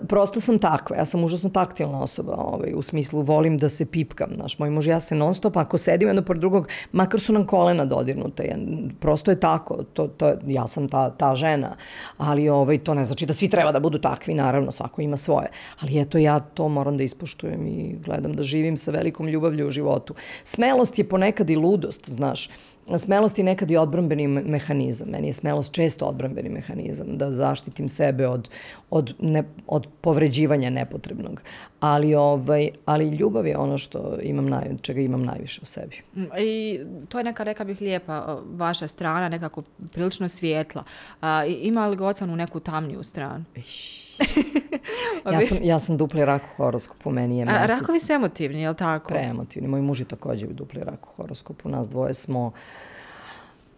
prosto 0.07 0.39
sam 0.39 0.59
takva, 0.59 0.97
ja 0.97 1.05
sam 1.05 1.23
užasno 1.23 1.49
taktilna 1.49 2.01
osoba, 2.01 2.35
ovaj, 2.37 2.73
u 2.75 2.81
smislu 2.81 3.21
volim 3.21 3.57
da 3.57 3.69
se 3.69 3.85
pipkam, 3.85 4.29
znaš, 4.35 4.59
moj 4.59 4.69
muž 4.69 4.87
ja 4.87 4.99
se 4.99 5.15
non 5.15 5.33
stop, 5.33 5.57
ako 5.57 5.77
sedim 5.77 6.09
jedno 6.09 6.21
pored 6.21 6.39
drugog, 6.41 6.67
makar 6.91 7.19
su 7.19 7.33
nam 7.33 7.45
kolena 7.47 7.85
dodirnute, 7.85 8.43
ja, 8.43 8.57
prosto 8.99 9.31
je 9.31 9.39
tako, 9.39 9.83
to, 9.83 10.07
to, 10.07 10.33
ja 10.47 10.67
sam 10.67 10.89
ta, 10.89 11.09
ta 11.09 11.35
žena, 11.35 11.75
ali 12.17 12.49
ovaj, 12.49 12.77
to 12.77 12.93
ne 12.93 13.05
znači 13.05 13.25
da 13.25 13.33
svi 13.33 13.49
treba 13.49 13.71
da 13.71 13.79
budu 13.79 13.99
takvi, 13.99 14.33
naravno, 14.33 14.71
svako 14.71 15.01
ima 15.01 15.17
svoje, 15.17 15.47
ali 15.79 16.01
eto, 16.01 16.17
ja 16.17 16.39
to 16.39 16.67
moram 16.67 16.97
da 16.97 17.03
ispoštujem 17.03 17.67
i 17.67 17.95
gledam 18.05 18.33
da 18.33 18.43
živim 18.43 18.77
sa 18.77 18.91
velikom 18.91 19.27
ljubavlju 19.27 19.67
u 19.67 19.71
životu. 19.71 20.13
Smelost 20.43 20.99
je 20.99 21.09
ponekad 21.09 21.49
i 21.49 21.55
ludost, 21.55 22.09
znaš, 22.09 22.49
Smelost 22.97 23.37
je 23.37 23.43
nekad 23.43 23.71
i 23.71 23.77
odbrambeni 23.77 24.27
mehanizam. 24.27 25.09
Meni 25.09 25.27
je 25.27 25.33
smelost 25.33 25.73
često 25.73 26.05
odbrambeni 26.05 26.49
mehanizam, 26.49 27.17
da 27.17 27.31
zaštitim 27.31 27.89
sebe 27.89 28.27
od, 28.27 28.49
od, 28.89 29.15
ne, 29.19 29.43
od 29.67 29.87
povređivanja 30.01 30.69
nepotrebnog. 30.69 31.41
Ali, 31.79 32.15
ovaj, 32.15 32.69
ali 32.85 33.09
ljubav 33.09 33.47
je 33.47 33.57
ono 33.57 33.77
što 33.77 34.17
imam 34.21 34.49
naj, 34.49 34.69
čega 34.81 35.01
imam 35.01 35.23
najviše 35.23 35.61
u 35.63 35.65
sebi. 35.65 36.01
Mm, 36.15 36.23
I 36.39 36.79
to 37.09 37.17
je 37.17 37.23
neka, 37.23 37.43
reka 37.43 37.63
bih, 37.63 37.81
lijepa 37.81 38.39
vaša 38.53 38.87
strana, 38.87 39.29
nekako 39.29 39.61
prilično 39.91 40.29
svijetla. 40.29 40.83
A, 41.21 41.45
ima 41.45 41.87
li 41.87 41.95
Gocanu 41.95 42.35
neku 42.35 42.59
tamniju 42.59 43.03
stranu? 43.03 43.43
ja, 45.31 45.41
sam, 45.41 45.57
ja 45.61 45.79
sam 45.79 45.97
dupli 45.97 46.25
rak 46.25 46.41
u 46.41 46.55
horoskopu, 46.57 47.11
meni 47.11 47.37
je 47.37 47.45
mesec. 47.45 47.61
A, 47.61 47.65
rakovi 47.65 47.99
su 47.99 48.13
emotivni, 48.13 48.61
je 48.61 48.69
li 48.69 48.75
tako? 48.75 49.09
Preemotivni. 49.09 49.67
Moj 49.67 49.81
muž 49.81 49.99
je 49.99 50.05
također 50.05 50.49
dupli 50.49 50.81
rak 50.83 51.05
u 51.05 51.09
horoskopu. 51.15 51.69
Nas 51.69 51.89
dvoje 51.89 52.13
smo... 52.13 52.51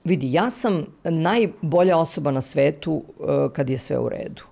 Vidi, 0.04 0.34
ja 0.34 0.50
sam 0.50 0.86
najbolja 1.04 1.98
osoba 1.98 2.32
na 2.32 2.42
svetu 2.42 2.94
uh, 2.94 3.52
kad 3.54 3.70
je 3.70 3.78
sve 3.78 4.00
u 4.00 4.10
redu. 4.10 4.44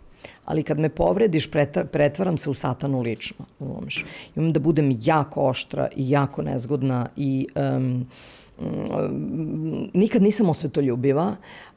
Ali 0.46 0.64
kad 0.64 0.80
me 0.80 0.90
povrediš, 0.90 1.50
pretvaram 1.92 2.38
se 2.38 2.50
u 2.50 2.54
satanu 2.54 3.02
lično. 3.02 3.46
Umeš. 3.60 4.06
Imam 4.36 4.54
da 4.54 4.60
budem 4.60 4.98
jako 5.02 5.42
oštra 5.42 5.88
i 5.96 6.10
jako 6.10 6.42
nezgodna 6.42 7.10
i 7.16 7.48
um, 7.56 8.08
um, 8.60 9.90
nikad 9.94 10.22
nisam 10.22 10.50
osvetoljubiva, 10.50 11.36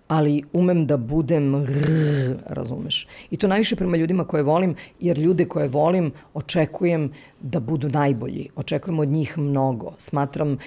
ali 0.08 0.42
umem 0.52 0.86
da 0.86 0.96
budem 0.96 1.64
rrr, 1.64 2.36
razumeš. 2.46 3.06
I 3.30 3.36
to 3.36 3.48
najviše 3.48 3.76
prema 3.76 3.96
ljudima 3.96 4.24
koje 4.24 4.42
volim, 4.42 4.74
jer 5.00 5.18
ljude 5.18 5.44
koje 5.44 5.68
volim 5.68 6.12
očekujem 6.34 7.12
da 7.40 7.60
budu 7.60 7.88
najbolji. 7.88 8.48
Očekujem 8.56 8.98
od 8.98 9.08
njih 9.08 9.38
mnogo. 9.38 9.92
Smatram 9.98 10.58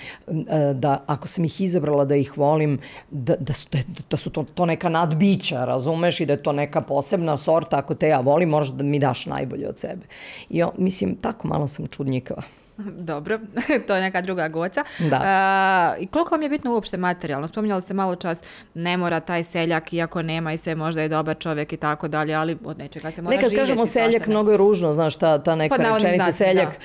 da 0.73 1.03
ako 1.07 1.27
sam 1.27 1.45
ih 1.45 1.61
izabrala 1.61 2.05
da 2.05 2.15
ih 2.15 2.37
volim, 2.37 2.79
da, 3.11 3.35
da 3.39 3.53
su, 3.53 3.67
da, 3.71 3.79
da 4.09 4.17
su 4.17 4.29
to, 4.29 4.45
to 4.53 4.65
neka 4.65 4.89
nadbića, 4.89 5.65
razumeš, 5.65 6.19
i 6.19 6.25
da 6.25 6.33
je 6.33 6.43
to 6.43 6.51
neka 6.51 6.81
posebna 6.81 7.37
sorta. 7.37 7.77
Ako 7.77 7.95
te 7.95 8.07
ja 8.07 8.19
volim, 8.19 8.49
možeš 8.49 8.73
da 8.73 8.83
mi 8.83 8.99
daš 8.99 9.25
najbolje 9.25 9.69
od 9.69 9.77
sebe. 9.77 10.05
I 10.49 10.63
mislim, 10.77 11.15
tako 11.15 11.47
malo 11.47 11.67
sam 11.67 11.87
čudnjikava. 11.87 12.43
Dobro, 13.11 13.39
to 13.87 13.95
je 13.95 14.01
neka 14.01 14.21
druga 14.21 14.47
goca. 14.47 14.83
Da. 14.99 15.95
I 15.99 16.07
koliko 16.07 16.31
vam 16.31 16.41
je 16.41 16.49
bitno 16.49 16.73
uopšte 16.73 16.97
materijalno? 16.97 17.47
Spominjali 17.47 17.81
ste 17.81 17.93
malo 17.93 18.15
čas, 18.15 18.43
ne 18.73 18.97
mora 18.97 19.19
taj 19.19 19.43
seljak, 19.43 19.93
iako 19.93 20.21
nema 20.21 20.53
i 20.53 20.57
sve, 20.57 20.75
možda 20.75 21.01
je 21.01 21.09
dobar 21.09 21.37
čovjek 21.39 21.73
i 21.73 21.77
tako 21.77 22.07
dalje, 22.07 22.33
ali 22.33 22.57
od 22.63 22.77
nečega 22.77 23.11
se 23.11 23.21
mora 23.21 23.35
Nekad 23.35 23.49
živjeti. 23.49 23.61
kažemo 23.61 23.85
seljak, 23.85 24.27
mnogo 24.27 24.51
je 24.51 24.57
ružno, 24.57 24.93
znaš, 24.93 25.15
ta, 25.15 25.37
ta 25.43 25.55
neka 25.55 25.75
Pod 25.75 25.83
navodnim 25.83 26.11
rečenica 26.11 26.31
znacima, 26.31 26.47
seljak. 26.47 26.79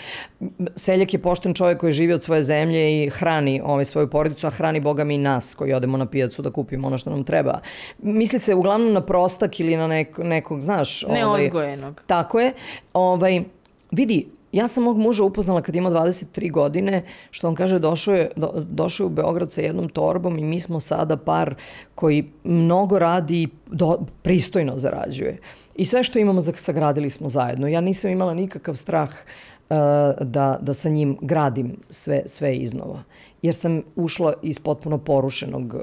Seljak 0.77 1.15
je 1.15 1.23
pošten 1.23 1.55
čovjek 1.55 1.81
koji 1.81 1.93
živi 1.93 2.13
od 2.13 2.23
svoje 2.23 2.43
zemlje 2.43 3.05
i 3.05 3.11
hrani 3.11 3.61
ovaj, 3.65 3.85
svoju 3.85 4.11
porodicu, 4.11 4.47
a 4.47 4.51
hrani 4.51 4.81
Boga 4.81 5.05
mi 5.05 5.15
i 5.15 5.19
nas 5.19 5.55
koji 5.55 5.73
odemo 5.73 5.97
na 5.97 6.07
pijacu 6.07 6.43
da 6.43 6.51
kupimo 6.51 6.87
ono 6.87 6.99
što 6.99 7.11
nam 7.11 7.25
treba. 7.25 7.61
Misli 7.99 8.39
se 8.39 8.55
uglavnom 8.55 8.93
na 8.93 9.01
prostak 9.01 9.61
ili 9.61 9.77
na 9.77 9.87
nek, 9.87 10.19
nekog, 10.19 10.61
znaš... 10.61 11.05
Ovaj, 11.05 11.19
Neodgojenog. 11.19 12.03
Tako 12.07 12.41
je. 12.41 12.53
Ovaj, 12.93 13.43
vidi, 13.91 14.27
ja 14.53 14.69
sam 14.69 14.85
mog 14.85 14.99
muža 14.99 15.25
upoznala 15.25 15.63
kad 15.63 15.77
ima 15.77 15.91
23 15.91 16.53
godine, 16.53 17.03
što 17.31 17.49
on 17.49 17.55
kaže 17.55 17.79
došao 17.79 18.15
je, 18.15 18.31
do, 18.37 18.53
došao 18.71 19.05
je 19.05 19.07
u 19.07 19.15
Beograd 19.15 19.53
sa 19.53 19.61
jednom 19.61 19.89
torbom 19.89 20.39
i 20.39 20.45
mi 20.45 20.61
smo 20.61 20.81
sada 20.81 21.17
par 21.17 21.55
koji 21.95 22.31
mnogo 22.45 22.99
radi 22.99 23.43
i 23.43 23.49
do, 23.67 23.99
pristojno 24.23 24.79
zarađuje. 24.79 25.39
I 25.75 25.85
sve 25.85 26.03
što 26.03 26.19
imamo 26.19 26.41
sagradili 26.41 27.11
smo 27.11 27.29
zajedno. 27.29 27.69
Ja 27.69 27.81
nisam 27.81 28.11
imala 28.11 28.35
nikakav 28.35 28.75
strah 28.75 29.11
uh, 29.11 29.77
da, 30.21 30.59
da 30.61 30.75
sa 30.75 30.89
njim 30.89 31.19
gradim 31.21 31.77
sve, 31.91 32.23
sve 32.27 32.57
iznova 32.57 33.03
jer 33.43 33.55
sam 33.55 33.83
ušla 33.97 34.33
iz 34.43 34.59
potpuno 34.59 34.99
porušenog 34.99 35.75
uh, 35.75 35.83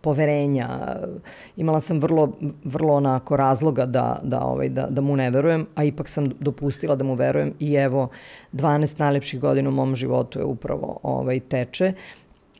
poverenja. 0.00 0.96
Imala 1.56 1.80
sam 1.80 2.00
vrlo, 2.00 2.32
vrlo 2.64 2.94
onako 2.94 3.36
razloga 3.36 3.86
da, 3.86 4.20
da, 4.22 4.40
ovaj, 4.40 4.68
da, 4.68 4.86
da 4.90 5.00
mu 5.00 5.16
ne 5.16 5.30
verujem, 5.30 5.66
a 5.74 5.84
ipak 5.84 6.08
sam 6.08 6.30
dopustila 6.40 6.96
da 6.96 7.04
mu 7.04 7.14
verujem 7.14 7.52
i 7.58 7.74
evo 7.74 8.08
12 8.52 9.00
najlepših 9.00 9.40
godina 9.40 9.68
u 9.68 9.72
mom 9.72 9.96
životu 9.96 10.38
je 10.38 10.44
upravo 10.44 10.98
ovaj, 11.02 11.40
teče 11.40 11.92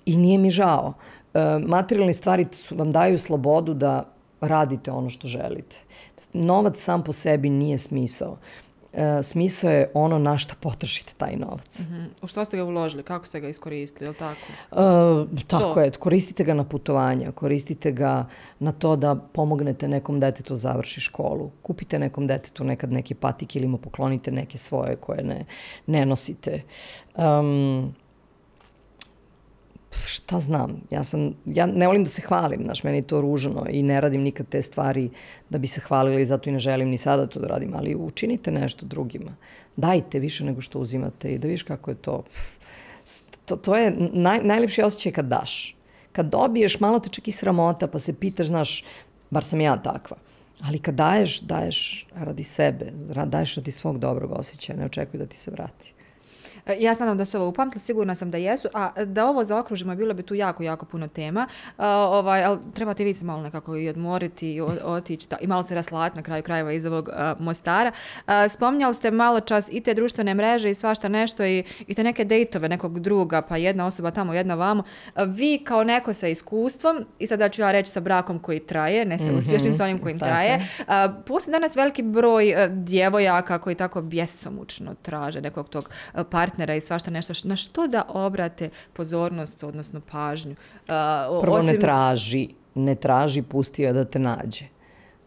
i 0.06 0.16
nije 0.16 0.38
mi 0.38 0.50
žao. 0.50 0.92
Uh, 1.34 1.40
materijalne 1.66 2.12
stvari 2.12 2.46
su, 2.52 2.76
vam 2.76 2.92
daju 2.92 3.18
slobodu 3.18 3.74
da 3.74 4.12
radite 4.40 4.90
ono 4.90 5.10
što 5.10 5.28
želite. 5.28 5.76
Novac 6.32 6.78
sam 6.78 7.04
po 7.04 7.12
sebi 7.12 7.50
nije 7.50 7.78
smisao 7.78 8.36
e, 8.96 9.22
smisao 9.22 9.70
je 9.70 9.90
ono 9.94 10.18
na 10.18 10.38
šta 10.38 10.54
potrošite 10.60 11.12
taj 11.16 11.36
novac. 11.36 11.78
Mm 11.78 11.94
-hmm. 11.94 12.06
U 12.22 12.26
što 12.26 12.44
ste 12.44 12.56
ga 12.56 12.64
uložili? 12.64 13.02
Kako 13.02 13.26
ste 13.26 13.40
ga 13.40 13.48
iskoristili? 13.48 14.06
Je 14.06 14.10
li 14.10 14.16
tako? 14.16 14.46
E, 14.72 15.44
tako 15.46 15.74
to. 15.74 15.80
je. 15.80 15.90
Koristite 15.90 16.44
ga 16.44 16.54
na 16.54 16.64
putovanja, 16.64 17.32
koristite 17.32 17.92
ga 17.92 18.26
na 18.58 18.72
to 18.72 18.96
da 18.96 19.14
pomognete 19.14 19.88
nekom 19.88 20.20
detetu 20.20 20.54
da 20.54 20.58
završi 20.58 21.00
školu. 21.00 21.50
Kupite 21.62 21.98
nekom 21.98 22.26
detetu 22.26 22.64
nekad 22.64 22.92
neki 22.92 23.14
patik 23.14 23.56
ili 23.56 23.68
mu 23.68 23.78
poklonite 23.78 24.30
neke 24.30 24.58
svoje 24.58 24.96
koje 24.96 25.24
ne, 25.24 25.44
ne 25.86 26.06
nosite. 26.06 26.62
Um, 27.14 27.94
šta 29.90 30.40
znam, 30.40 30.80
ja 30.90 31.04
sam, 31.04 31.34
ja 31.44 31.66
ne 31.66 31.86
volim 31.86 32.04
da 32.04 32.10
se 32.10 32.22
hvalim, 32.22 32.62
znaš, 32.64 32.82
meni 32.82 32.98
je 32.98 33.02
to 33.02 33.20
ružno 33.20 33.66
i 33.70 33.82
ne 33.82 34.00
radim 34.00 34.22
nikad 34.22 34.48
te 34.48 34.62
stvari 34.62 35.10
da 35.50 35.58
bi 35.58 35.66
se 35.66 35.80
hvalila 35.80 36.20
i 36.20 36.26
zato 36.26 36.50
i 36.50 36.52
ne 36.52 36.58
želim 36.58 36.88
ni 36.88 36.98
sada 36.98 37.26
to 37.26 37.40
da 37.40 37.46
radim, 37.46 37.74
ali 37.74 37.94
učinite 37.94 38.50
nešto 38.50 38.86
drugima. 38.86 39.36
Dajte 39.76 40.18
više 40.18 40.44
nego 40.44 40.60
što 40.60 40.78
uzimate 40.78 41.32
i 41.32 41.38
da 41.38 41.48
viš 41.48 41.62
kako 41.62 41.90
je 41.90 41.94
to. 41.94 42.24
To, 43.44 43.56
to 43.56 43.76
je 43.76 43.96
naj, 44.12 44.40
najlepši 44.42 44.82
osjećaj 44.82 45.12
kad 45.12 45.26
daš. 45.26 45.76
Kad 46.12 46.26
dobiješ, 46.26 46.80
malo 46.80 46.98
te 46.98 47.08
čak 47.08 47.28
i 47.28 47.32
sramota, 47.32 47.86
pa 47.86 47.98
se 47.98 48.12
pitaš, 48.12 48.46
znaš, 48.46 48.84
bar 49.30 49.44
sam 49.44 49.60
ja 49.60 49.76
takva. 49.82 50.16
Ali 50.62 50.78
kad 50.78 50.94
daješ, 50.94 51.40
daješ 51.40 52.06
radi 52.14 52.44
sebe, 52.44 52.86
daješ 53.26 53.54
radi 53.54 53.70
svog 53.70 53.98
dobrog 53.98 54.32
osjećaja, 54.32 54.78
ne 54.78 54.86
očekuj 54.86 55.18
da 55.18 55.26
ti 55.26 55.36
se 55.36 55.50
vrati. 55.50 55.92
E, 56.66 56.76
ja 56.80 56.94
znam 56.94 57.18
da 57.18 57.24
se 57.24 57.38
ovo 57.38 57.48
upamtili, 57.48 57.80
sigurna 57.80 58.14
sam 58.14 58.30
da 58.30 58.38
jesu, 58.38 58.68
a 58.74 59.04
da 59.04 59.26
ovo 59.26 59.44
zaokružimo, 59.44 59.94
bilo 59.94 60.14
bi 60.14 60.22
tu 60.22 60.34
jako, 60.34 60.62
jako 60.62 60.86
puno 60.86 61.08
tema, 61.08 61.46
uh, 61.78 61.84
ovaj, 61.86 62.44
ali 62.44 62.58
trebate 62.74 63.04
vi 63.04 63.14
se 63.14 63.24
malo 63.24 63.42
nekako 63.42 63.76
i 63.76 63.88
odmoriti 63.88 64.52
i 64.52 64.60
otići 64.84 65.28
i 65.40 65.46
malo 65.46 65.62
se 65.62 65.74
raslati 65.74 66.16
na 66.16 66.22
kraju 66.22 66.42
krajeva 66.42 66.72
iz 66.72 66.86
ovog 66.86 67.08
uh, 67.08 67.40
Mostara. 67.40 67.92
Uh, 68.16 68.32
spominjali 68.48 68.94
ste 68.94 69.10
malo 69.10 69.40
čas 69.40 69.68
i 69.72 69.80
te 69.80 69.94
društvene 69.94 70.34
mreže 70.34 70.70
i 70.70 70.74
svašta 70.74 71.08
nešto 71.08 71.44
i, 71.44 71.64
i 71.86 71.94
te 71.94 72.04
neke 72.04 72.24
dejtove 72.24 72.68
nekog 72.68 73.00
druga, 73.00 73.42
pa 73.42 73.56
jedna 73.56 73.86
osoba 73.86 74.10
tamo, 74.10 74.34
jedna 74.34 74.54
vamo. 74.54 74.82
Vi 75.26 75.58
kao 75.64 75.84
neko 75.84 76.12
sa 76.12 76.28
iskustvom, 76.28 77.04
i 77.18 77.26
sada 77.26 77.48
ću 77.48 77.62
ja 77.62 77.72
reći 77.72 77.92
sa 77.92 78.00
brakom 78.00 78.38
koji 78.38 78.60
traje, 78.60 79.04
ne 79.04 79.18
sa 79.18 79.24
mm 79.24 79.28
-hmm. 79.28 79.38
uspješnim, 79.38 79.74
sa 79.74 79.84
onim 79.84 79.98
kojim 79.98 80.18
traje, 80.18 80.56
uh, 80.78 80.86
postoji 81.26 81.52
danas 81.52 81.76
veliki 81.76 82.02
broj 82.02 82.54
djevojaka 82.68 83.58
koji 83.58 83.74
tako 83.74 84.02
bjesomučno 84.02 84.94
traže 85.02 85.40
nekog 85.40 85.68
tog 85.68 85.90
partnera 86.30 86.55
partnera 86.56 86.74
i 86.74 86.80
svašta 86.80 87.10
nešto, 87.10 87.32
na 87.44 87.56
što 87.56 87.86
da 87.86 88.02
obrate 88.08 88.70
pozornost, 88.92 89.64
odnosno 89.64 90.00
pažnju? 90.10 90.52
Uh, 90.52 91.42
Prvo 91.42 91.56
osim... 91.56 91.74
ne 91.74 91.78
traži, 91.78 92.48
ne 92.74 92.94
traži, 92.94 93.42
pusti 93.42 93.82
je 93.82 93.92
da 93.92 94.04
te 94.04 94.18
nađe. 94.18 94.64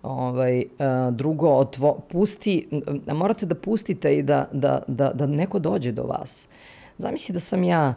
Ovaj, 0.03 0.59
uh, 0.59 1.13
drugo, 1.13 1.49
otvo, 1.49 1.99
pusti, 2.11 2.67
morate 3.07 3.45
da 3.45 3.55
pustite 3.55 4.17
i 4.17 4.23
da, 4.23 4.47
da, 4.51 4.79
da, 4.87 5.11
da 5.13 5.27
neko 5.27 5.59
dođe 5.59 5.91
do 5.91 6.03
vas. 6.03 6.47
Zamisli 6.97 7.33
da 7.33 7.39
sam 7.39 7.63
ja, 7.63 7.93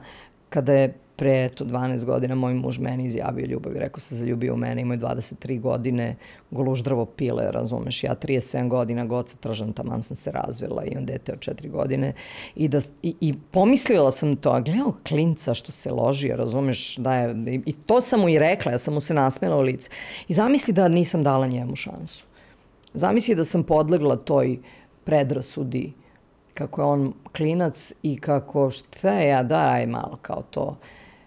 kada 0.48 0.72
je 0.72 0.94
pre 1.16 1.44
eto 1.44 1.64
12 1.64 2.04
godina 2.04 2.34
moj 2.34 2.54
muž 2.54 2.78
meni 2.78 3.04
izjavio 3.04 3.46
ljubav 3.46 3.76
i 3.76 3.78
rekao 3.78 4.00
se 4.00 4.14
zaljubio 4.14 4.54
u 4.54 4.56
mene, 4.56 4.82
imao 4.82 4.94
je 4.94 4.98
23 4.98 5.60
godine, 5.60 6.16
goluždravo 6.50 7.04
pile, 7.04 7.50
razumeš, 7.50 8.04
ja 8.04 8.14
37 8.14 8.68
godina, 8.68 9.04
goca 9.04 9.36
tržan, 9.36 9.72
taman 9.72 10.02
sam 10.02 10.16
se 10.16 10.32
razvila, 10.32 10.84
imam 10.84 11.06
dete 11.06 11.32
od 11.32 11.38
4 11.38 11.70
godine 11.70 12.12
i, 12.56 12.68
da, 12.68 12.78
i, 13.02 13.14
i 13.20 13.34
pomislila 13.50 14.10
sam 14.10 14.36
to, 14.36 14.50
a 14.50 14.60
gledao 14.60 14.94
klinca 15.08 15.54
što 15.54 15.72
se 15.72 15.90
loži, 15.90 16.28
razumeš, 16.28 16.96
da 16.96 17.14
je, 17.14 17.60
i, 17.66 17.72
to 17.72 18.00
sam 18.00 18.20
mu 18.20 18.28
i 18.28 18.38
rekla, 18.38 18.72
ja 18.72 18.78
sam 18.78 18.94
mu 18.94 19.00
se 19.00 19.14
nasmela 19.14 19.56
u 19.56 19.60
lice. 19.60 19.90
I 20.28 20.34
zamisli 20.34 20.74
da 20.74 20.88
nisam 20.88 21.22
dala 21.22 21.46
njemu 21.46 21.76
šansu. 21.76 22.24
Zamisli 22.94 23.34
da 23.34 23.44
sam 23.44 23.62
podlegla 23.62 24.16
toj 24.16 24.58
predrasudi, 25.04 25.92
kako 26.54 26.80
je 26.80 26.84
on 26.84 27.12
klinac 27.36 27.92
i 28.02 28.16
kako 28.16 28.70
šta 28.70 29.12
ja, 29.12 29.42
daj 29.42 29.86
malo 29.86 30.18
kao 30.22 30.42
to 30.50 30.76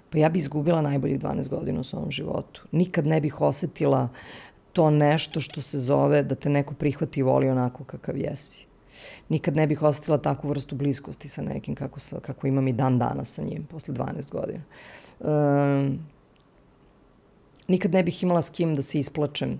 pa 0.10 0.18
ja 0.18 0.30
bi 0.30 0.40
izgubila 0.40 0.82
najboljih 0.82 1.20
12 1.20 1.50
godina 1.50 1.80
u 1.80 1.84
svom 1.84 2.12
životu. 2.12 2.62
Nikad 2.72 3.08
ne 3.08 3.22
bih 3.22 3.42
osetila 3.42 4.10
to 4.74 4.90
nešto 4.90 5.40
što 5.40 5.62
se 5.62 5.80
zove 5.80 6.24
da 6.24 6.36
te 6.36 6.50
neko 6.50 6.74
prihvati 6.74 7.20
i 7.20 7.24
voli 7.24 7.50
onako 7.50 7.84
kakav 7.84 8.18
jesi. 8.18 8.66
Nikad 9.30 9.56
ne 9.56 9.68
bih 9.68 9.84
osetila 9.84 10.18
takvu 10.18 10.50
vrstu 10.50 10.76
bliskosti 10.76 11.28
sa 11.28 11.42
nekim 11.42 11.76
kako, 11.76 12.00
sa, 12.00 12.20
kako 12.20 12.48
imam 12.48 12.68
i 12.68 12.74
dan 12.74 13.00
dana 13.00 13.26
sa 13.26 13.42
njim 13.42 13.66
posle 13.66 13.94
12 13.94 14.32
godina. 14.32 14.64
Um, 15.20 16.00
nikad 17.68 17.94
ne 17.94 18.04
bih 18.04 18.24
imala 18.24 18.42
s 18.42 18.50
kim 18.50 18.76
da 18.76 18.82
se 18.82 19.00
isplačem 19.00 19.60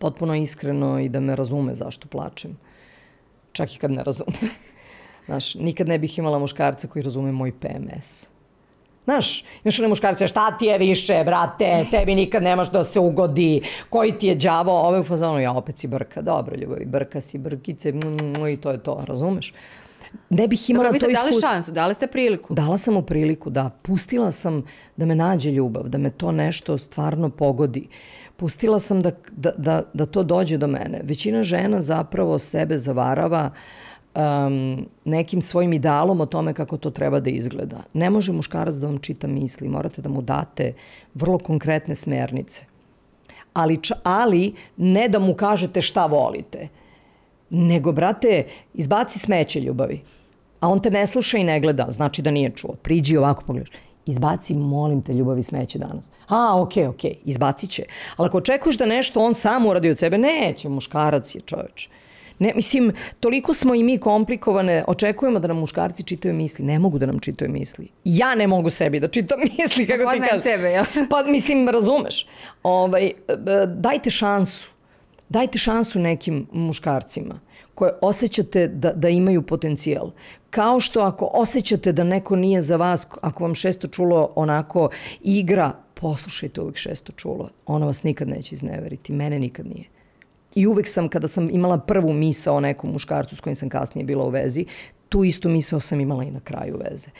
potpuno 0.00 0.34
iskreno 0.34 1.00
i 1.00 1.08
da 1.08 1.20
me 1.20 1.36
razume 1.36 1.74
zašto 1.74 2.08
plačem. 2.08 2.56
Čak 3.52 3.76
i 3.76 3.78
kad 3.78 3.90
ne 3.90 4.04
razume. 4.04 4.36
Znaš, 5.26 5.54
nikad 5.54 5.88
ne 5.88 5.98
bih 5.98 6.18
imala 6.18 6.38
muškarca 6.38 6.88
koji 6.88 7.02
razume 7.02 7.32
moj 7.32 7.52
PMS 7.60 8.37
Znaš, 9.08 9.44
imaš 9.64 9.78
one 9.78 9.88
muškarce, 9.88 10.26
šta 10.26 10.58
ti 10.58 10.66
je 10.66 10.78
više, 10.78 11.22
brate, 11.24 11.84
tebi 11.90 12.14
nikad 12.14 12.42
nemaš 12.42 12.70
da 12.70 12.84
se 12.84 13.00
ugodi, 13.00 13.62
koji 13.88 14.12
ti 14.12 14.26
je 14.26 14.34
đavo, 14.34 14.72
ove 14.80 15.00
u 15.00 15.04
fazonu, 15.04 15.40
ja 15.40 15.52
opet 15.52 15.78
si 15.78 15.86
brka, 15.86 16.22
dobro 16.22 16.56
ljubavi, 16.56 16.84
brka 16.84 17.20
si, 17.20 17.38
brkice, 17.38 17.92
mm, 17.92 18.46
i 18.52 18.56
to 18.56 18.70
je 18.70 18.82
to, 18.82 19.04
razumeš? 19.06 19.52
Ne 20.30 20.48
bih 20.48 20.70
imala 20.70 20.88
Dobro, 20.88 21.00
to 21.00 21.10
iskustvo. 21.10 21.28
vi 21.28 21.32
ste 21.32 21.46
dali 21.46 21.54
šansu, 21.54 21.72
dali 21.72 21.94
ste 21.94 22.06
priliku. 22.06 22.54
Dala 22.54 22.78
sam 22.78 22.94
mu 22.94 23.02
priliku, 23.02 23.50
da. 23.50 23.70
Pustila 23.82 24.30
sam 24.30 24.64
da 24.96 25.06
me 25.06 25.14
nađe 25.14 25.50
ljubav, 25.50 25.88
da 25.88 25.98
me 25.98 26.10
to 26.10 26.32
nešto 26.32 26.78
stvarno 26.78 27.30
pogodi. 27.30 27.88
Pustila 28.36 28.78
sam 28.78 29.00
da, 29.00 29.10
da, 29.30 29.50
da, 29.56 29.82
da 29.92 30.06
to 30.06 30.22
dođe 30.22 30.56
do 30.56 30.66
mene. 30.66 31.00
Većina 31.04 31.42
žena 31.42 31.80
zapravo 31.80 32.38
sebe 32.38 32.78
zavarava 32.78 33.50
uh, 33.52 33.87
um, 34.18 34.86
nekim 35.04 35.42
svojim 35.42 35.72
idealom 35.72 36.20
o 36.20 36.26
tome 36.26 36.54
kako 36.54 36.76
to 36.76 36.90
treba 36.90 37.20
da 37.20 37.30
izgleda. 37.30 37.76
Ne 37.92 38.10
može 38.10 38.32
muškarac 38.32 38.74
da 38.74 38.86
vam 38.86 38.98
čita 38.98 39.26
misli, 39.26 39.68
morate 39.68 40.02
da 40.02 40.08
mu 40.08 40.22
date 40.22 40.72
vrlo 41.14 41.38
konkretne 41.38 41.94
smernice. 41.94 42.64
Ali, 43.54 43.78
ali 44.02 44.54
ne 44.76 45.08
da 45.08 45.18
mu 45.18 45.34
kažete 45.34 45.80
šta 45.80 46.06
volite, 46.06 46.68
nego, 47.50 47.92
brate, 47.92 48.44
izbaci 48.74 49.18
smeće 49.18 49.60
ljubavi. 49.60 50.00
A 50.60 50.68
on 50.68 50.80
te 50.80 50.90
ne 50.90 51.06
sluša 51.06 51.38
i 51.38 51.44
ne 51.44 51.60
gleda, 51.60 51.86
znači 51.90 52.22
da 52.22 52.30
nije 52.30 52.50
čuo. 52.50 52.74
Priđi 52.82 53.16
ovako 53.16 53.42
pogledaš. 53.46 53.70
Izbaci, 54.06 54.54
molim 54.54 55.02
te, 55.02 55.12
ljubavi 55.12 55.42
smeće 55.42 55.78
danas. 55.78 56.10
A, 56.28 56.60
okej, 56.60 56.84
okay, 56.84 56.88
okej, 56.88 57.10
okay, 57.10 57.16
izbacit 57.24 57.70
će. 57.70 57.84
Ali 58.16 58.26
ako 58.26 58.38
očekuješ 58.38 58.78
da 58.78 58.86
nešto 58.86 59.20
on 59.20 59.34
sam 59.34 59.66
uradi 59.66 59.90
od 59.90 59.98
sebe, 59.98 60.18
neće, 60.18 60.68
muškarac 60.68 61.34
je 61.34 61.40
čoveč. 61.40 61.88
Ne, 62.38 62.52
mislim, 62.54 62.92
toliko 63.20 63.54
smo 63.54 63.74
i 63.74 63.82
mi 63.82 63.98
komplikovane, 63.98 64.84
očekujemo 64.86 65.38
da 65.38 65.48
nam 65.48 65.56
muškarci 65.58 66.02
čitaju 66.02 66.34
misli, 66.34 66.64
ne 66.64 66.78
mogu 66.78 66.98
da 66.98 67.06
nam 67.06 67.18
čitaju 67.18 67.50
misli. 67.50 67.88
Ja 68.04 68.34
ne 68.34 68.46
mogu 68.46 68.70
sebi 68.70 69.00
da 69.00 69.08
čitam 69.08 69.38
misli, 69.58 69.86
kako 69.86 70.04
Poznajem 70.04 70.22
ti 70.22 70.28
kažeš. 70.28 70.42
sebe, 70.42 70.68
jel? 70.70 70.84
Pa, 71.10 71.22
mislim, 71.22 71.68
razumeš. 71.68 72.26
Ovaj, 72.62 73.10
dajte 73.66 74.10
šansu. 74.10 74.70
Dajte 75.28 75.58
šansu 75.58 75.98
nekim 76.00 76.46
muškarcima 76.52 77.40
koje 77.74 77.92
osjećate 78.00 78.68
da, 78.68 78.92
da 78.92 79.08
imaju 79.08 79.42
potencijal. 79.42 80.10
Kao 80.50 80.80
što 80.80 81.00
ako 81.00 81.30
osjećate 81.32 81.92
da 81.92 82.04
neko 82.04 82.36
nije 82.36 82.62
za 82.62 82.76
vas, 82.76 83.08
ako 83.20 83.44
vam 83.44 83.54
šesto 83.54 83.86
čulo 83.86 84.32
onako 84.34 84.88
igra, 85.20 85.72
poslušajte 85.94 86.60
uvijek 86.60 86.76
šesto 86.76 87.12
čulo. 87.12 87.48
Ono 87.66 87.86
vas 87.86 88.02
nikad 88.02 88.28
neće 88.28 88.54
izneveriti. 88.54 89.12
Mene 89.12 89.38
nikad 89.38 89.66
nije. 89.66 89.84
I 90.58 90.66
uvek 90.66 90.88
sam, 90.88 91.08
kada 91.08 91.28
sam 91.28 91.50
imala 91.50 91.78
prvu 91.78 92.12
misa 92.12 92.52
o 92.52 92.60
nekom 92.60 92.90
muškarcu 92.90 93.36
s 93.36 93.40
kojim 93.40 93.56
sam 93.56 93.68
kasnije 93.68 94.04
bila 94.04 94.24
u 94.24 94.30
vezi, 94.30 94.64
tu 95.08 95.24
istu 95.24 95.48
misao 95.48 95.80
sam 95.80 96.00
imala 96.00 96.24
i 96.24 96.30
na 96.30 96.40
kraju 96.40 96.80
veze. 96.84 97.10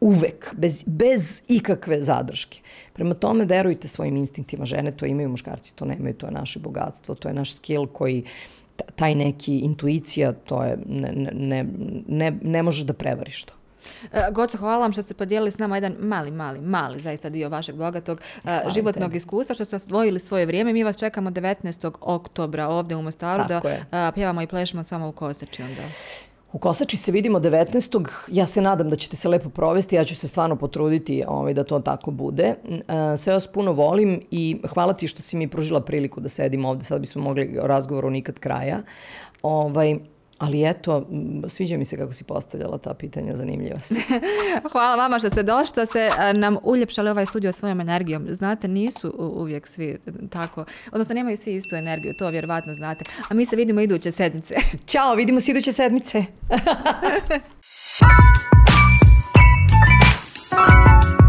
Uvek, 0.00 0.54
bez, 0.56 0.84
bez 0.86 1.42
ikakve 1.48 2.02
zadrške. 2.02 2.60
Prema 2.92 3.14
tome, 3.14 3.44
verujte 3.44 3.88
svojim 3.88 4.16
instinktima. 4.16 4.64
Žene 4.64 4.92
to 4.92 5.06
imaju, 5.06 5.28
muškarci 5.28 5.74
to 5.76 5.84
nemaju, 5.84 6.14
to 6.14 6.26
je 6.26 6.32
naše 6.32 6.58
bogatstvo, 6.58 7.14
to 7.14 7.28
je 7.28 7.34
naš 7.34 7.54
skill 7.54 7.86
koji 7.86 8.24
taj 8.96 9.14
neki 9.14 9.58
intuicija, 9.58 10.32
to 10.32 10.64
je, 10.64 10.78
ne, 10.86 11.12
ne, 11.32 11.66
ne, 12.08 12.32
ne 12.42 12.62
možeš 12.62 12.84
da 12.86 12.92
prevariš 12.92 13.44
to. 13.44 13.59
E, 14.12 14.30
Goco, 14.32 14.58
hvala 14.58 14.78
vam 14.78 14.92
što 14.92 15.02
ste 15.02 15.14
podijelili 15.14 15.50
s 15.50 15.58
nama 15.58 15.76
jedan 15.76 15.96
mali, 15.98 16.30
mali, 16.30 16.60
mali 16.60 17.00
zaista 17.00 17.28
dio 17.28 17.48
vašeg 17.48 17.74
bogatog 17.74 18.20
uh, 18.44 18.50
životnog 18.74 19.10
tebi. 19.10 19.16
iskustva, 19.16 19.54
što 19.54 19.64
ste 19.64 19.76
osvojili 19.76 20.20
svoje 20.20 20.46
vrijeme. 20.46 20.72
Mi 20.72 20.84
vas 20.84 20.96
čekamo 20.96 21.30
19. 21.30 21.92
oktobra 22.00 22.68
ovdje 22.68 22.96
u 22.96 23.02
Mostaru 23.02 23.44
Tako 23.48 23.68
da 23.68 24.08
uh, 24.08 24.14
pjevamo 24.14 24.42
i 24.42 24.46
plešemo 24.46 24.82
s 24.82 24.90
vama 24.90 25.08
u 25.08 25.12
Kosači 25.12 25.62
onda. 25.62 25.82
U 26.52 26.58
Kosači 26.58 26.96
se 26.96 27.12
vidimo 27.12 27.38
19. 27.38 28.08
Ja 28.28 28.46
se 28.46 28.60
nadam 28.60 28.90
da 28.90 28.96
ćete 28.96 29.16
se 29.16 29.28
lepo 29.28 29.48
provesti, 29.48 29.96
ja 29.96 30.04
ću 30.04 30.16
se 30.16 30.28
stvarno 30.28 30.56
potruditi 30.56 31.24
ovaj, 31.28 31.54
da 31.54 31.64
to 31.64 31.78
tako 31.80 32.10
bude. 32.10 32.54
Sve 33.18 33.32
vas 33.32 33.46
puno 33.46 33.72
volim 33.72 34.20
i 34.30 34.60
hvala 34.74 34.92
ti 34.92 35.08
što 35.08 35.22
si 35.22 35.36
mi 35.36 35.48
pružila 35.48 35.80
priliku 35.80 36.20
da 36.20 36.28
sedim 36.28 36.64
ovde, 36.64 36.84
sad 36.84 37.00
bismo 37.00 37.22
mogli 37.22 37.58
razgovoru 37.62 38.10
nikad 38.10 38.38
kraja. 38.38 38.82
Ovaj, 39.42 39.98
Ali 40.40 40.68
eto, 40.70 41.06
sviđa 41.48 41.76
mi 41.76 41.84
se 41.84 41.96
kako 41.96 42.12
si 42.12 42.24
postavljala 42.24 42.78
ta 42.78 42.94
pitanja, 42.94 43.36
zanimljiva 43.36 43.80
si. 43.80 43.94
Hvala 44.72 44.96
vama 44.96 45.18
što 45.18 45.28
ste 45.30 45.42
došli, 45.42 45.66
što 45.66 45.86
ste 45.86 46.10
nam 46.34 46.56
uljepšali 46.62 47.10
ovaj 47.10 47.26
studio 47.26 47.52
svojom 47.52 47.80
energijom. 47.80 48.26
Znate, 48.30 48.68
nisu 48.68 49.14
uvijek 49.18 49.66
svi 49.66 49.98
tako, 50.30 50.64
odnosno 50.92 51.14
nemaju 51.14 51.36
svi 51.36 51.54
istu 51.54 51.76
energiju, 51.76 52.14
to 52.18 52.28
vjerovatno 52.28 52.74
znate. 52.74 53.04
A 53.28 53.34
mi 53.34 53.46
se 53.46 53.56
vidimo 53.56 53.80
iduće 53.80 54.10
sedmice. 54.10 54.54
Ćao, 54.92 55.14
vidimo 55.14 55.40
se 55.40 55.50
iduće 55.50 55.72
sedmice. 55.72 56.24